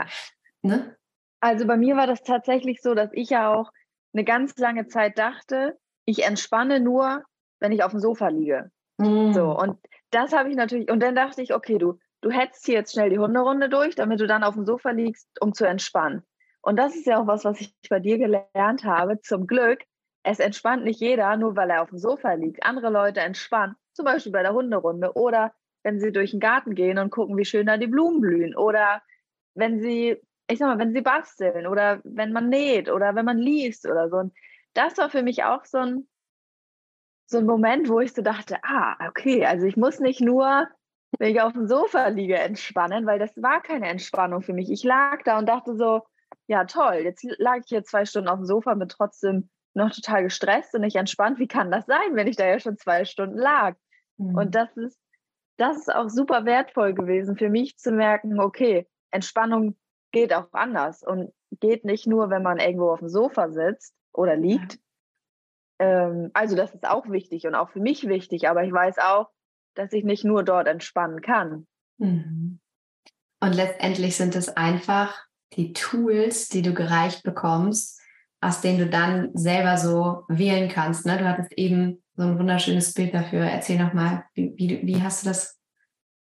Ne? 0.63 0.95
Also 1.39 1.67
bei 1.67 1.77
mir 1.77 1.95
war 1.95 2.07
das 2.07 2.23
tatsächlich 2.23 2.81
so, 2.81 2.95
dass 2.95 3.09
ich 3.13 3.29
ja 3.29 3.53
auch 3.53 3.71
eine 4.13 4.23
ganz 4.23 4.57
lange 4.57 4.87
Zeit 4.87 5.17
dachte, 5.17 5.77
ich 6.05 6.23
entspanne 6.23 6.79
nur, 6.79 7.23
wenn 7.59 7.71
ich 7.71 7.83
auf 7.83 7.91
dem 7.91 7.99
Sofa 7.99 8.29
liege. 8.29 8.71
Mm. 8.97 9.33
So, 9.33 9.57
und 9.57 9.77
das 10.11 10.33
habe 10.33 10.49
ich 10.49 10.55
natürlich, 10.55 10.89
und 10.89 11.01
dann 11.01 11.15
dachte 11.15 11.41
ich, 11.41 11.53
okay, 11.53 11.77
du, 11.77 11.99
du 12.23 12.31
hetzt 12.31 12.65
hier 12.65 12.75
jetzt 12.75 12.93
schnell 12.93 13.09
die 13.09 13.19
Hunderunde 13.19 13.69
durch, 13.69 13.95
damit 13.95 14.19
du 14.19 14.27
dann 14.27 14.43
auf 14.43 14.55
dem 14.55 14.65
Sofa 14.65 14.91
liegst, 14.91 15.27
um 15.41 15.53
zu 15.53 15.65
entspannen. 15.65 16.23
Und 16.61 16.77
das 16.77 16.95
ist 16.95 17.05
ja 17.05 17.19
auch 17.19 17.27
was, 17.27 17.43
was 17.45 17.59
ich 17.59 17.75
bei 17.89 17.99
dir 17.99 18.17
gelernt 18.17 18.85
habe. 18.85 19.19
Zum 19.21 19.47
Glück, 19.47 19.81
es 20.23 20.39
entspannt 20.39 20.85
nicht 20.85 21.01
jeder, 21.01 21.35
nur 21.35 21.55
weil 21.55 21.69
er 21.69 21.81
auf 21.81 21.89
dem 21.89 21.97
Sofa 21.97 22.33
liegt. 22.33 22.65
Andere 22.65 22.89
Leute 22.89 23.19
entspannen, 23.19 23.75
zum 23.93 24.05
Beispiel 24.05 24.31
bei 24.31 24.41
der 24.41 24.53
Hunderunde 24.53 25.13
oder 25.13 25.53
wenn 25.83 25.99
sie 25.99 26.13
durch 26.13 26.31
den 26.31 26.39
Garten 26.39 26.75
gehen 26.75 26.97
und 26.97 27.09
gucken, 27.09 27.37
wie 27.37 27.43
schön 27.43 27.67
da 27.67 27.77
die 27.77 27.87
Blumen 27.87 28.21
blühen 28.21 28.55
oder 28.55 29.01
wenn 29.53 29.81
sie, 29.81 30.17
ich 30.47 30.59
sag 30.59 30.67
mal, 30.67 30.79
wenn 30.79 30.93
sie 30.93 31.01
basteln 31.01 31.67
oder 31.67 31.99
wenn 32.05 32.31
man 32.31 32.47
näht 32.47 32.89
oder 32.89 33.15
wenn 33.15 33.25
man 33.25 33.37
liest 33.37 33.85
oder 33.85 34.09
so. 34.09 34.17
Und 34.17 34.33
das 34.73 34.97
war 34.97 35.09
für 35.09 35.21
mich 35.21 35.43
auch 35.43 35.65
so 35.65 35.79
ein, 35.79 36.07
so 37.25 37.39
ein 37.39 37.45
Moment, 37.45 37.89
wo 37.89 37.99
ich 37.99 38.13
so 38.13 38.21
dachte, 38.21 38.57
ah, 38.63 38.95
okay, 39.09 39.45
also 39.45 39.65
ich 39.65 39.75
muss 39.75 39.99
nicht 39.99 40.21
nur, 40.21 40.69
wenn 41.23 41.31
ich 41.31 41.41
auf 41.41 41.53
dem 41.53 41.67
Sofa 41.67 42.09
liege, 42.09 42.37
entspannen, 42.37 43.05
weil 43.05 43.17
das 43.17 43.31
war 43.41 43.61
keine 43.61 43.87
Entspannung 43.87 44.41
für 44.41 44.51
mich. 44.51 44.69
Ich 44.69 44.83
lag 44.83 45.23
da 45.23 45.39
und 45.39 45.47
dachte 45.47 45.73
so, 45.77 46.01
ja 46.47 46.65
toll, 46.65 46.95
jetzt 46.95 47.23
lag 47.37 47.59
ich 47.59 47.69
hier 47.69 47.85
zwei 47.85 48.03
Stunden 48.03 48.27
auf 48.27 48.39
dem 48.39 48.45
Sofa, 48.45 48.73
bin 48.73 48.89
trotzdem 48.89 49.49
noch 49.73 49.91
total 49.91 50.23
gestresst 50.23 50.75
und 50.75 50.81
nicht 50.81 50.97
entspannt. 50.97 51.39
Wie 51.39 51.47
kann 51.47 51.71
das 51.71 51.85
sein, 51.85 52.15
wenn 52.15 52.27
ich 52.27 52.35
da 52.35 52.45
ja 52.45 52.59
schon 52.59 52.77
zwei 52.77 53.05
Stunden 53.05 53.37
lag? 53.37 53.77
Mhm. 54.17 54.35
Und 54.35 54.53
das 54.53 54.75
ist, 54.75 54.99
das 55.55 55.77
ist 55.77 55.95
auch 55.95 56.09
super 56.09 56.43
wertvoll 56.43 56.93
gewesen 56.93 57.37
für 57.37 57.49
mich 57.49 57.77
zu 57.77 57.93
merken, 57.93 58.41
okay, 58.41 58.85
Entspannung 59.09 59.77
geht 60.11 60.33
auch 60.33 60.51
anders 60.51 61.03
und 61.03 61.31
geht 61.51 61.85
nicht 61.85 62.05
nur, 62.05 62.31
wenn 62.31 62.43
man 62.43 62.59
irgendwo 62.59 62.89
auf 62.89 62.99
dem 62.99 63.07
Sofa 63.07 63.49
sitzt 63.49 63.95
oder 64.11 64.35
liegt. 64.35 64.77
Ja. 65.79 66.09
Ähm, 66.09 66.31
also 66.33 66.57
das 66.57 66.73
ist 66.73 66.85
auch 66.85 67.07
wichtig 67.07 67.47
und 67.47 67.55
auch 67.55 67.69
für 67.69 67.79
mich 67.79 68.09
wichtig, 68.09 68.49
aber 68.49 68.65
ich 68.65 68.73
weiß 68.73 68.97
auch, 68.99 69.29
dass 69.75 69.93
ich 69.93 70.03
nicht 70.03 70.23
nur 70.23 70.43
dort 70.43 70.67
entspannen 70.67 71.21
kann. 71.21 71.67
Mhm. 71.97 72.59
Und 73.39 73.53
letztendlich 73.53 74.15
sind 74.15 74.35
es 74.35 74.49
einfach 74.49 75.21
die 75.53 75.73
Tools, 75.73 76.49
die 76.49 76.61
du 76.61 76.73
gereicht 76.73 77.23
bekommst, 77.23 78.01
aus 78.41 78.61
denen 78.61 78.79
du 78.79 78.87
dann 78.87 79.31
selber 79.33 79.77
so 79.77 80.23
wählen 80.27 80.69
kannst. 80.69 81.05
Ne? 81.05 81.17
Du 81.17 81.27
hattest 81.27 81.51
eben 81.53 82.03
so 82.15 82.23
ein 82.23 82.39
wunderschönes 82.39 82.93
Bild 82.93 83.13
dafür. 83.13 83.41
Erzähl 83.41 83.77
nochmal, 83.77 84.25
wie, 84.33 84.53
wie, 84.55 84.81
wie 84.85 85.01
hast 85.01 85.23
du 85.23 85.29
das? 85.29 85.59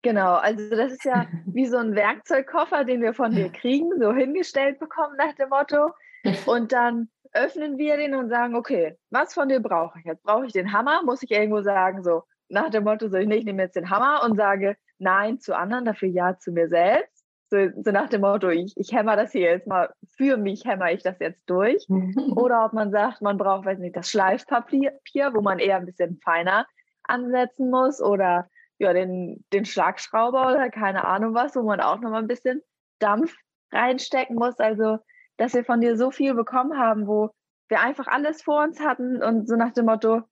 Genau, 0.03 0.35
also 0.35 0.71
das 0.71 0.93
ist 0.93 1.05
ja 1.05 1.27
wie 1.47 1.67
so 1.67 1.77
ein 1.77 1.95
Werkzeugkoffer, 1.95 2.85
den 2.85 3.03
wir 3.03 3.15
von 3.15 3.33
dir 3.33 3.51
kriegen, 3.51 3.91
so 4.01 4.13
hingestellt 4.13 4.79
bekommen 4.79 5.17
nach 5.17 5.35
dem 5.35 5.49
Motto. 5.49 5.91
Und 6.47 6.73
dann 6.73 7.09
öffnen 7.33 7.79
wir 7.79 7.97
den 7.97 8.15
und 8.15 8.29
sagen, 8.29 8.57
okay, 8.57 8.99
was 9.11 9.35
von 9.35 9.49
dir 9.49 9.61
brauche 9.61 9.99
ich 10.01 10.05
jetzt? 10.05 10.25
Brauche 10.25 10.47
ich 10.47 10.53
den 10.53 10.73
Hammer? 10.73 11.03
Muss 11.05 11.23
ich 11.23 11.31
irgendwo 11.31 11.63
sagen, 11.63 12.03
so 12.03 12.25
nach 12.51 12.71
dem 12.71 12.85
Motto, 12.85 13.09
so 13.09 13.17
ich 13.17 13.29
nicht 13.29 13.45
nehme 13.45 13.63
jetzt 13.63 13.77
den 13.77 13.91
Hammer 13.91 14.23
und 14.25 14.37
sage 14.37 14.77
Nein 14.99 15.39
zu 15.41 15.57
anderen, 15.57 15.85
dafür 15.85 16.09
Ja 16.09 16.39
zu 16.39 16.53
mir 16.53 16.69
selbst? 16.69 17.25
So, 17.49 17.69
so 17.83 17.91
nach 17.91 18.09
dem 18.09 18.21
Motto, 18.21 18.49
ich, 18.49 18.75
ich 18.77 18.93
hämmer 18.93 19.17
das 19.17 19.33
hier 19.33 19.51
jetzt 19.51 19.67
mal, 19.67 19.93
für 20.17 20.37
mich 20.37 20.65
hämmer 20.65 20.93
ich 20.93 21.03
das 21.03 21.19
jetzt 21.19 21.43
durch. 21.47 21.85
Oder 22.37 22.65
ob 22.65 22.73
man 22.73 22.91
sagt, 22.91 23.23
man 23.23 23.39
braucht, 23.39 23.67
weiß 23.67 23.79
nicht, 23.79 23.97
das 23.97 24.11
Schleifpapier, 24.11 24.93
wo 25.35 25.41
man 25.41 25.59
eher 25.59 25.77
ein 25.77 25.87
bisschen 25.87 26.21
feiner 26.23 26.67
ansetzen 27.05 27.71
muss 27.71 28.01
oder 28.01 28.49
ja, 28.79 28.93
den, 28.93 29.45
den 29.53 29.65
Schlagschrauber 29.65 30.53
oder 30.53 30.71
keine 30.71 31.05
Ahnung 31.05 31.35
was, 31.35 31.57
wo 31.57 31.63
man 31.63 31.81
auch 31.81 31.99
nochmal 31.99 32.23
ein 32.23 32.29
bisschen 32.29 32.63
Dampf 33.01 33.35
reinstecken 33.73 34.37
muss. 34.37 34.59
Also, 34.59 34.99
dass 35.37 35.55
wir 35.55 35.65
von 35.65 35.81
dir 35.81 35.97
so 35.97 36.11
viel 36.11 36.35
bekommen 36.35 36.79
haben, 36.79 37.07
wo 37.07 37.31
wir 37.69 37.81
einfach 37.81 38.07
alles 38.07 38.43
vor 38.43 38.63
uns 38.63 38.81
hatten 38.81 39.23
und 39.23 39.49
so 39.49 39.57
nach 39.57 39.73
dem 39.73 39.87
Motto, 39.87 40.23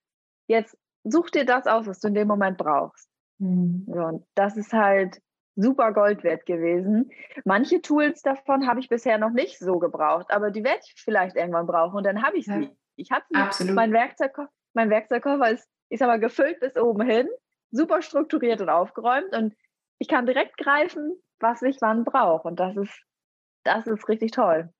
jetzt 0.46 0.76
such 1.10 1.30
dir 1.30 1.44
das 1.44 1.66
aus, 1.66 1.86
was 1.86 2.00
du 2.00 2.08
in 2.08 2.14
dem 2.14 2.28
Moment 2.28 2.58
brauchst. 2.58 3.08
Mhm. 3.38 3.84
So, 3.86 4.00
und 4.00 4.26
das 4.34 4.56
ist 4.56 4.72
halt 4.72 5.20
super 5.56 5.92
Gold 5.92 6.22
wert 6.22 6.46
gewesen. 6.46 7.10
Manche 7.44 7.82
Tools 7.82 8.22
davon 8.22 8.66
habe 8.66 8.80
ich 8.80 8.88
bisher 8.88 9.18
noch 9.18 9.30
nicht 9.30 9.58
so 9.58 9.78
gebraucht, 9.78 10.30
aber 10.30 10.50
die 10.50 10.62
werde 10.64 10.80
ich 10.84 10.94
vielleicht 10.96 11.36
irgendwann 11.36 11.66
brauchen 11.66 11.96
und 11.96 12.04
dann 12.04 12.22
habe 12.22 12.38
ich 12.38 12.46
sie. 12.46 12.64
Ja. 12.64 12.70
Ich 12.96 13.10
habe 13.10 13.24
sie. 13.30 13.36
Absolut. 13.36 13.74
Mein 13.74 13.92
Werkzeugkoffer, 13.92 14.50
mein 14.74 14.90
Werkzeugkoffer 14.90 15.50
ist, 15.50 15.68
ich 15.88 15.98
sag 15.98 16.08
mal, 16.08 16.20
gefüllt 16.20 16.60
bis 16.60 16.76
oben 16.76 17.06
hin, 17.06 17.28
super 17.70 18.02
strukturiert 18.02 18.60
und 18.60 18.68
aufgeräumt 18.68 19.34
und 19.36 19.54
ich 19.98 20.08
kann 20.08 20.26
direkt 20.26 20.56
greifen, 20.56 21.20
was 21.40 21.62
ich 21.62 21.78
wann 21.80 22.04
brauche. 22.04 22.48
Und 22.48 22.60
das 22.60 22.76
ist, 22.76 23.02
das 23.64 23.86
ist 23.86 24.08
richtig 24.08 24.32
toll. 24.32 24.72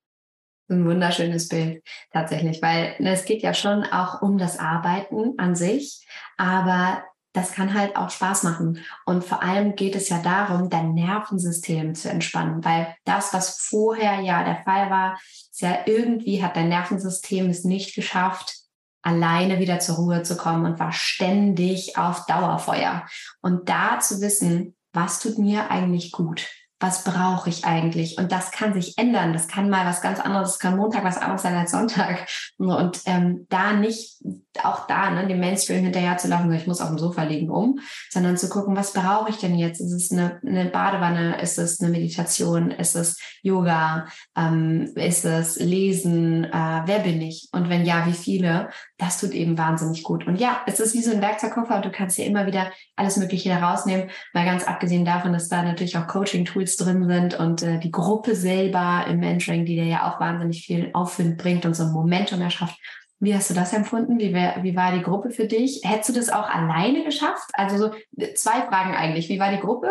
Ein 0.71 0.85
wunderschönes 0.87 1.49
Bild 1.49 1.83
tatsächlich, 2.13 2.61
weil 2.61 2.95
ne, 2.99 3.13
es 3.13 3.25
geht 3.25 3.43
ja 3.43 3.55
schon 3.55 3.85
auch 3.85 4.21
um 4.21 4.37
das 4.37 4.59
Arbeiten 4.59 5.39
an 5.39 5.57
sich, 5.57 6.07
aber 6.37 7.03
das 7.33 7.53
kann 7.53 7.75
halt 7.75 7.97
auch 7.97 8.11
Spaß 8.11 8.43
machen. 8.43 8.85
Und 9.07 9.25
vor 9.25 9.43
allem 9.43 9.77
geht 9.77 9.95
es 9.95 10.09
ja 10.09 10.21
darum, 10.21 10.71
dein 10.71 10.95
Nervensystem 10.95 11.95
zu 11.95 12.11
entspannen, 12.11 12.65
weil 12.65 12.95
das, 13.05 13.33
was 13.33 13.59
vorher 13.61 14.21
ja 14.21 14.45
der 14.45 14.63
Fall 14.65 14.91
war, 14.91 15.19
ist 15.23 15.61
ja 15.61 15.79
irgendwie 15.87 16.43
hat 16.43 16.57
dein 16.57 16.69
Nervensystem 16.69 17.49
es 17.49 17.65
nicht 17.65 17.95
geschafft, 17.95 18.55
alleine 19.03 19.59
wieder 19.59 19.79
zur 19.79 19.97
Ruhe 19.97 20.23
zu 20.23 20.37
kommen 20.37 20.67
und 20.67 20.79
war 20.79 20.93
ständig 20.93 21.97
auf 21.97 22.27
Dauerfeuer. 22.27 23.07
Und 23.41 23.69
da 23.69 24.01
zu 24.01 24.21
wissen, 24.21 24.77
was 24.93 25.21
tut 25.21 25.39
mir 25.39 25.71
eigentlich 25.71 26.13
gut? 26.13 26.49
Was 26.81 27.03
brauche 27.03 27.51
ich 27.51 27.65
eigentlich? 27.65 28.19
Und 28.19 28.31
das 28.31 28.53
kann 28.53 28.73
sich 28.73 28.97
ändern. 28.99 29.33
Das 29.33 29.49
kann 29.49 29.69
mal 29.69 29.85
was 29.85 30.01
ganz 30.01 30.21
anderes, 30.21 30.53
das 30.53 30.59
kann 30.61 30.77
Montag 30.77 31.03
was 31.03 31.19
anderes 31.19 31.43
sein 31.43 31.57
als 31.57 31.73
Sonntag. 31.73 32.29
Und 32.57 33.01
ähm, 33.07 33.47
da 33.49 33.73
nicht, 33.73 34.19
auch 34.63 34.87
da, 34.87 35.11
ne, 35.11 35.27
dem 35.27 35.41
Mainstream 35.41 35.83
hinterher 35.83 36.19
zu 36.19 36.29
laufen, 36.29 36.53
ich 36.53 36.67
muss 36.67 36.81
auf 36.81 36.89
dem 36.89 36.99
Sofa 36.99 37.25
liegen 37.25 37.51
um, 37.51 37.81
sondern 38.11 38.37
zu 38.37 38.49
gucken, 38.49 38.77
was 38.77 38.93
brauche 38.93 39.31
ich 39.31 39.39
denn 39.39 39.57
jetzt? 39.57 39.81
Ist 39.81 39.93
es 39.93 40.13
eine, 40.13 40.41
eine 40.47 40.67
Badewanne? 40.67 41.41
Ist 41.41 41.59
es 41.59 41.81
eine 41.81 41.91
Meditation? 41.91 42.71
Ist 42.71 42.95
es 42.95 43.19
Yoga? 43.43 44.07
Ähm, 44.37 44.93
ist 44.95 45.25
es 45.25 45.57
Lesen? 45.59 46.45
Äh, 46.45 46.83
wer 46.87 47.01
bin 47.01 47.21
ich? 47.21 47.49
Und 47.53 47.69
wenn 47.69 47.85
ja, 47.85 48.07
wie 48.07 48.13
viele? 48.13 48.71
Das 48.99 49.21
tut 49.21 49.33
eben 49.33 49.59
wahnsinnig 49.59 50.05
gut. 50.05 50.27
Und 50.27 50.37
ja, 50.37 50.61
es 50.67 50.81
ist 50.81 50.95
wie 50.95 51.03
so 51.03 51.11
ein 51.11 51.23
Werkzeugkoffer 51.23 51.77
und 51.77 51.85
du 51.85 51.91
kannst 51.91 52.17
hier 52.17 52.27
immer 52.27 52.47
wieder 52.47 52.71
alles 52.97 53.17
Mögliche 53.17 53.51
herausnehmen, 53.51 54.11
mal 54.33 54.45
ganz 54.45 54.65
abgesehen 54.65 55.05
davon, 55.05 55.33
dass 55.33 55.49
da 55.49 55.63
natürlich 55.63 55.97
auch 55.97 56.07
Coaching-Tools 56.07 56.68
Tools 56.69 56.77
drin 56.77 57.09
sind 57.09 57.39
und 57.39 57.63
äh, 57.63 57.79
die 57.79 57.91
Gruppe 57.91 58.35
selber 58.35 59.07
im 59.09 59.21
Mentoring, 59.21 59.65
die 59.65 59.77
dir 59.77 59.87
ja 59.87 60.11
auch 60.11 60.21
wahnsinnig 60.21 60.67
viel 60.67 60.91
Aufwind 60.93 61.39
bringt 61.39 61.65
und 61.65 61.75
so 61.75 61.85
ein 61.85 61.93
Momentum 61.93 62.41
erschafft. 62.41 62.79
Wie 63.21 63.35
hast 63.35 63.51
du 63.51 63.55
das 63.55 63.73
empfunden? 63.73 64.19
Wie, 64.19 64.33
wär, 64.33 64.63
wie 64.63 64.77
war 64.77 64.93
die 64.93 65.03
Gruppe 65.03 65.31
für 65.31 65.47
dich? 65.47 65.81
Hättest 65.85 66.11
du 66.11 66.13
das 66.13 66.31
auch 66.31 66.49
alleine 66.49 67.05
geschafft? 67.05 67.51
Also 67.55 67.77
so 67.77 67.95
zwei 68.35 68.63
Fragen 68.63 68.95
eigentlich. 68.95 69.29
Wie 69.29 69.41
war 69.41 69.51
die 69.51 69.61
Gruppe 69.61 69.91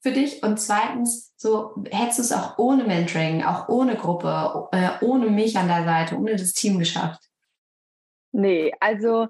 für 0.00 0.10
dich? 0.10 0.42
Und 0.42 0.58
zweitens, 0.58 1.32
so 1.36 1.84
hättest 1.90 2.18
du 2.18 2.22
es 2.22 2.32
auch 2.32 2.58
ohne 2.58 2.84
Mentoring, 2.84 3.44
auch 3.44 3.68
ohne 3.68 3.96
Gruppe, 3.96 4.68
äh, 4.72 4.90
ohne 5.02 5.26
mich 5.26 5.56
an 5.56 5.68
der 5.68 5.84
Seite, 5.84 6.16
ohne 6.16 6.32
das 6.32 6.52
Team 6.52 6.78
geschafft? 6.78 7.22
Nee, 8.32 8.72
also 8.80 9.28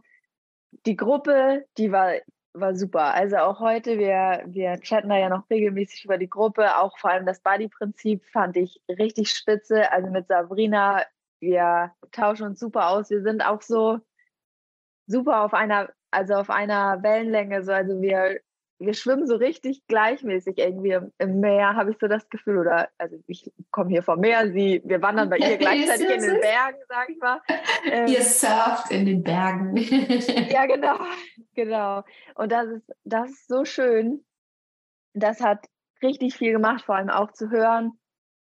die 0.87 0.97
Gruppe, 0.97 1.67
die 1.77 1.93
war 1.93 2.13
war 2.55 2.75
super. 2.77 3.15
Also 3.15 3.37
auch 3.39 3.61
heute, 3.61 3.99
wir, 3.99 4.43
wir 4.47 4.79
chatten 4.81 5.09
da 5.09 5.19
ja 5.19 5.29
noch 5.29 5.49
regelmäßig 5.51 6.05
über 6.05 6.19
die 6.19 6.31
Gruppe. 6.31 6.77
Auch 6.79 6.99
vor 6.99 7.11
allem 7.11 7.27
das 7.27 7.41
Buddy-Prinzip 7.41 8.25
fand 8.33 8.57
ich 8.57 8.81
richtig 8.89 9.31
spitze. 9.31 9.91
Also 9.93 10.11
mit 10.11 10.29
Sabrina, 10.29 11.03
wir 11.41 11.93
tauschen 12.13 12.47
uns 12.47 12.61
super 12.61 12.89
aus. 12.91 13.11
Wir 13.11 13.23
sind 13.23 13.45
auch 13.45 13.61
so 13.61 13.99
super 15.07 15.43
auf 15.43 15.53
einer, 15.53 15.91
also 16.11 16.35
auf 16.35 16.51
einer 16.51 17.03
Wellenlänge. 17.03 17.65
So, 17.65 17.73
also 17.73 18.01
wir 18.01 18.41
wir 18.87 18.95
schwimmen 18.95 19.27
so 19.27 19.37
richtig 19.37 19.87
gleichmäßig 19.87 20.59
irgendwie 20.59 20.99
im 21.19 21.41
Meer, 21.41 21.75
habe 21.75 21.91
ich 21.91 21.99
so 21.99 22.09
das 22.09 22.29
Gefühl. 22.29 22.59
Oder 22.59 22.89
also 22.99 23.17
ich 23.27 23.53
komme 23.71 23.91
hier 23.91 24.03
vom 24.03 24.21
Meer, 24.21 24.51
sie, 24.53 24.83
wir 24.85 25.03
wandern 25.03 25.31
bei 25.31 25.39
ihr 25.39 25.57
gleichzeitig 25.59 26.09
in 26.09 26.21
den 26.21 26.41
Bergen, 26.41 26.79
sag 26.89 27.09
ich 27.09 27.19
mal. 27.19 27.41
Ähm, 27.85 28.07
ihr 28.07 28.23
surft 28.23 28.91
in 28.91 29.07
den 29.07 29.23
Bergen. 29.23 29.77
ja, 30.51 30.67
genau, 30.67 30.99
genau. 31.55 32.05
Und 32.35 32.53
das 32.53 32.69
ist, 32.69 32.93
das 33.05 33.31
ist 33.31 33.49
so 33.49 33.65
schön. 33.65 34.25
Das 35.13 35.41
hat 35.41 35.67
richtig 36.03 36.35
viel 36.35 36.53
gemacht, 36.53 36.85
vor 36.85 36.97
allem 36.97 37.11
auch 37.11 37.33
zu 37.33 37.51
hören. 37.51 37.93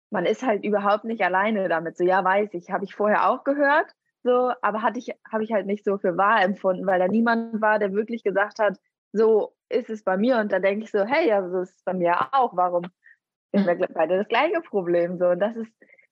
Man 0.09 0.25
ist 0.25 0.43
halt 0.43 0.63
überhaupt 0.63 1.03
nicht 1.03 1.23
alleine 1.23 1.67
damit. 1.67 1.97
So, 1.97 2.03
ja, 2.03 2.23
weiß 2.23 2.53
ich, 2.53 2.69
habe 2.69 2.85
ich 2.85 2.95
vorher 2.95 3.29
auch 3.29 3.43
gehört, 3.43 3.91
so, 4.23 4.51
aber 4.61 4.81
hatte 4.81 4.99
ich, 4.99 5.09
habe 5.31 5.43
ich 5.43 5.51
halt 5.51 5.67
nicht 5.67 5.83
so 5.83 5.97
für 5.97 6.17
wahr 6.17 6.41
empfunden, 6.41 6.85
weil 6.85 6.99
da 6.99 7.07
niemand 7.07 7.61
war, 7.61 7.79
der 7.79 7.93
wirklich 7.93 8.23
gesagt 8.23 8.59
hat, 8.59 8.79
so 9.13 9.54
ist 9.69 9.89
es 9.89 10.03
bei 10.03 10.17
mir 10.17 10.37
und 10.37 10.51
da 10.51 10.59
denke 10.59 10.85
ich 10.85 10.91
so, 10.91 11.03
hey, 11.05 11.27
ja, 11.27 11.47
so 11.47 11.61
ist 11.61 11.77
es 11.77 11.83
bei 11.83 11.93
mir 11.93 12.33
auch. 12.33 12.55
Warum 12.55 12.85
haben 13.55 13.65
wir 13.65 13.87
beide 13.93 14.17
das 14.17 14.27
gleiche 14.27 14.61
Problem? 14.61 15.17
So, 15.17 15.29
und 15.29 15.39
das 15.39 15.55
ist 15.55 15.71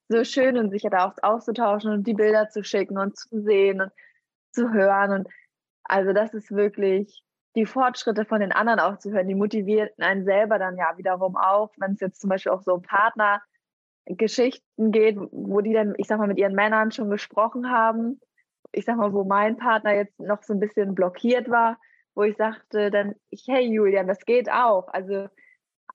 so 0.09 0.23
schön 0.23 0.57
und 0.57 0.71
sich 0.71 0.83
da 0.83 1.07
auch 1.07 1.13
auszutauschen 1.21 1.91
und 1.91 2.07
die 2.07 2.13
Bilder 2.13 2.49
zu 2.49 2.63
schicken 2.63 2.97
und 2.97 3.17
zu 3.17 3.41
sehen 3.41 3.81
und 3.81 3.91
zu 4.51 4.71
hören. 4.71 5.11
Und 5.11 5.27
also 5.83 6.13
das 6.13 6.33
ist 6.33 6.51
wirklich 6.51 7.23
die 7.55 7.65
Fortschritte 7.65 8.25
von 8.25 8.39
den 8.39 8.51
anderen 8.51 8.79
auch 8.79 8.97
zu 8.97 9.11
hören, 9.11 9.27
die 9.27 9.35
motivieren 9.35 9.89
einen 9.99 10.25
selber 10.25 10.57
dann 10.57 10.77
ja 10.77 10.97
wiederum 10.97 11.37
auch, 11.37 11.71
wenn 11.77 11.93
es 11.93 11.99
jetzt 11.99 12.19
zum 12.19 12.29
Beispiel 12.29 12.51
auch 12.51 12.63
so 12.63 12.79
Partner 12.79 13.41
Geschichten 14.05 14.91
geht, 14.91 15.17
wo 15.31 15.61
die 15.61 15.73
dann, 15.73 15.93
ich 15.97 16.07
sag 16.07 16.17
mal, 16.19 16.27
mit 16.27 16.37
ihren 16.37 16.55
Männern 16.55 16.91
schon 16.91 17.09
gesprochen 17.09 17.69
haben. 17.69 18.19
Ich 18.71 18.85
sag 18.85 18.97
mal, 18.97 19.13
wo 19.13 19.23
mein 19.23 19.57
Partner 19.57 19.93
jetzt 19.93 20.19
noch 20.19 20.43
so 20.43 20.53
ein 20.53 20.59
bisschen 20.59 20.95
blockiert 20.95 21.49
war, 21.49 21.77
wo 22.15 22.23
ich 22.23 22.37
sagte 22.37 22.91
dann, 22.91 23.15
hey 23.45 23.65
Julian, 23.65 24.07
das 24.07 24.19
geht 24.25 24.51
auch. 24.51 24.87
Also 24.89 25.27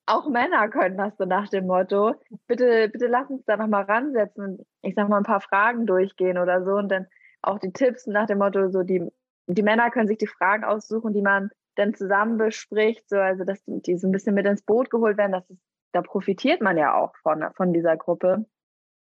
auch 0.06 0.28
Männer 0.28 0.68
können 0.68 0.96
das 0.96 1.16
so 1.16 1.24
nach 1.24 1.48
dem 1.48 1.66
Motto. 1.66 2.14
Bitte, 2.46 2.88
bitte 2.88 3.06
lass 3.06 3.28
uns 3.28 3.44
da 3.44 3.56
nochmal 3.56 3.84
ransetzen 3.84 4.44
und 4.44 4.66
ich 4.82 4.94
sag 4.94 5.08
mal 5.08 5.18
ein 5.18 5.24
paar 5.24 5.40
Fragen 5.40 5.86
durchgehen 5.86 6.38
oder 6.38 6.64
so 6.64 6.72
und 6.72 6.88
dann 6.88 7.06
auch 7.42 7.58
die 7.58 7.72
Tipps 7.72 8.06
nach 8.06 8.26
dem 8.26 8.38
Motto, 8.38 8.70
so 8.70 8.82
die, 8.82 9.06
die 9.46 9.62
Männer 9.62 9.90
können 9.90 10.08
sich 10.08 10.18
die 10.18 10.26
Fragen 10.26 10.64
aussuchen, 10.64 11.12
die 11.12 11.22
man 11.22 11.50
dann 11.76 11.94
zusammen 11.94 12.38
bespricht, 12.38 13.08
so 13.08 13.16
also 13.16 13.44
dass 13.44 13.62
die 13.66 13.96
so 13.96 14.08
ein 14.08 14.12
bisschen 14.12 14.34
mit 14.34 14.46
ins 14.46 14.62
Boot 14.62 14.90
geholt 14.90 15.16
werden, 15.16 15.32
das 15.32 15.48
ist, 15.48 15.62
da 15.92 16.02
profitiert 16.02 16.60
man 16.60 16.76
ja 16.76 16.94
auch 16.94 17.14
von, 17.22 17.44
von 17.54 17.72
dieser 17.72 17.96
Gruppe. 17.96 18.44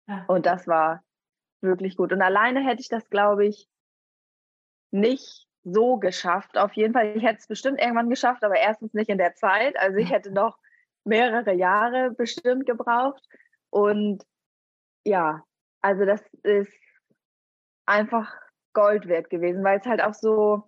Ja. 0.08 0.26
Und 0.28 0.45
das 0.45 0.68
war 0.68 1.03
wirklich 1.62 1.95
gut. 1.95 2.12
Und 2.12 2.22
alleine 2.22 2.66
hätte 2.66 2.82
ich 2.82 2.89
das, 2.89 3.10
glaube 3.10 3.45
ich, 3.45 3.70
nicht 4.91 5.45
so 5.66 5.97
geschafft. 5.97 6.57
Auf 6.57 6.74
jeden 6.74 6.93
Fall, 6.93 7.18
ich 7.18 7.24
hätte 7.24 7.39
es 7.39 7.47
bestimmt 7.47 7.82
irgendwann 7.82 8.09
geschafft, 8.09 8.43
aber 8.43 8.55
erstens 8.55 8.93
nicht 8.93 9.09
in 9.09 9.18
der 9.18 9.36
Zeit. 9.36 9.78
Also 9.80 9.97
ich 9.97 10.11
hätte 10.11 10.32
noch 10.32 10.57
mehrere 11.03 11.53
Jahre 11.53 12.11
bestimmt 12.11 12.66
gebraucht. 12.66 13.24
Und 13.72 14.24
ja, 15.03 15.43
also 15.82 16.05
das 16.05 16.24
ist 16.43 16.74
einfach 17.86 18.34
Gold 18.74 19.07
wert 19.07 19.30
gewesen, 19.30 19.63
weil 19.63 19.80
es 19.80 19.86
halt 19.86 20.01
auch 20.01 20.13
so, 20.13 20.63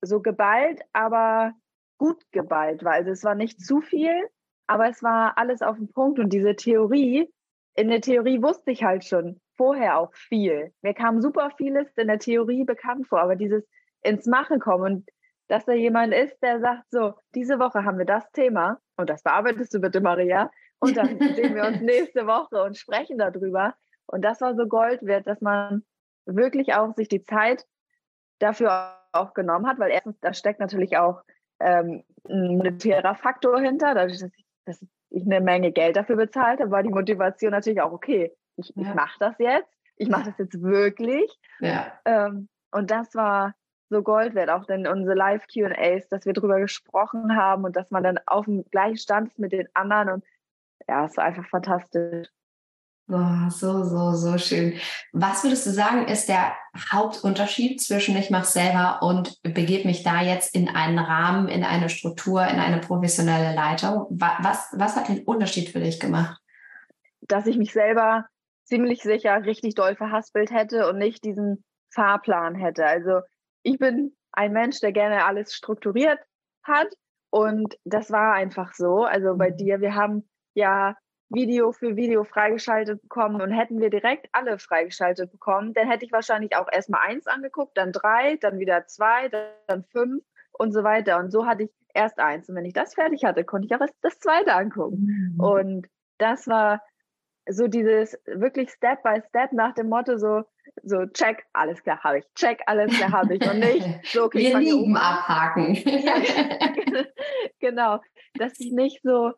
so 0.00 0.20
geballt, 0.20 0.80
aber 0.92 1.52
gut 1.98 2.22
geballt 2.30 2.84
war. 2.84 2.92
Also 2.92 3.10
es 3.10 3.24
war 3.24 3.34
nicht 3.34 3.60
zu 3.60 3.80
viel, 3.80 4.28
aber 4.68 4.88
es 4.88 5.02
war 5.02 5.36
alles 5.38 5.60
auf 5.62 5.76
den 5.76 5.92
Punkt. 5.92 6.20
Und 6.20 6.32
diese 6.32 6.54
Theorie, 6.54 7.32
in 7.74 7.88
der 7.88 8.00
Theorie 8.00 8.42
wusste 8.42 8.70
ich 8.70 8.84
halt 8.84 9.04
schon 9.04 9.40
vorher 9.56 9.98
auch 9.98 10.14
viel. 10.14 10.72
Mir 10.82 10.94
kam 10.94 11.20
super 11.20 11.50
vieles 11.56 11.88
in 11.96 12.06
der 12.06 12.20
Theorie 12.20 12.64
bekannt 12.64 13.08
vor, 13.08 13.20
aber 13.20 13.34
dieses 13.34 13.64
ins 14.02 14.26
Machen 14.26 14.60
kommen 14.60 14.82
und 14.82 15.08
dass 15.48 15.64
da 15.64 15.72
jemand 15.72 16.12
ist, 16.12 16.38
der 16.42 16.60
sagt, 16.60 16.84
so, 16.90 17.14
diese 17.34 17.58
Woche 17.58 17.84
haben 17.84 17.98
wir 17.98 18.04
das 18.04 18.30
Thema 18.32 18.78
und 18.96 19.08
das 19.08 19.22
bearbeitest 19.22 19.72
du 19.72 19.80
bitte, 19.80 20.00
Maria. 20.00 20.50
Und 20.78 20.96
dann 20.96 21.18
sehen 21.34 21.54
wir 21.54 21.64
uns 21.64 21.80
nächste 21.80 22.26
Woche 22.26 22.62
und 22.62 22.76
sprechen 22.76 23.18
darüber. 23.18 23.74
Und 24.06 24.22
das 24.22 24.40
war 24.40 24.54
so 24.54 24.66
Gold 24.66 25.02
wert, 25.02 25.26
dass 25.26 25.40
man 25.40 25.84
wirklich 26.26 26.74
auch 26.74 26.94
sich 26.94 27.08
die 27.08 27.24
Zeit 27.24 27.64
dafür 28.38 28.94
auch 29.12 29.34
genommen 29.34 29.66
hat, 29.66 29.78
weil 29.78 29.90
erstens, 29.90 30.20
da 30.20 30.34
steckt 30.34 30.60
natürlich 30.60 30.96
auch 30.96 31.22
ähm, 31.60 32.04
ein 32.28 32.56
monetärer 32.56 33.14
Faktor 33.14 33.58
hinter, 33.58 33.94
dadurch, 33.94 34.20
dass 34.20 34.30
ich, 34.36 34.46
dass 34.64 34.86
ich 35.10 35.24
eine 35.24 35.40
Menge 35.40 35.72
Geld 35.72 35.96
dafür 35.96 36.16
bezahlt 36.16 36.60
habe, 36.60 36.70
war 36.70 36.82
die 36.82 36.90
Motivation 36.90 37.50
natürlich 37.50 37.80
auch, 37.80 37.92
okay, 37.92 38.32
ich, 38.56 38.72
ja. 38.76 38.82
ich 38.82 38.94
mache 38.94 39.16
das 39.18 39.34
jetzt, 39.38 39.72
ich 39.96 40.08
mache 40.08 40.26
das 40.26 40.38
jetzt 40.38 40.62
wirklich. 40.62 41.38
Ja. 41.60 41.92
Ähm, 42.04 42.48
und 42.70 42.90
das 42.90 43.14
war 43.14 43.54
so 43.88 44.02
Gold 44.02 44.34
wert, 44.34 44.50
auch 44.50 44.64
denn 44.66 44.86
unsere 44.86 45.14
Live-QAs, 45.14 46.08
dass 46.08 46.26
wir 46.26 46.32
darüber 46.32 46.60
gesprochen 46.60 47.36
haben 47.36 47.64
und 47.64 47.76
dass 47.76 47.90
man 47.90 48.02
dann 48.02 48.18
auf 48.26 48.44
dem 48.44 48.64
gleichen 48.70 48.98
Stand 48.98 49.28
ist 49.28 49.38
mit 49.38 49.52
den 49.52 49.68
anderen 49.74 50.10
und 50.10 50.24
ja, 50.86 51.04
es 51.04 51.16
war 51.16 51.24
einfach 51.24 51.46
fantastisch. 51.48 52.28
Oh, 53.10 53.48
so, 53.48 53.84
so, 53.84 54.12
so 54.12 54.36
schön. 54.36 54.74
Was 55.12 55.42
würdest 55.42 55.64
du 55.64 55.70
sagen, 55.70 56.06
ist 56.08 56.28
der 56.28 56.52
Hauptunterschied 56.92 57.80
zwischen 57.80 58.14
ich 58.16 58.28
mache 58.28 58.44
selber 58.44 59.02
und 59.02 59.42
begebe 59.42 59.88
mich 59.88 60.02
da 60.02 60.20
jetzt 60.20 60.54
in 60.54 60.68
einen 60.68 60.98
Rahmen, 60.98 61.48
in 61.48 61.64
eine 61.64 61.88
Struktur, 61.88 62.46
in 62.46 62.58
eine 62.58 62.80
professionelle 62.80 63.54
Leitung? 63.54 64.06
Was, 64.10 64.68
was 64.72 64.96
hat 64.96 65.08
den 65.08 65.24
Unterschied 65.24 65.70
für 65.70 65.80
dich 65.80 66.00
gemacht? 66.00 66.38
Dass 67.22 67.46
ich 67.46 67.56
mich 67.56 67.72
selber 67.72 68.26
ziemlich 68.64 69.02
sicher 69.02 69.42
richtig 69.42 69.74
doll 69.74 69.96
verhaspelt 69.96 70.50
hätte 70.50 70.86
und 70.90 70.98
nicht 70.98 71.24
diesen 71.24 71.64
Fahrplan 71.90 72.54
hätte. 72.54 72.84
Also 72.84 73.20
ich 73.62 73.78
bin 73.78 74.16
ein 74.32 74.52
Mensch, 74.52 74.80
der 74.80 74.92
gerne 74.92 75.24
alles 75.24 75.54
strukturiert 75.54 76.18
hat 76.62 76.88
und 77.30 77.76
das 77.84 78.10
war 78.10 78.34
einfach 78.34 78.74
so. 78.74 79.04
Also 79.04 79.36
bei 79.36 79.50
mhm. 79.50 79.56
dir, 79.56 79.80
wir 79.80 79.94
haben 79.94 80.28
ja 80.54 80.96
Video 81.30 81.72
für 81.72 81.96
Video 81.96 82.24
freigeschaltet 82.24 83.02
bekommen 83.02 83.40
und 83.40 83.50
hätten 83.50 83.80
wir 83.80 83.90
direkt 83.90 84.28
alle 84.32 84.58
freigeschaltet 84.58 85.30
bekommen, 85.30 85.74
dann 85.74 85.88
hätte 85.88 86.04
ich 86.04 86.12
wahrscheinlich 86.12 86.56
auch 86.56 86.68
erstmal 86.72 87.02
eins 87.06 87.26
angeguckt, 87.26 87.76
dann 87.76 87.92
drei, 87.92 88.36
dann 88.36 88.58
wieder 88.58 88.86
zwei, 88.86 89.28
dann 89.28 89.84
fünf 89.92 90.24
und 90.52 90.72
so 90.72 90.84
weiter. 90.84 91.18
Und 91.18 91.30
so 91.30 91.46
hatte 91.46 91.64
ich 91.64 91.70
erst 91.94 92.18
eins. 92.18 92.48
Und 92.48 92.56
wenn 92.56 92.64
ich 92.64 92.72
das 92.72 92.94
fertig 92.94 93.24
hatte, 93.24 93.44
konnte 93.44 93.66
ich 93.66 93.74
auch 93.74 93.86
das 94.00 94.18
zweite 94.20 94.54
angucken. 94.54 95.34
Mhm. 95.34 95.40
Und 95.40 95.86
das 96.16 96.46
war 96.48 96.82
so 97.48 97.68
dieses 97.68 98.18
wirklich 98.26 98.70
Step 98.70 99.02
by 99.02 99.22
Step 99.28 99.52
nach 99.52 99.74
dem 99.74 99.88
Motto 99.88 100.16
so, 100.16 100.44
so 100.82 101.06
check, 101.06 101.44
alles 101.52 101.82
klar 101.82 102.02
habe 102.02 102.18
ich, 102.18 102.24
check, 102.34 102.60
alles 102.66 102.96
klar 102.96 103.12
habe 103.12 103.36
ich 103.36 103.50
und 103.50 103.58
nicht 103.58 103.86
so, 104.12 104.24
okay, 104.24 104.38
Wir 104.38 104.58
lieben 104.58 104.96
abhaken. 104.96 105.74
ja, 105.74 106.14
genau, 107.60 108.00
dass 108.34 108.58
ich 108.60 108.72
nicht 108.72 109.00
so 109.02 109.32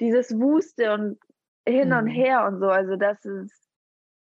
dieses 0.00 0.32
Wuste 0.38 0.92
und 0.92 1.18
hin 1.66 1.88
mhm. 1.88 1.96
und 1.96 2.06
her 2.06 2.46
und 2.46 2.60
so, 2.60 2.68
also 2.68 2.96
das 2.96 3.24
ist, 3.24 3.68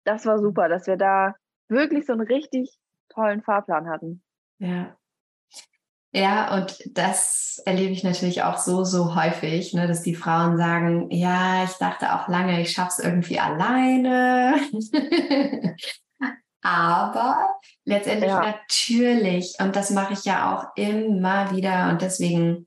das 0.05 0.27
war 0.27 0.39
super, 0.39 0.69
dass 0.69 0.87
wir 0.87 0.97
da 0.97 1.35
wirklich 1.69 2.07
so 2.07 2.13
einen 2.13 2.27
richtig 2.27 2.79
tollen 3.09 3.43
Fahrplan 3.43 3.89
hatten. 3.89 4.23
Ja, 4.59 4.97
ja, 6.13 6.55
und 6.55 6.83
das 6.97 7.61
erlebe 7.67 7.93
ich 7.93 8.03
natürlich 8.03 8.43
auch 8.43 8.57
so, 8.57 8.83
so 8.83 9.15
häufig, 9.15 9.75
ne, 9.75 9.87
dass 9.87 10.03
die 10.03 10.15
Frauen 10.15 10.57
sagen, 10.57 11.11
ja, 11.11 11.65
ich 11.65 11.73
dachte 11.73 12.15
auch 12.15 12.29
lange, 12.29 12.63
ich 12.63 12.73
schaffe 12.73 12.93
es 12.97 13.05
irgendwie 13.05 13.39
alleine. 13.39 14.57
Aber 16.63 17.39
letztendlich 17.85 18.31
ja. 18.31 18.41
natürlich, 18.41 19.55
und 19.61 19.77
das 19.77 19.91
mache 19.91 20.15
ich 20.15 20.25
ja 20.25 20.57
auch 20.57 20.67
immer 20.77 21.55
wieder, 21.55 21.91
und 21.91 22.03
deswegen 22.03 22.67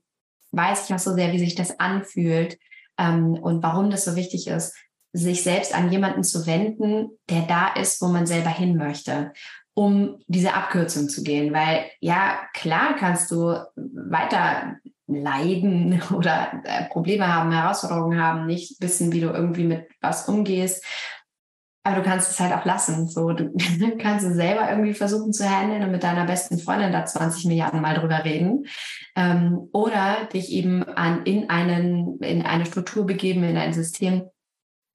weiß 0.52 0.88
ich 0.88 0.94
auch 0.94 0.98
so 0.98 1.14
sehr, 1.14 1.32
wie 1.32 1.38
sich 1.38 1.54
das 1.54 1.78
anfühlt 1.78 2.58
ähm, 2.98 3.34
und 3.34 3.62
warum 3.62 3.90
das 3.90 4.04
so 4.04 4.16
wichtig 4.16 4.48
ist, 4.48 4.74
sich 5.14 5.42
selbst 5.42 5.74
an 5.74 5.92
jemanden 5.92 6.24
zu 6.24 6.46
wenden, 6.46 7.10
der 7.28 7.42
da 7.42 7.68
ist, 7.74 8.00
wo 8.00 8.08
man 8.08 8.26
selber 8.26 8.50
hin 8.50 8.76
möchte 8.76 9.32
um 9.74 10.18
diese 10.26 10.54
Abkürzung 10.54 11.08
zu 11.08 11.22
gehen. 11.22 11.52
Weil 11.52 11.86
ja, 12.00 12.40
klar 12.54 12.94
kannst 12.98 13.30
du 13.30 13.56
weiter 13.76 14.76
leiden 15.06 16.02
oder 16.14 16.62
äh, 16.64 16.88
Probleme 16.88 17.32
haben, 17.32 17.52
Herausforderungen 17.52 18.20
haben, 18.20 18.46
nicht 18.46 18.80
wissen, 18.80 19.12
wie 19.12 19.20
du 19.20 19.28
irgendwie 19.28 19.64
mit 19.64 19.88
was 20.00 20.28
umgehst. 20.28 20.84
Aber 21.84 21.96
du 21.96 22.02
kannst 22.02 22.30
es 22.30 22.38
halt 22.38 22.52
auch 22.52 22.64
lassen. 22.64 23.08
So, 23.08 23.32
du 23.32 23.52
kannst 23.98 24.24
es 24.24 24.34
selber 24.34 24.70
irgendwie 24.70 24.94
versuchen 24.94 25.32
zu 25.32 25.48
handeln 25.48 25.82
und 25.82 25.90
mit 25.90 26.04
deiner 26.04 26.26
besten 26.26 26.58
Freundin 26.58 26.92
da 26.92 27.04
20 27.04 27.46
Milliarden 27.46 27.80
Mal 27.80 27.98
drüber 27.98 28.24
reden. 28.24 28.66
Ähm, 29.16 29.68
oder 29.72 30.28
dich 30.32 30.52
eben 30.52 30.84
an, 30.84 31.24
in, 31.24 31.50
einen, 31.50 32.18
in 32.20 32.42
eine 32.42 32.66
Struktur 32.66 33.04
begeben, 33.04 33.42
in 33.42 33.56
ein 33.56 33.72
System 33.72 34.28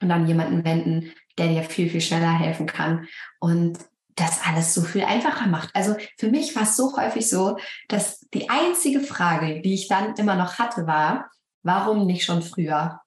und 0.01 0.09
dann 0.09 0.27
jemanden 0.27 0.63
wenden, 0.63 1.11
der 1.37 1.47
dir 1.47 1.63
viel, 1.63 1.89
viel 1.89 2.01
schneller 2.01 2.31
helfen 2.31 2.67
kann. 2.67 3.07
Und 3.39 3.79
das 4.15 4.41
alles 4.45 4.73
so 4.73 4.81
viel 4.81 5.03
einfacher 5.03 5.47
macht. 5.47 5.69
Also 5.75 5.95
für 6.17 6.29
mich 6.29 6.55
war 6.55 6.63
es 6.63 6.75
so 6.75 6.97
häufig 6.97 7.29
so, 7.29 7.57
dass 7.87 8.21
die 8.33 8.49
einzige 8.49 9.01
Frage, 9.01 9.61
die 9.61 9.75
ich 9.75 9.87
dann 9.87 10.15
immer 10.15 10.35
noch 10.35 10.57
hatte, 10.57 10.87
war, 10.87 11.29
warum 11.63 12.05
nicht 12.07 12.25
schon 12.25 12.41
früher? 12.41 12.99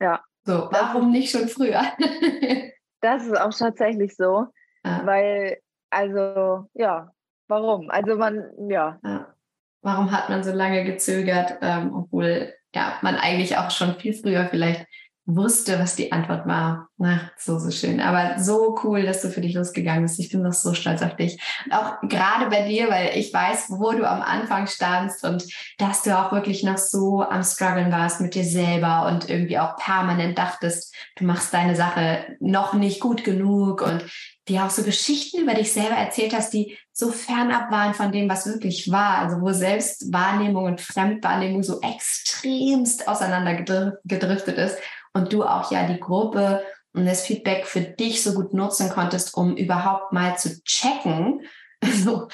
Ja. 0.00 0.22
So, 0.44 0.68
warum 0.70 1.10
nicht 1.10 1.30
schon 1.30 1.48
früher? 1.48 1.82
das 3.00 3.24
ist 3.24 3.38
auch 3.38 3.52
tatsächlich 3.52 4.16
so, 4.16 4.46
ja. 4.84 5.02
weil, 5.04 5.58
also, 5.90 6.68
ja, 6.74 7.10
warum? 7.48 7.90
Also 7.90 8.16
man, 8.16 8.50
ja. 8.68 8.98
ja. 9.04 9.34
Warum 9.82 10.10
hat 10.10 10.28
man 10.28 10.42
so 10.42 10.52
lange 10.52 10.84
gezögert, 10.84 11.58
ähm, 11.60 11.94
obwohl 11.94 12.52
ja 12.74 12.98
man 13.02 13.16
eigentlich 13.16 13.56
auch 13.56 13.70
schon 13.70 13.94
viel 13.94 14.14
früher 14.14 14.46
vielleicht 14.46 14.86
wusste, 15.26 15.78
was 15.80 15.96
die 15.96 16.12
Antwort 16.12 16.46
war. 16.46 16.88
Na, 16.98 17.30
so, 17.36 17.58
so 17.58 17.70
schön. 17.70 18.00
Aber 18.00 18.38
so 18.38 18.78
cool, 18.84 19.02
dass 19.02 19.20
du 19.20 19.28
für 19.28 19.40
dich 19.40 19.54
losgegangen 19.54 20.02
bist. 20.02 20.20
Ich 20.20 20.30
bin 20.30 20.42
doch 20.42 20.52
so 20.52 20.72
stolz 20.72 21.02
auf 21.02 21.16
dich. 21.16 21.38
Und 21.66 21.72
auch 21.72 22.00
gerade 22.02 22.48
bei 22.48 22.66
dir, 22.66 22.88
weil 22.88 23.18
ich 23.18 23.34
weiß, 23.34 23.66
wo 23.70 23.90
du 23.92 24.08
am 24.08 24.22
Anfang 24.22 24.68
standst 24.68 25.24
und 25.24 25.44
dass 25.78 26.02
du 26.02 26.16
auch 26.16 26.32
wirklich 26.32 26.62
noch 26.62 26.78
so 26.78 27.22
am 27.22 27.42
struggeln 27.42 27.90
warst 27.90 28.20
mit 28.20 28.34
dir 28.34 28.44
selber 28.44 29.06
und 29.08 29.28
irgendwie 29.28 29.58
auch 29.58 29.76
permanent 29.76 30.38
dachtest, 30.38 30.94
du 31.16 31.24
machst 31.24 31.52
deine 31.52 31.74
Sache 31.74 32.36
noch 32.40 32.72
nicht 32.72 33.00
gut 33.00 33.24
genug 33.24 33.82
und 33.82 34.04
dir 34.48 34.64
auch 34.64 34.70
so 34.70 34.84
Geschichten 34.84 35.40
über 35.40 35.54
dich 35.54 35.72
selber 35.72 35.96
erzählt 35.96 36.32
hast, 36.34 36.52
die 36.52 36.78
so 36.92 37.10
fernab 37.10 37.70
waren 37.70 37.94
von 37.94 38.12
dem, 38.12 38.28
was 38.28 38.46
wirklich 38.46 38.90
war. 38.90 39.18
Also 39.18 39.40
wo 39.40 39.52
Selbstwahrnehmung 39.52 40.64
und 40.64 40.80
Fremdwahrnehmung 40.80 41.62
so 41.62 41.80
extremst 41.80 43.08
auseinandergedriftet 43.08 44.56
ist 44.56 44.78
und 45.16 45.32
du 45.32 45.44
auch 45.44 45.70
ja 45.70 45.86
die 45.86 45.98
Gruppe 45.98 46.62
und 46.92 47.06
das 47.06 47.26
Feedback 47.26 47.66
für 47.66 47.80
dich 47.80 48.22
so 48.22 48.34
gut 48.34 48.52
nutzen 48.52 48.90
konntest, 48.90 49.34
um 49.34 49.56
überhaupt 49.56 50.12
mal 50.12 50.36
zu 50.36 50.62
checken, 50.62 51.40
also, 51.80 52.28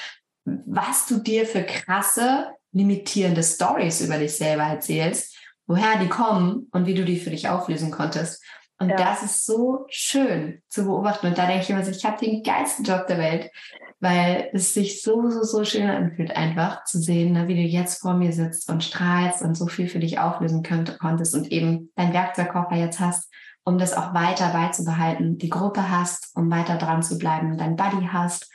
was 0.45 1.05
du 1.05 1.19
dir 1.19 1.45
für 1.45 1.63
krasse, 1.63 2.49
limitierende 2.73 3.43
Stories 3.43 4.01
über 4.01 4.17
dich 4.17 4.35
selber 4.35 4.63
erzählst, 4.63 5.37
woher 5.65 5.97
die 5.99 6.09
kommen 6.09 6.67
und 6.71 6.85
wie 6.85 6.93
du 6.93 7.05
die 7.05 7.19
für 7.19 7.29
dich 7.29 7.47
auflösen 7.47 7.91
konntest. 7.91 8.43
Und 8.79 8.89
ja. 8.89 8.95
das 8.95 9.23
ist 9.23 9.45
so 9.45 9.85
schön 9.89 10.61
zu 10.67 10.85
beobachten. 10.85 11.27
Und 11.27 11.37
da 11.37 11.45
denke 11.45 11.63
ich 11.63 11.69
immer 11.69 11.83
so, 11.83 11.91
ich 11.91 12.05
habe 12.05 12.23
den 12.23 12.43
geilsten 12.43 12.83
Job 12.83 13.07
der 13.07 13.17
Welt, 13.17 13.51
weil 13.99 14.49
es 14.51 14.73
sich 14.73 15.01
so, 15.01 15.29
so, 15.29 15.43
so 15.43 15.63
schön 15.63 15.89
anfühlt, 15.89 16.35
einfach 16.35 16.83
zu 16.83 16.99
sehen, 16.99 17.33
ne, 17.33 17.47
wie 17.47 17.55
du 17.55 17.61
jetzt 17.61 18.01
vor 18.01 18.15
mir 18.15 18.33
sitzt 18.33 18.69
und 18.69 18.83
strahlst 18.83 19.41
und 19.41 19.55
so 19.55 19.67
viel 19.67 19.87
für 19.87 19.99
dich 19.99 20.19
auflösen 20.19 20.63
könnt, 20.63 20.99
konntest 20.99 21.33
und 21.35 21.51
eben 21.51 21.91
dein 21.95 22.13
Werkzeugkoffer 22.13 22.75
jetzt 22.75 22.99
hast, 22.99 23.31
um 23.63 23.77
das 23.77 23.93
auch 23.93 24.13
weiter 24.13 24.49
beizubehalten, 24.49 25.37
die 25.37 25.49
Gruppe 25.49 25.89
hast, 25.89 26.35
um 26.35 26.51
weiter 26.51 26.77
dran 26.77 27.01
zu 27.01 27.17
bleiben, 27.17 27.57
dein 27.57 27.75
Buddy 27.75 28.09
hast. 28.11 28.51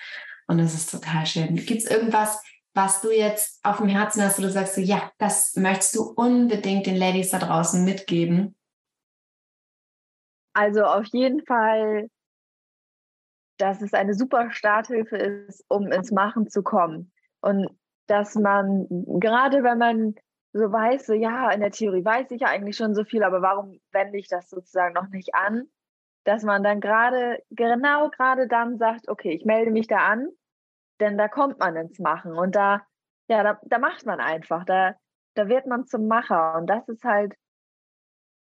Und 0.47 0.59
das 0.59 0.75
ist 0.75 0.91
total 0.91 1.25
schön. 1.25 1.57
Gibt 1.57 1.83
es 1.83 1.91
irgendwas, 1.91 2.43
was 2.75 3.01
du 3.01 3.11
jetzt 3.11 3.59
auf 3.65 3.79
dem 3.79 3.89
Herzen 3.89 4.23
hast, 4.23 4.39
wo 4.39 4.43
du 4.43 4.51
sagst, 4.51 4.75
so, 4.75 4.81
ja, 4.81 5.11
das 5.19 5.57
möchtest 5.57 5.97
du 5.97 6.03
unbedingt 6.03 6.87
den 6.87 6.97
Ladies 6.97 7.31
da 7.31 7.39
draußen 7.39 7.85
mitgeben? 7.85 8.55
Also 10.53 10.85
auf 10.85 11.07
jeden 11.07 11.45
Fall, 11.45 12.09
dass 13.59 13.83
es 13.83 13.93
eine 13.93 14.15
super 14.15 14.51
Starthilfe 14.51 15.17
ist, 15.17 15.65
um 15.69 15.91
ins 15.93 16.11
Machen 16.11 16.49
zu 16.49 16.63
kommen. 16.63 17.13
Und 17.41 17.69
dass 18.07 18.35
man, 18.35 18.87
gerade 19.21 19.63
wenn 19.63 19.79
man 19.79 20.15
so 20.53 20.73
weiß, 20.73 21.07
so 21.07 21.13
ja, 21.13 21.51
in 21.51 21.61
der 21.61 21.71
Theorie 21.71 22.05
weiß 22.05 22.31
ich 22.31 22.41
ja 22.41 22.49
eigentlich 22.49 22.77
schon 22.77 22.95
so 22.95 23.05
viel, 23.05 23.23
aber 23.23 23.43
warum 23.43 23.81
wende 23.93 24.19
ich 24.19 24.29
das 24.29 24.49
sozusagen 24.49 24.95
noch 24.95 25.09
nicht 25.09 25.35
an? 25.35 25.69
Dass 26.25 26.43
man 26.43 26.63
dann 26.63 26.81
gerade, 26.81 27.43
genau 27.51 28.09
gerade 28.11 28.49
dann 28.49 28.79
sagt, 28.79 29.09
okay, 29.09 29.33
ich 29.33 29.45
melde 29.45 29.71
mich 29.71 29.87
da 29.87 29.99
an 29.99 30.29
denn 31.01 31.19
da 31.19 31.29
kommt 31.29 31.59
man 31.59 31.77
ins 31.77 31.99
Machen 31.99 32.33
und 32.33 32.55
da, 32.55 32.83
ja, 33.29 33.43
da, 33.43 33.61
da 33.65 33.79
macht 33.79 34.07
man 34.07 34.21
einfach, 34.21 34.65
da, 34.65 34.95
da 35.35 35.49
wird 35.49 35.67
man 35.67 35.87
zum 35.87 36.07
Macher 36.07 36.57
und 36.57 36.67
das 36.67 36.89
ist 36.89 37.05
halt, 37.05 37.35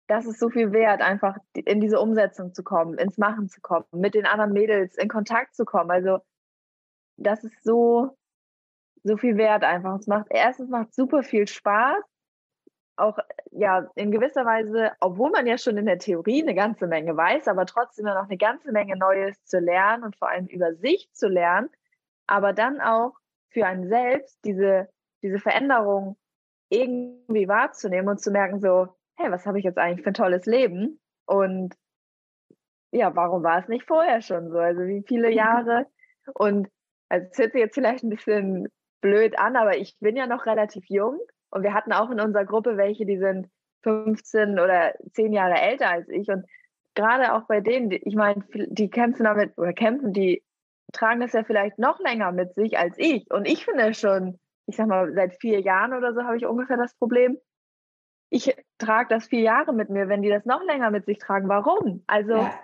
das 0.08 0.24
ist 0.24 0.40
so 0.40 0.48
viel 0.48 0.72
wert, 0.72 1.02
einfach 1.02 1.36
in 1.52 1.80
diese 1.80 2.00
Umsetzung 2.00 2.54
zu 2.54 2.64
kommen, 2.64 2.98
ins 2.98 3.18
Machen 3.18 3.48
zu 3.48 3.60
kommen, 3.60 3.84
mit 3.92 4.14
den 4.14 4.26
anderen 4.26 4.52
Mädels 4.52 4.96
in 4.96 5.08
Kontakt 5.08 5.54
zu 5.54 5.66
kommen. 5.66 5.90
Also 5.90 6.18
das 7.18 7.44
ist 7.44 7.62
so, 7.62 8.16
so 9.04 9.18
viel 9.18 9.36
wert 9.36 9.64
einfach. 9.64 9.98
Es 9.98 10.06
macht, 10.06 10.26
erstens 10.30 10.70
macht 10.70 10.94
super 10.94 11.22
viel 11.22 11.46
Spaß. 11.46 12.02
Auch 12.96 13.18
ja, 13.52 13.88
in 13.94 14.10
gewisser 14.10 14.44
Weise, 14.46 14.92
obwohl 15.00 15.30
man 15.30 15.46
ja 15.46 15.58
schon 15.58 15.76
in 15.76 15.86
der 15.86 15.98
Theorie 15.98 16.42
eine 16.42 16.54
ganze 16.54 16.86
Menge 16.86 17.16
weiß, 17.16 17.46
aber 17.46 17.66
trotzdem 17.66 18.06
noch 18.06 18.24
eine 18.24 18.38
ganze 18.38 18.72
Menge 18.72 18.96
Neues 18.96 19.44
zu 19.44 19.60
lernen 19.60 20.04
und 20.04 20.16
vor 20.16 20.30
allem 20.30 20.46
über 20.46 20.74
sich 20.74 21.08
zu 21.12 21.28
lernen, 21.28 21.68
aber 22.26 22.52
dann 22.54 22.80
auch 22.80 23.12
für 23.50 23.66
einen 23.66 23.88
selbst 23.88 24.38
diese, 24.44 24.88
diese 25.22 25.38
Veränderung 25.38 26.16
irgendwie 26.70 27.46
wahrzunehmen 27.46 28.08
und 28.08 28.20
zu 28.20 28.30
merken, 28.30 28.60
so, 28.60 28.88
hey, 29.18 29.30
was 29.30 29.46
habe 29.46 29.58
ich 29.58 29.64
jetzt 29.64 29.78
eigentlich 29.78 30.02
für 30.02 30.10
ein 30.10 30.14
tolles 30.14 30.46
Leben? 30.46 31.00
Und 31.26 31.74
ja, 32.92 33.14
warum 33.14 33.42
war 33.42 33.58
es 33.58 33.68
nicht 33.68 33.86
vorher 33.86 34.22
schon 34.22 34.50
so? 34.50 34.58
Also 34.58 34.82
wie 34.82 35.04
viele 35.06 35.30
Jahre? 35.30 35.86
Und 36.34 36.68
also 37.08 37.26
es 37.30 37.38
hört 37.38 37.52
sich 37.52 37.60
jetzt 37.60 37.74
vielleicht 37.74 38.04
ein 38.04 38.10
bisschen 38.10 38.68
blöd 39.00 39.38
an, 39.38 39.56
aber 39.56 39.76
ich 39.76 39.96
bin 40.00 40.16
ja 40.16 40.26
noch 40.26 40.46
relativ 40.46 40.84
jung 40.88 41.18
und 41.50 41.62
wir 41.62 41.74
hatten 41.74 41.92
auch 41.92 42.10
in 42.10 42.20
unserer 42.20 42.44
Gruppe 42.44 42.76
welche, 42.76 43.06
die 43.06 43.18
sind 43.18 43.48
15 43.82 44.58
oder 44.58 44.94
10 45.12 45.32
Jahre 45.32 45.54
älter 45.54 45.90
als 45.90 46.08
ich 46.08 46.28
und 46.28 46.44
gerade 46.94 47.34
auch 47.34 47.46
bei 47.46 47.60
denen, 47.60 47.92
ich 47.92 48.16
meine, 48.16 48.44
die 48.52 48.90
kämpfen 48.90 49.24
damit 49.24 49.56
oder 49.56 49.72
kämpfen, 49.72 50.12
die 50.12 50.42
tragen 50.92 51.20
das 51.20 51.32
ja 51.32 51.44
vielleicht 51.44 51.78
noch 51.78 52.00
länger 52.00 52.32
mit 52.32 52.54
sich 52.54 52.78
als 52.78 52.94
ich. 52.98 53.30
Und 53.30 53.46
ich 53.46 53.64
finde 53.64 53.94
schon, 53.94 54.38
ich 54.66 54.76
sag 54.76 54.88
mal, 54.88 55.12
seit 55.14 55.34
vier 55.40 55.60
Jahren 55.60 55.92
oder 55.92 56.12
so 56.12 56.24
habe 56.24 56.36
ich 56.36 56.46
ungefähr 56.46 56.76
das 56.76 56.94
Problem. 56.96 57.38
Ich 58.30 58.54
trage 58.78 59.08
das 59.08 59.26
vier 59.26 59.40
Jahre 59.40 59.72
mit 59.72 59.90
mir, 59.90 60.08
wenn 60.08 60.22
die 60.22 60.28
das 60.28 60.44
noch 60.44 60.62
länger 60.64 60.90
mit 60.90 61.06
sich 61.06 61.18
tragen. 61.18 61.48
Warum? 61.48 62.04
Also 62.06 62.34
ja. 62.34 62.58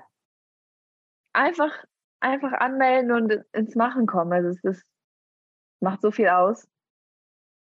einfach, 1.32 1.72
einfach 2.20 2.52
anmelden 2.52 3.12
und 3.12 3.44
ins 3.52 3.74
Machen 3.74 4.06
kommen. 4.06 4.32
Also 4.32 4.48
es 4.50 4.62
ist, 4.64 4.86
macht 5.80 6.02
so 6.02 6.10
viel 6.10 6.28
aus. 6.28 6.68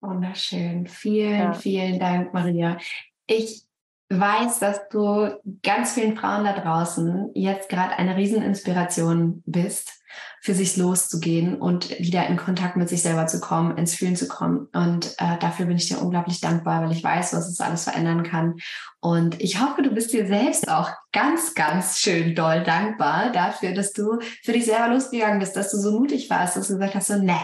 Wunderschön. 0.00 0.86
Vielen, 0.86 1.38
ja. 1.38 1.52
vielen 1.52 1.98
Dank, 1.98 2.34
Maria. 2.34 2.78
Ich 3.26 3.64
weiß, 4.10 4.58
dass 4.58 4.88
du 4.88 5.40
ganz 5.62 5.94
vielen 5.94 6.16
Frauen 6.16 6.44
da 6.44 6.52
draußen 6.52 7.30
jetzt 7.34 7.68
gerade 7.68 7.96
eine 7.96 8.16
Rieseninspiration 8.16 9.42
bist 9.46 10.03
für 10.40 10.54
sich 10.54 10.76
loszugehen 10.76 11.56
und 11.56 11.90
wieder 11.98 12.26
in 12.26 12.36
Kontakt 12.36 12.76
mit 12.76 12.88
sich 12.88 13.02
selber 13.02 13.26
zu 13.26 13.40
kommen, 13.40 13.78
ins 13.78 13.94
Fühlen 13.94 14.16
zu 14.16 14.28
kommen. 14.28 14.68
Und 14.74 15.14
äh, 15.18 15.38
dafür 15.40 15.66
bin 15.66 15.76
ich 15.76 15.88
dir 15.88 16.02
unglaublich 16.02 16.40
dankbar, 16.40 16.82
weil 16.82 16.92
ich 16.92 17.02
weiß, 17.02 17.32
was 17.32 17.48
es 17.48 17.60
alles 17.60 17.84
verändern 17.84 18.24
kann. 18.24 18.56
Und 19.00 19.40
ich 19.40 19.60
hoffe, 19.60 19.82
du 19.82 19.90
bist 19.90 20.12
dir 20.12 20.26
selbst 20.26 20.68
auch 20.68 20.90
ganz, 21.12 21.54
ganz 21.54 21.98
schön 21.98 22.34
doll 22.34 22.62
dankbar 22.62 23.32
dafür, 23.32 23.72
dass 23.72 23.92
du 23.92 24.18
für 24.42 24.52
dich 24.52 24.66
selber 24.66 24.88
losgegangen 24.88 25.38
bist, 25.38 25.56
dass 25.56 25.70
du 25.70 25.78
so 25.78 25.98
mutig 25.98 26.28
warst, 26.28 26.56
dass 26.56 26.68
du 26.68 26.74
gesagt 26.74 26.94
hast, 26.94 27.06
so, 27.06 27.16
ne, 27.16 27.38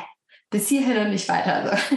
bis 0.50 0.68
hierhin 0.68 0.98
und 0.98 1.10
nicht 1.10 1.28
weiter. 1.28 1.54
Also. 1.54 1.96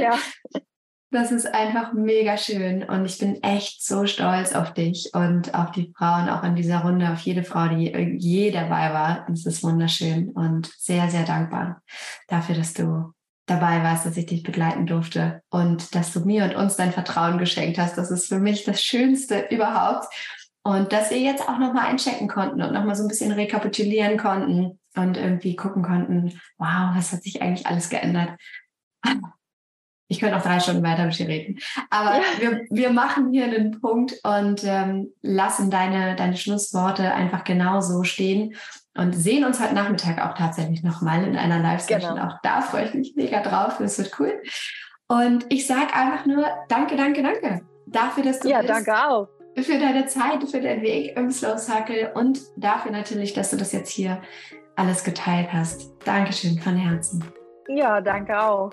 Ja. 0.00 0.18
Das 1.12 1.32
ist 1.32 1.52
einfach 1.52 1.92
mega 1.92 2.36
schön 2.36 2.84
und 2.84 3.04
ich 3.04 3.18
bin 3.18 3.42
echt 3.42 3.84
so 3.84 4.06
stolz 4.06 4.54
auf 4.54 4.72
dich 4.74 5.10
und 5.12 5.52
auf 5.54 5.72
die 5.72 5.92
Frauen, 5.96 6.28
auch 6.28 6.44
in 6.44 6.54
dieser 6.54 6.82
Runde, 6.82 7.10
auf 7.10 7.18
jede 7.22 7.42
Frau, 7.42 7.66
die 7.66 7.88
je 8.18 8.52
dabei 8.52 8.92
war. 8.92 9.26
Es 9.28 9.44
ist 9.44 9.64
wunderschön 9.64 10.30
und 10.30 10.70
sehr, 10.78 11.10
sehr 11.10 11.24
dankbar 11.24 11.82
dafür, 12.28 12.54
dass 12.54 12.74
du 12.74 13.12
dabei 13.46 13.82
warst, 13.82 14.06
dass 14.06 14.16
ich 14.16 14.26
dich 14.26 14.44
begleiten 14.44 14.86
durfte 14.86 15.42
und 15.50 15.96
dass 15.96 16.12
du 16.12 16.20
mir 16.20 16.44
und 16.44 16.54
uns 16.54 16.76
dein 16.76 16.92
Vertrauen 16.92 17.38
geschenkt 17.38 17.78
hast. 17.78 17.98
Das 17.98 18.12
ist 18.12 18.28
für 18.28 18.38
mich 18.38 18.62
das 18.62 18.80
Schönste 18.80 19.48
überhaupt. 19.50 20.06
Und 20.62 20.92
dass 20.92 21.10
wir 21.10 21.18
jetzt 21.18 21.48
auch 21.48 21.58
nochmal 21.58 21.86
einchecken 21.86 22.28
konnten 22.28 22.62
und 22.62 22.72
nochmal 22.72 22.94
so 22.94 23.02
ein 23.02 23.08
bisschen 23.08 23.32
rekapitulieren 23.32 24.16
konnten 24.16 24.78
und 24.94 25.16
irgendwie 25.16 25.56
gucken 25.56 25.82
konnten, 25.82 26.40
wow, 26.58 26.94
was 26.94 27.12
hat 27.12 27.24
sich 27.24 27.42
eigentlich 27.42 27.66
alles 27.66 27.88
geändert? 27.88 28.38
Ich 30.10 30.20
könnte 30.20 30.36
auch 30.36 30.42
drei 30.42 30.60
Stunden 30.60 30.82
weiter 30.82 31.06
mit 31.06 31.18
dir 31.18 31.28
reden. 31.28 31.58
Aber 31.88 32.16
ja. 32.16 32.22
wir, 32.38 32.66
wir 32.68 32.90
machen 32.90 33.32
hier 33.32 33.44
einen 33.44 33.80
Punkt 33.80 34.20
und 34.22 34.62
ähm, 34.64 35.12
lassen 35.22 35.70
deine, 35.70 36.16
deine 36.16 36.36
Schlussworte 36.36 37.14
einfach 37.14 37.44
genau 37.44 37.80
so 37.80 38.02
stehen 38.02 38.54
und 38.94 39.14
sehen 39.14 39.44
uns 39.44 39.60
heute 39.60 39.74
Nachmittag 39.74 40.20
auch 40.22 40.36
tatsächlich 40.36 40.82
nochmal 40.82 41.24
in 41.24 41.36
einer 41.36 41.60
Live-Session. 41.60 42.16
Genau. 42.16 42.26
Auch 42.26 42.38
da 42.42 42.60
freue 42.60 42.86
ich 42.86 42.94
mich 42.94 43.14
mega 43.16 43.40
drauf. 43.40 43.78
Das 43.78 43.98
wird 43.98 44.18
cool. 44.20 44.42
Und 45.08 45.46
ich 45.48 45.66
sage 45.66 45.94
einfach 45.94 46.26
nur 46.26 46.44
danke, 46.68 46.96
danke, 46.96 47.22
danke 47.22 47.62
dafür, 47.90 48.24
dass 48.24 48.40
du 48.40 48.48
Ja, 48.48 48.60
bist, 48.60 48.70
danke 48.70 48.92
auch. 48.92 49.28
Für 49.56 49.78
deine 49.78 50.06
Zeit, 50.06 50.42
für 50.48 50.60
deinen 50.60 50.82
Weg 50.82 51.16
im 51.16 51.30
Slow 51.30 51.58
Circle 51.58 52.12
und 52.14 52.40
dafür 52.56 52.92
natürlich, 52.92 53.32
dass 53.32 53.50
du 53.50 53.56
das 53.56 53.72
jetzt 53.72 53.90
hier 53.90 54.22
alles 54.76 55.04
geteilt 55.04 55.52
hast. 55.52 55.92
Dankeschön 56.04 56.58
von 56.58 56.76
Herzen. 56.76 57.24
Ja, 57.68 58.00
danke 58.00 58.40
auch. 58.40 58.70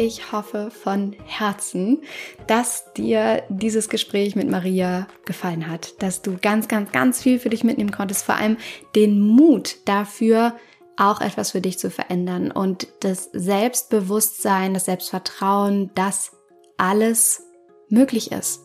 Ich 0.00 0.30
hoffe 0.30 0.70
von 0.70 1.16
Herzen, 1.26 2.02
dass 2.46 2.92
dir 2.92 3.42
dieses 3.48 3.88
Gespräch 3.88 4.36
mit 4.36 4.48
Maria 4.48 5.08
gefallen 5.24 5.66
hat, 5.66 6.00
dass 6.00 6.22
du 6.22 6.38
ganz, 6.40 6.68
ganz, 6.68 6.92
ganz 6.92 7.20
viel 7.20 7.40
für 7.40 7.48
dich 7.48 7.64
mitnehmen 7.64 7.90
konntest, 7.90 8.24
vor 8.24 8.36
allem 8.36 8.58
den 8.94 9.20
Mut 9.20 9.78
dafür, 9.86 10.54
auch 10.96 11.20
etwas 11.20 11.50
für 11.50 11.60
dich 11.60 11.80
zu 11.80 11.90
verändern 11.90 12.52
und 12.52 12.86
das 13.00 13.28
Selbstbewusstsein, 13.32 14.72
das 14.72 14.84
Selbstvertrauen, 14.84 15.90
dass 15.96 16.30
alles 16.76 17.42
möglich 17.88 18.30
ist. 18.30 18.60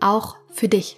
Auch 0.00 0.36
für 0.50 0.68
dich 0.68 0.97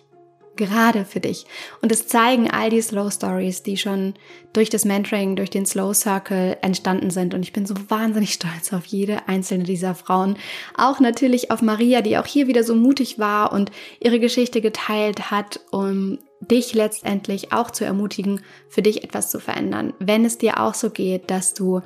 gerade 0.61 1.05
für 1.05 1.19
dich. 1.19 1.47
Und 1.83 1.91
es 1.91 2.07
zeigen 2.07 2.49
all 2.51 2.71
die 2.71 2.81
Slow 2.81 3.11
Stories, 3.11 3.65
die 3.65 3.77
schon 3.77 4.15
durch 4.53 4.71
das 4.71 4.85
Mentoring, 4.85 5.35
durch 5.35 5.51
den 5.51 5.67
Slow 5.67 5.93
Circle 5.95 6.59
entstanden 6.63 7.11
sind. 7.11 7.35
Und 7.35 7.43
ich 7.43 7.53
bin 7.53 7.67
so 7.67 7.75
wahnsinnig 7.89 8.33
stolz 8.35 8.73
auf 8.73 8.85
jede 8.85 9.29
einzelne 9.29 9.65
dieser 9.65 9.95
Frauen. 9.95 10.37
Auch 10.77 11.01
natürlich 11.01 11.51
auf 11.51 11.63
Maria, 11.63 12.03
die 12.03 12.19
auch 12.19 12.27
hier 12.27 12.47
wieder 12.47 12.63
so 12.63 12.75
mutig 12.77 13.19
war 13.19 13.53
und 13.53 13.73
ihre 13.99 14.21
Geschichte 14.21 14.61
geteilt 14.61 15.33
hat, 15.33 15.61
um 15.73 16.19
dich 16.41 16.75
letztendlich 16.75 17.53
auch 17.53 17.71
zu 17.71 17.85
ermutigen, 17.85 18.41
für 18.69 18.83
dich 18.83 19.03
etwas 19.03 19.31
zu 19.31 19.41
verändern. 19.41 19.95
Wenn 19.99 20.25
es 20.25 20.39
dir 20.39 20.61
auch 20.61 20.75
so 20.75 20.91
geht, 20.91 21.31
dass 21.31 21.55
du 21.55 21.83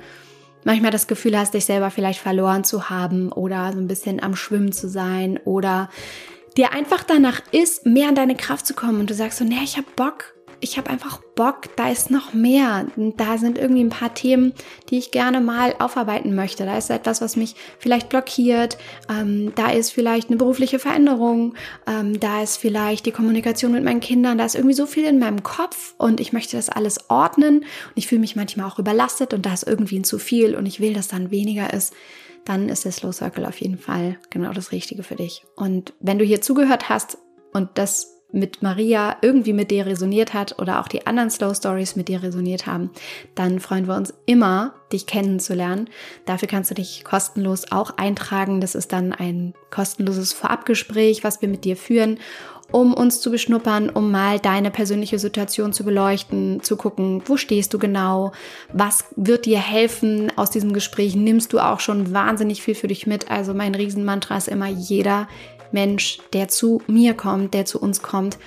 manchmal 0.65 0.91
das 0.91 1.07
Gefühl 1.07 1.37
hast, 1.37 1.53
dich 1.53 1.65
selber 1.65 1.91
vielleicht 1.91 2.19
verloren 2.19 2.65
zu 2.65 2.89
haben 2.89 3.31
oder 3.31 3.71
so 3.71 3.79
ein 3.79 3.87
bisschen 3.87 4.21
am 4.21 4.35
Schwimmen 4.35 4.73
zu 4.73 4.89
sein 4.89 5.39
oder 5.45 5.89
dir 6.57 6.71
einfach 6.71 7.03
danach 7.03 7.41
ist, 7.51 7.85
mehr 7.85 8.09
an 8.09 8.15
deine 8.15 8.35
Kraft 8.35 8.65
zu 8.65 8.73
kommen 8.73 8.99
und 8.99 9.09
du 9.09 9.13
sagst 9.13 9.39
so, 9.39 9.45
nee, 9.45 9.63
ich 9.63 9.77
habe 9.77 9.87
Bock, 9.95 10.35
ich 10.61 10.77
habe 10.77 10.89
einfach 10.89 11.19
Bock, 11.35 11.75
da 11.75 11.89
ist 11.89 12.09
noch 12.09 12.33
mehr. 12.33 12.87
Da 12.95 13.37
sind 13.37 13.57
irgendwie 13.57 13.83
ein 13.83 13.89
paar 13.89 14.13
Themen, 14.13 14.53
die 14.89 14.97
ich 14.97 15.11
gerne 15.11 15.41
mal 15.41 15.75
aufarbeiten 15.79 16.33
möchte. 16.33 16.65
Da 16.65 16.77
ist 16.77 16.89
etwas, 16.89 17.21
was 17.21 17.35
mich 17.35 17.55
vielleicht 17.77 18.09
blockiert. 18.09 18.77
Ähm, 19.09 19.51
da 19.55 19.71
ist 19.71 19.91
vielleicht 19.91 20.29
eine 20.29 20.37
berufliche 20.37 20.79
Veränderung. 20.79 21.55
Ähm, 21.85 22.19
da 22.19 22.41
ist 22.41 22.57
vielleicht 22.57 23.05
die 23.05 23.11
Kommunikation 23.11 23.73
mit 23.73 23.83
meinen 23.83 23.99
Kindern. 23.99 24.37
Da 24.37 24.45
ist 24.45 24.55
irgendwie 24.55 24.75
so 24.75 24.85
viel 24.85 25.05
in 25.05 25.19
meinem 25.19 25.43
Kopf 25.43 25.93
und 25.97 26.19
ich 26.19 26.33
möchte 26.33 26.57
das 26.57 26.69
alles 26.69 27.09
ordnen. 27.09 27.59
Und 27.59 27.93
ich 27.95 28.07
fühle 28.07 28.21
mich 28.21 28.35
manchmal 28.35 28.67
auch 28.67 28.79
überlastet 28.79 29.33
und 29.33 29.45
da 29.45 29.53
ist 29.53 29.67
irgendwie 29.67 29.99
ein 29.99 30.03
zu 30.03 30.17
viel 30.17 30.55
und 30.55 30.65
ich 30.65 30.79
will, 30.79 30.93
dass 30.93 31.07
dann 31.07 31.31
weniger 31.31 31.73
ist 31.73 31.93
dann 32.45 32.69
ist 32.69 32.85
der 32.85 32.91
Slow 32.91 33.11
Circle 33.11 33.45
auf 33.45 33.59
jeden 33.59 33.77
Fall 33.77 34.17
genau 34.29 34.53
das 34.53 34.71
Richtige 34.71 35.03
für 35.03 35.15
dich. 35.15 35.45
Und 35.55 35.93
wenn 35.99 36.19
du 36.19 36.25
hier 36.25 36.41
zugehört 36.41 36.89
hast 36.89 37.17
und 37.53 37.69
das 37.75 38.15
mit 38.31 38.61
Maria 38.61 39.15
irgendwie 39.21 39.53
mit 39.53 39.71
dir 39.71 39.85
resoniert 39.85 40.33
hat 40.33 40.59
oder 40.59 40.81
auch 40.81 40.87
die 40.87 41.07
anderen 41.07 41.29
Slow 41.29 41.55
Stories 41.55 41.95
mit 41.95 42.09
dir 42.09 42.21
resoniert 42.21 42.67
haben, 42.67 42.91
dann 43.33 43.59
freuen 43.59 43.87
wir 43.87 43.95
uns 43.95 44.13
immer, 44.25 44.73
dich 44.91 45.05
kennenzulernen. 45.05 45.89
Dafür 46.25 46.47
kannst 46.47 46.69
du 46.69 46.75
dich 46.75 47.03
kostenlos 47.05 47.71
auch 47.71 47.97
eintragen. 47.97 48.59
Das 48.59 48.75
ist 48.75 48.91
dann 48.91 49.13
ein 49.13 49.53
kostenloses 49.71 50.33
Vorabgespräch, 50.33 51.23
was 51.23 51.41
wir 51.41 51.47
mit 51.47 51.63
dir 51.63 51.77
führen, 51.77 52.19
um 52.71 52.93
uns 52.93 53.21
zu 53.21 53.31
beschnuppern, 53.31 53.89
um 53.89 54.11
mal 54.11 54.39
deine 54.39 54.71
persönliche 54.71 55.19
Situation 55.19 55.73
zu 55.73 55.83
beleuchten, 55.83 56.61
zu 56.61 56.75
gucken, 56.75 57.21
wo 57.25 57.37
stehst 57.37 57.73
du 57.73 57.79
genau, 57.79 58.31
was 58.73 59.05
wird 59.15 59.45
dir 59.45 59.59
helfen 59.59 60.31
aus 60.35 60.49
diesem 60.49 60.73
Gespräch, 60.73 61.15
nimmst 61.15 61.53
du 61.53 61.59
auch 61.59 61.79
schon 61.79 62.13
wahnsinnig 62.13 62.61
viel 62.61 62.75
für 62.75 62.87
dich 62.87 63.07
mit. 63.07 63.29
Also 63.29 63.53
mein 63.53 63.75
Riesenmantra 63.75 64.37
ist 64.37 64.47
immer, 64.47 64.67
jeder 64.67 65.27
Mensch, 65.71 66.19
der 66.33 66.47
zu 66.47 66.81
mir 66.87 67.13
kommt, 67.13 67.53
der 67.53 67.65
zu 67.65 67.79
uns 67.79 68.01
kommt, 68.01 68.37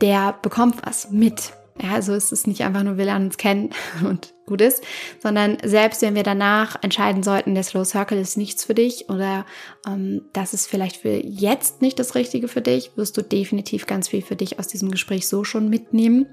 der 0.00 0.34
bekommt 0.42 0.76
was 0.84 1.10
mit. 1.10 1.52
Ja, 1.82 1.92
also 1.92 2.12
es 2.12 2.32
ist 2.32 2.46
nicht 2.46 2.62
einfach 2.62 2.82
nur, 2.82 2.98
wir 2.98 3.06
lernen 3.06 3.26
uns 3.26 3.36
kennen 3.36 3.70
und 4.04 4.34
gut 4.52 4.60
ist, 4.60 4.84
sondern 5.18 5.56
selbst 5.64 6.02
wenn 6.02 6.14
wir 6.14 6.22
danach 6.22 6.76
entscheiden 6.82 7.22
sollten, 7.22 7.54
der 7.54 7.64
Slow 7.64 7.86
Circle 7.86 8.18
ist 8.18 8.36
nichts 8.36 8.64
für 8.64 8.74
dich 8.74 9.08
oder 9.08 9.46
ähm, 9.86 10.26
das 10.34 10.52
ist 10.52 10.66
vielleicht 10.66 10.98
für 10.98 11.24
jetzt 11.24 11.80
nicht 11.80 11.98
das 11.98 12.14
Richtige 12.14 12.48
für 12.48 12.60
dich, 12.60 12.92
wirst 12.96 13.16
du 13.16 13.22
definitiv 13.22 13.86
ganz 13.86 14.08
viel 14.08 14.20
für 14.20 14.36
dich 14.36 14.58
aus 14.58 14.68
diesem 14.68 14.90
Gespräch 14.90 15.26
so 15.26 15.42
schon 15.42 15.70
mitnehmen 15.70 16.26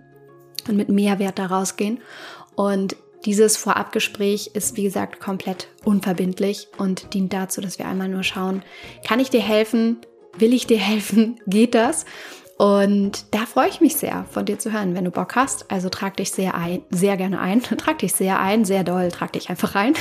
und 0.67 0.75
mit 0.75 0.89
Mehrwert 0.89 1.39
da 1.39 1.45
rausgehen. 1.45 1.99
Und 2.55 2.97
dieses 3.25 3.55
Vorabgespräch 3.55 4.51
ist, 4.53 4.75
wie 4.75 4.83
gesagt, 4.83 5.21
komplett 5.21 5.69
unverbindlich 5.85 6.67
und 6.77 7.13
dient 7.13 7.31
dazu, 7.31 7.61
dass 7.61 7.79
wir 7.79 7.87
einmal 7.87 8.09
nur 8.09 8.23
schauen, 8.23 8.63
kann 9.07 9.21
ich 9.21 9.29
dir 9.29 9.41
helfen? 9.41 9.97
Will 10.37 10.53
ich 10.53 10.67
dir 10.67 10.77
helfen? 10.77 11.39
Geht 11.47 11.73
das? 11.73 12.05
Und 12.59 13.33
da 13.33 13.45
freue 13.45 13.69
ich 13.69 13.79
mich 13.79 13.95
sehr, 13.95 14.25
von 14.31 14.43
dir 14.43 14.59
zu 14.59 14.73
hören, 14.73 14.93
wenn 14.93 15.05
du 15.05 15.11
Bock 15.11 15.37
hast. 15.37 15.71
Also 15.71 15.87
trag 15.87 16.17
dich 16.17 16.31
sehr 16.31 16.55
ein, 16.55 16.81
sehr 16.89 17.15
gerne 17.15 17.39
ein. 17.39 17.61
Trag 17.77 17.99
dich 17.99 18.11
sehr 18.11 18.37
ein, 18.41 18.65
sehr 18.65 18.83
doll, 18.83 19.07
trag 19.11 19.31
dich 19.31 19.49
einfach 19.49 19.75
ein. 19.75 19.93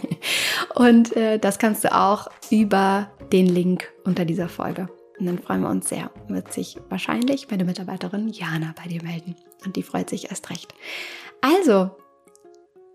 und 0.74 1.16
äh, 1.16 1.38
das 1.38 1.58
kannst 1.58 1.84
du 1.84 1.94
auch 1.94 2.28
über 2.50 3.10
den 3.32 3.46
Link 3.46 3.90
unter 4.04 4.26
dieser 4.26 4.50
Folge. 4.50 4.90
Und 5.18 5.24
dann 5.24 5.38
freuen 5.38 5.62
wir 5.62 5.70
uns 5.70 5.88
sehr. 5.88 6.10
Wird 6.28 6.52
sich 6.52 6.76
wahrscheinlich 6.90 7.50
meine 7.50 7.64
Mitarbeiterin 7.64 8.28
Jana 8.28 8.74
bei 8.76 8.90
dir 8.90 9.02
melden. 9.02 9.34
Und 9.64 9.76
die 9.76 9.82
freut 9.82 10.10
sich 10.10 10.28
erst 10.28 10.50
recht. 10.50 10.74
Also, 11.40 11.92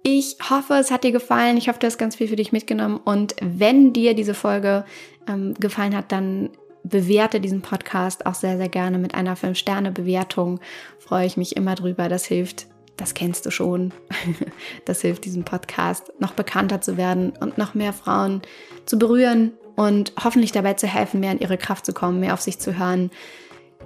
ich 0.04 0.38
hoffe, 0.48 0.76
es 0.76 0.92
hat 0.92 1.04
dir 1.04 1.12
gefallen. 1.12 1.58
Ich 1.58 1.70
hoffe, 1.70 1.80
du 1.80 1.88
hast 1.88 1.98
ganz 1.98 2.18
viel 2.18 2.28
für 2.28 2.36
dich 2.36 2.52
mitgenommen. 2.52 2.98
Und 2.98 3.36
wenn 3.42 3.94
dir 3.94 4.14
diese 4.14 4.36
Folge 4.36 4.86
ähm, 5.28 5.56
gefallen 5.56 5.96
hat, 5.96 6.12
dann 6.12 6.52
bewerte 6.84 7.40
diesen 7.40 7.62
Podcast 7.62 8.26
auch 8.26 8.34
sehr, 8.34 8.58
sehr 8.58 8.70
gerne 8.70 8.98
mit 8.98 9.16
einer 9.16 9.36
5-Sterne-Bewertung. 9.36 10.60
Freue 11.00 11.26
ich 11.26 11.38
mich 11.38 11.56
immer 11.56 11.76
drüber. 11.76 12.10
Das 12.10 12.26
hilft, 12.26 12.68
das 12.98 13.14
kennst 13.14 13.46
du 13.46 13.52
schon. 13.52 13.94
Das 14.86 15.02
hilft 15.02 15.26
diesem 15.26 15.44
Podcast 15.44 16.12
noch 16.20 16.34
bekannter 16.34 16.82
zu 16.82 16.98
werden 16.98 17.34
und 17.40 17.58
noch 17.58 17.74
mehr 17.74 17.94
Frauen 17.94 18.42
zu 18.86 18.98
berühren 18.98 19.54
und 19.76 20.14
hoffentlich 20.22 20.52
dabei 20.52 20.74
zu 20.74 20.88
helfen, 20.88 21.20
mehr 21.20 21.32
in 21.32 21.40
ihre 21.40 21.58
Kraft 21.58 21.86
zu 21.86 21.94
kommen, 21.94 22.20
mehr 22.20 22.34
auf 22.34 22.42
sich 22.42 22.60
zu 22.60 22.78
hören, 22.78 23.12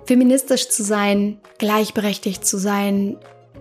feministisch 0.06 0.70
zu 0.70 0.84
sein, 0.84 1.40
gleichberechtigt 1.58 2.46
zu 2.46 2.58
sein, 2.58 3.18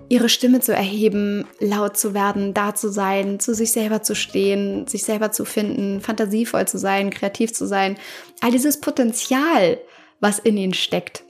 ihre 0.09 0.28
Stimme 0.28 0.61
zu 0.61 0.72
erheben, 0.72 1.46
laut 1.61 1.96
zu 1.96 2.14
werden, 2.14 2.55
da 2.55 2.74
zu 2.74 2.90
sein, 2.90 3.40
zu 3.40 3.55
sich 3.55 3.72
selber 3.72 4.02
zu 4.02 4.14
stehen, 4.14 4.86
sich 4.86 5.05
selber 5.05 5.32
zu 5.32 5.44
finden, 5.44 6.00
fantasievoll 6.00 6.66
zu 6.66 6.78
sein, 6.78 7.11
kreativ 7.11 7.52
zu 7.52 7.66
sein. 7.66 7.96
All 8.40 8.50
dieses 8.50 8.80
Potenzial, 8.80 9.78
was 10.20 10.38
in 10.38 10.57
ihnen 10.57 10.74
steckt, 10.74 11.24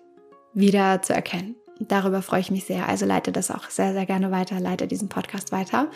wieder 0.52 1.02
zu 1.02 1.12
erkennen. 1.12 1.56
Darüber 1.80 2.22
freue 2.22 2.40
ich 2.40 2.50
mich 2.50 2.64
sehr. 2.64 2.88
Also 2.88 3.04
leite 3.06 3.32
das 3.32 3.50
auch 3.50 3.68
sehr, 3.70 3.92
sehr 3.92 4.06
gerne 4.06 4.30
weiter, 4.30 4.60
leite 4.60 4.86
diesen 4.86 5.08
Podcast 5.08 5.52
weiter. 5.52 5.88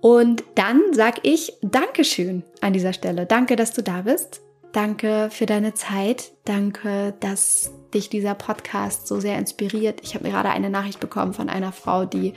Und 0.00 0.44
dann 0.54 0.80
sage 0.92 1.20
ich 1.24 1.52
Dankeschön 1.62 2.42
an 2.60 2.72
dieser 2.72 2.92
Stelle. 2.92 3.26
Danke, 3.26 3.56
dass 3.56 3.72
du 3.72 3.82
da 3.82 4.02
bist. 4.02 4.40
Danke 4.72 5.30
für 5.32 5.46
deine 5.46 5.74
Zeit. 5.74 6.32
Danke, 6.44 7.14
dass 7.20 7.72
dich 7.92 8.08
dieser 8.08 8.34
Podcast 8.34 9.08
so 9.08 9.18
sehr 9.18 9.36
inspiriert. 9.36 10.00
Ich 10.02 10.14
habe 10.14 10.28
gerade 10.28 10.50
eine 10.50 10.70
Nachricht 10.70 11.00
bekommen 11.00 11.34
von 11.34 11.48
einer 11.48 11.72
Frau, 11.72 12.04
die 12.04 12.34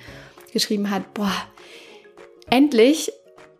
geschrieben 0.51 0.89
hat, 0.89 1.13
boah, 1.13 1.31
endlich 2.49 3.11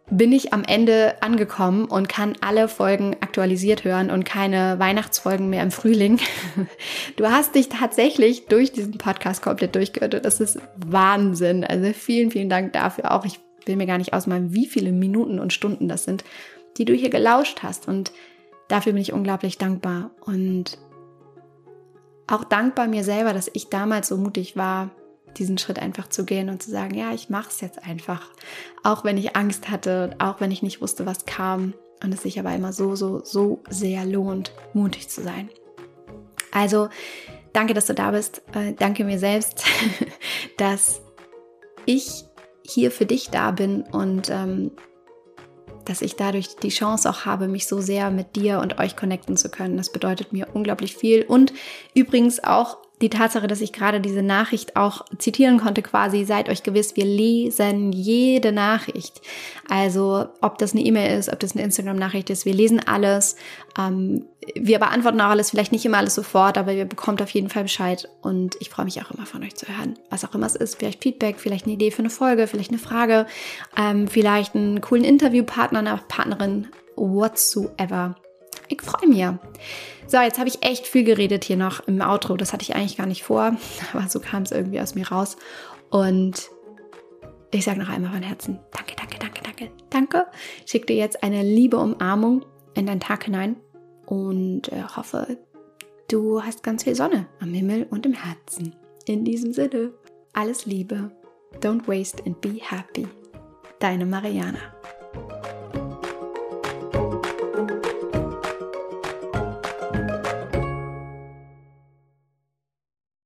bin 0.09 0.32
ich 0.32 0.53
am 0.53 0.63
Ende 0.63 1.21
angekommen 1.21 1.86
und 1.86 2.09
kann 2.09 2.36
alle 2.41 2.67
Folgen 2.67 3.15
aktualisiert 3.21 3.84
hören 3.84 4.09
und 4.09 4.26
keine 4.26 4.78
Weihnachtsfolgen 4.80 5.49
mehr 5.49 5.63
im 5.63 5.71
Frühling. 5.71 6.19
Du 7.15 7.28
hast 7.28 7.53
dich 7.55 7.69
tatsächlich 7.69 8.47
durch 8.47 8.71
diesen 8.71 8.97
Podcast 8.97 9.41
komplett 9.43 9.76
durchgehört 9.76 10.15
und 10.15 10.26
das 10.26 10.39
ist 10.39 10.59
Wahnsinn. 10.76 11.63
Also 11.63 11.93
vielen, 11.93 12.32
vielen 12.32 12.49
Dank 12.49 12.74
dafür 12.74 13.11
auch. 13.11 13.24
Ich 13.24 13.39
will 13.65 13.76
mir 13.76 13.86
gar 13.86 13.99
nicht 13.99 14.13
ausmalen, 14.13 14.53
wie 14.53 14.65
viele 14.65 14.91
Minuten 14.91 15.39
und 15.39 15.53
Stunden 15.53 15.88
das 15.88 16.03
sind, 16.05 16.24
die 16.78 16.86
du 16.86 16.93
hier 16.93 17.09
gelauscht 17.09 17.59
hast 17.61 17.88
und 17.88 18.11
dafür 18.74 18.93
bin 18.93 19.03
ich 19.03 19.13
unglaublich 19.13 19.59
dankbar 19.59 20.09
und 20.21 20.80
auch 22.26 22.43
dankbar 22.43 22.88
mir 22.88 23.03
selber, 23.03 23.32
dass 23.32 23.51
ich 23.53 23.69
damals 23.69 24.07
so 24.07 24.17
mutig 24.17 24.57
war, 24.57 24.89
diesen 25.38 25.59
Schritt 25.59 25.78
einfach 25.78 26.07
zu 26.07 26.26
gehen 26.26 26.49
und 26.49 26.63
zu 26.63 26.71
sagen, 26.71 26.95
ja, 26.95 27.13
ich 27.13 27.30
mache 27.30 27.49
es 27.49 27.61
jetzt 27.61 27.84
einfach. 27.84 28.32
Auch 28.82 29.03
wenn 29.03 29.17
ich 29.17 29.36
Angst 29.36 29.69
hatte, 29.69 30.15
auch 30.17 30.41
wenn 30.41 30.49
ich 30.49 30.63
nicht 30.63 30.82
wusste, 30.82 31.05
was 31.05 31.26
kam. 31.26 31.76
Und 32.03 32.13
es 32.13 32.24
sich 32.24 32.39
aber 32.39 32.53
immer 32.53 32.74
so, 32.74 32.95
so, 32.95 33.24
so 33.24 33.61
sehr 33.69 34.05
lohnt, 34.05 34.51
mutig 34.74 35.07
zu 35.07 35.21
sein. 35.21 35.49
Also, 36.51 36.89
danke, 37.53 37.76
dass 37.76 37.86
du 37.86 37.93
da 37.93 38.09
bist. 38.09 38.41
Äh, 38.53 38.74
danke 38.74 39.03
mir 39.03 39.19
selbst, 39.19 39.63
dass 40.57 41.01
ich 41.86 42.26
hier 42.65 42.89
für 42.89 43.05
dich 43.05 43.30
da 43.30 43.51
bin 43.51 43.84
und 43.84 44.32
ähm, 44.32 44.71
dass 45.86 46.01
ich 46.01 46.15
dadurch 46.15 46.55
die 46.57 46.69
Chance 46.69 47.09
auch 47.09 47.25
habe, 47.25 47.47
mich 47.47 47.67
so 47.67 47.81
sehr 47.81 48.11
mit 48.11 48.36
dir 48.36 48.59
und 48.59 48.79
euch 48.79 48.95
connecten 48.95 49.38
zu 49.38 49.49
können. 49.49 49.77
Das 49.77 49.91
bedeutet 49.91 50.34
mir 50.34 50.47
unglaublich 50.53 50.95
viel. 50.95 51.23
Und 51.23 51.53
übrigens 51.93 52.43
auch 52.43 52.77
die 53.04 53.10
Tatsache, 53.10 53.47
dass 53.47 53.60
ich 53.60 53.74
gerade 53.74 53.99
diese 53.99 54.24
Nachricht 54.24 54.78
auch 54.78 55.04
zitieren 55.18 55.60
konnte, 55.60 55.82
quasi, 55.82 56.24
seid 56.24 56.47
euch 56.47 56.64
gewiss, 56.64 56.95
wir 56.95 57.04
lesen 57.04 57.91
jede 57.91 58.54
Nachricht. 58.54 59.22
Also, 59.70 60.28
ob 60.41 60.58
das 60.58 60.72
eine 60.72 60.84
E-Mail 60.84 61.20
ist, 61.20 61.32
ob 61.32 61.39
das 61.41 61.51
eine 61.51 61.64
Instagram-Nachricht 61.64 62.30
ist, 62.30 62.45
wir 62.45 62.54
lesen 62.54 62.80
alles. 62.80 63.36
Ähm, 63.78 64.26
wir 64.56 64.80
beantworten 64.80 65.20
auch 65.20 65.30
alles, 65.30 65.49
vielleicht 65.49 65.74
nicht 65.74 65.86
immer 65.86 65.97
alles 65.97 66.16
sofort, 66.16 66.58
aber 66.58 66.72
ihr 66.72 66.86
bekommt 66.86 67.22
auf 67.22 67.30
jeden 67.32 67.49
Fall 67.49 67.64
Bescheid. 67.64 68.08
Und 68.22 68.56
ich 68.62 68.70
freue 68.70 68.86
mich 68.86 69.01
auch 69.01 69.12
immer 69.12 69.26
von 69.26 69.43
euch 69.43 69.56
zu 69.56 69.68
hören. 69.68 69.99
Was 70.10 70.24
auch 70.24 70.34
immer 70.34 70.47
es 70.47 70.56
ist, 70.56 70.76
vielleicht 70.76 71.04
Feedback, 71.04 71.39
vielleicht 71.39 71.66
eine 71.66 71.74
Idee 71.74 71.91
für 71.91 71.99
eine 71.99 72.10
Folge, 72.10 72.47
vielleicht 72.47 72.72
eine 72.72 72.80
Frage, 72.80 73.28
ähm, 73.78 74.08
vielleicht 74.08 74.56
einen 74.56 74.80
coolen 74.80 75.04
Interviewpartner, 75.04 75.80
eine 75.80 75.99
Partnerin, 76.08 76.68
whatsoever. 76.95 78.16
Ich 78.74 78.82
freue 78.82 79.07
mich. 79.07 79.24
So, 80.07 80.17
jetzt 80.17 80.39
habe 80.39 80.49
ich 80.49 80.63
echt 80.63 80.88
viel 80.88 81.03
geredet 81.03 81.43
hier 81.43 81.57
noch 81.57 81.88
im 81.88 82.01
Outro. 82.01 82.36
Das 82.38 82.53
hatte 82.53 82.63
ich 82.63 82.76
eigentlich 82.76 82.97
gar 82.97 83.05
nicht 83.05 83.24
vor, 83.24 83.55
aber 83.93 84.09
so 84.09 84.19
kam 84.19 84.43
es 84.43 84.51
irgendwie 84.51 84.82
aus 84.82 84.95
mir 84.95 85.07
raus. 85.07 85.38
Und 85.89 86.49
ich 87.51 87.65
sage 87.65 87.80
noch 87.80 87.89
einmal 87.89 88.11
von 88.11 88.24
Herzen, 88.24 88.59
danke, 88.71 88.95
danke, 88.95 89.19
danke, 89.19 89.41
danke, 89.43 89.71
danke. 89.89 90.26
Ich 90.65 90.71
schicke 90.71 90.88
dir 90.88 90.95
jetzt 90.95 91.24
eine 91.24 91.43
liebe 91.43 91.78
Umarmung 91.78 92.45
in 92.74 92.88
deinen 92.88 92.99
Tag 92.99 93.26
hinein 93.26 93.57
und 94.07 94.71
äh, 94.71 94.84
hoffe, 94.95 95.38
du 96.09 96.41
hast 96.41 96.63
ganz 96.63 96.84
viel 96.84 96.95
Sonne 96.95 97.28
am 97.39 97.53
Himmel 97.53 97.86
und 97.91 98.05
im 98.05 98.13
Herzen. 98.13 98.76
In 99.05 99.24
diesem 99.24 99.53
Sinne, 99.53 99.91
alles 100.34 100.65
Liebe. 100.65 101.11
Don't 101.61 101.88
waste 101.88 102.24
and 102.26 102.41
be 102.41 102.59
happy. 102.59 103.07
Deine 103.80 104.07
Mariana. 104.07 104.72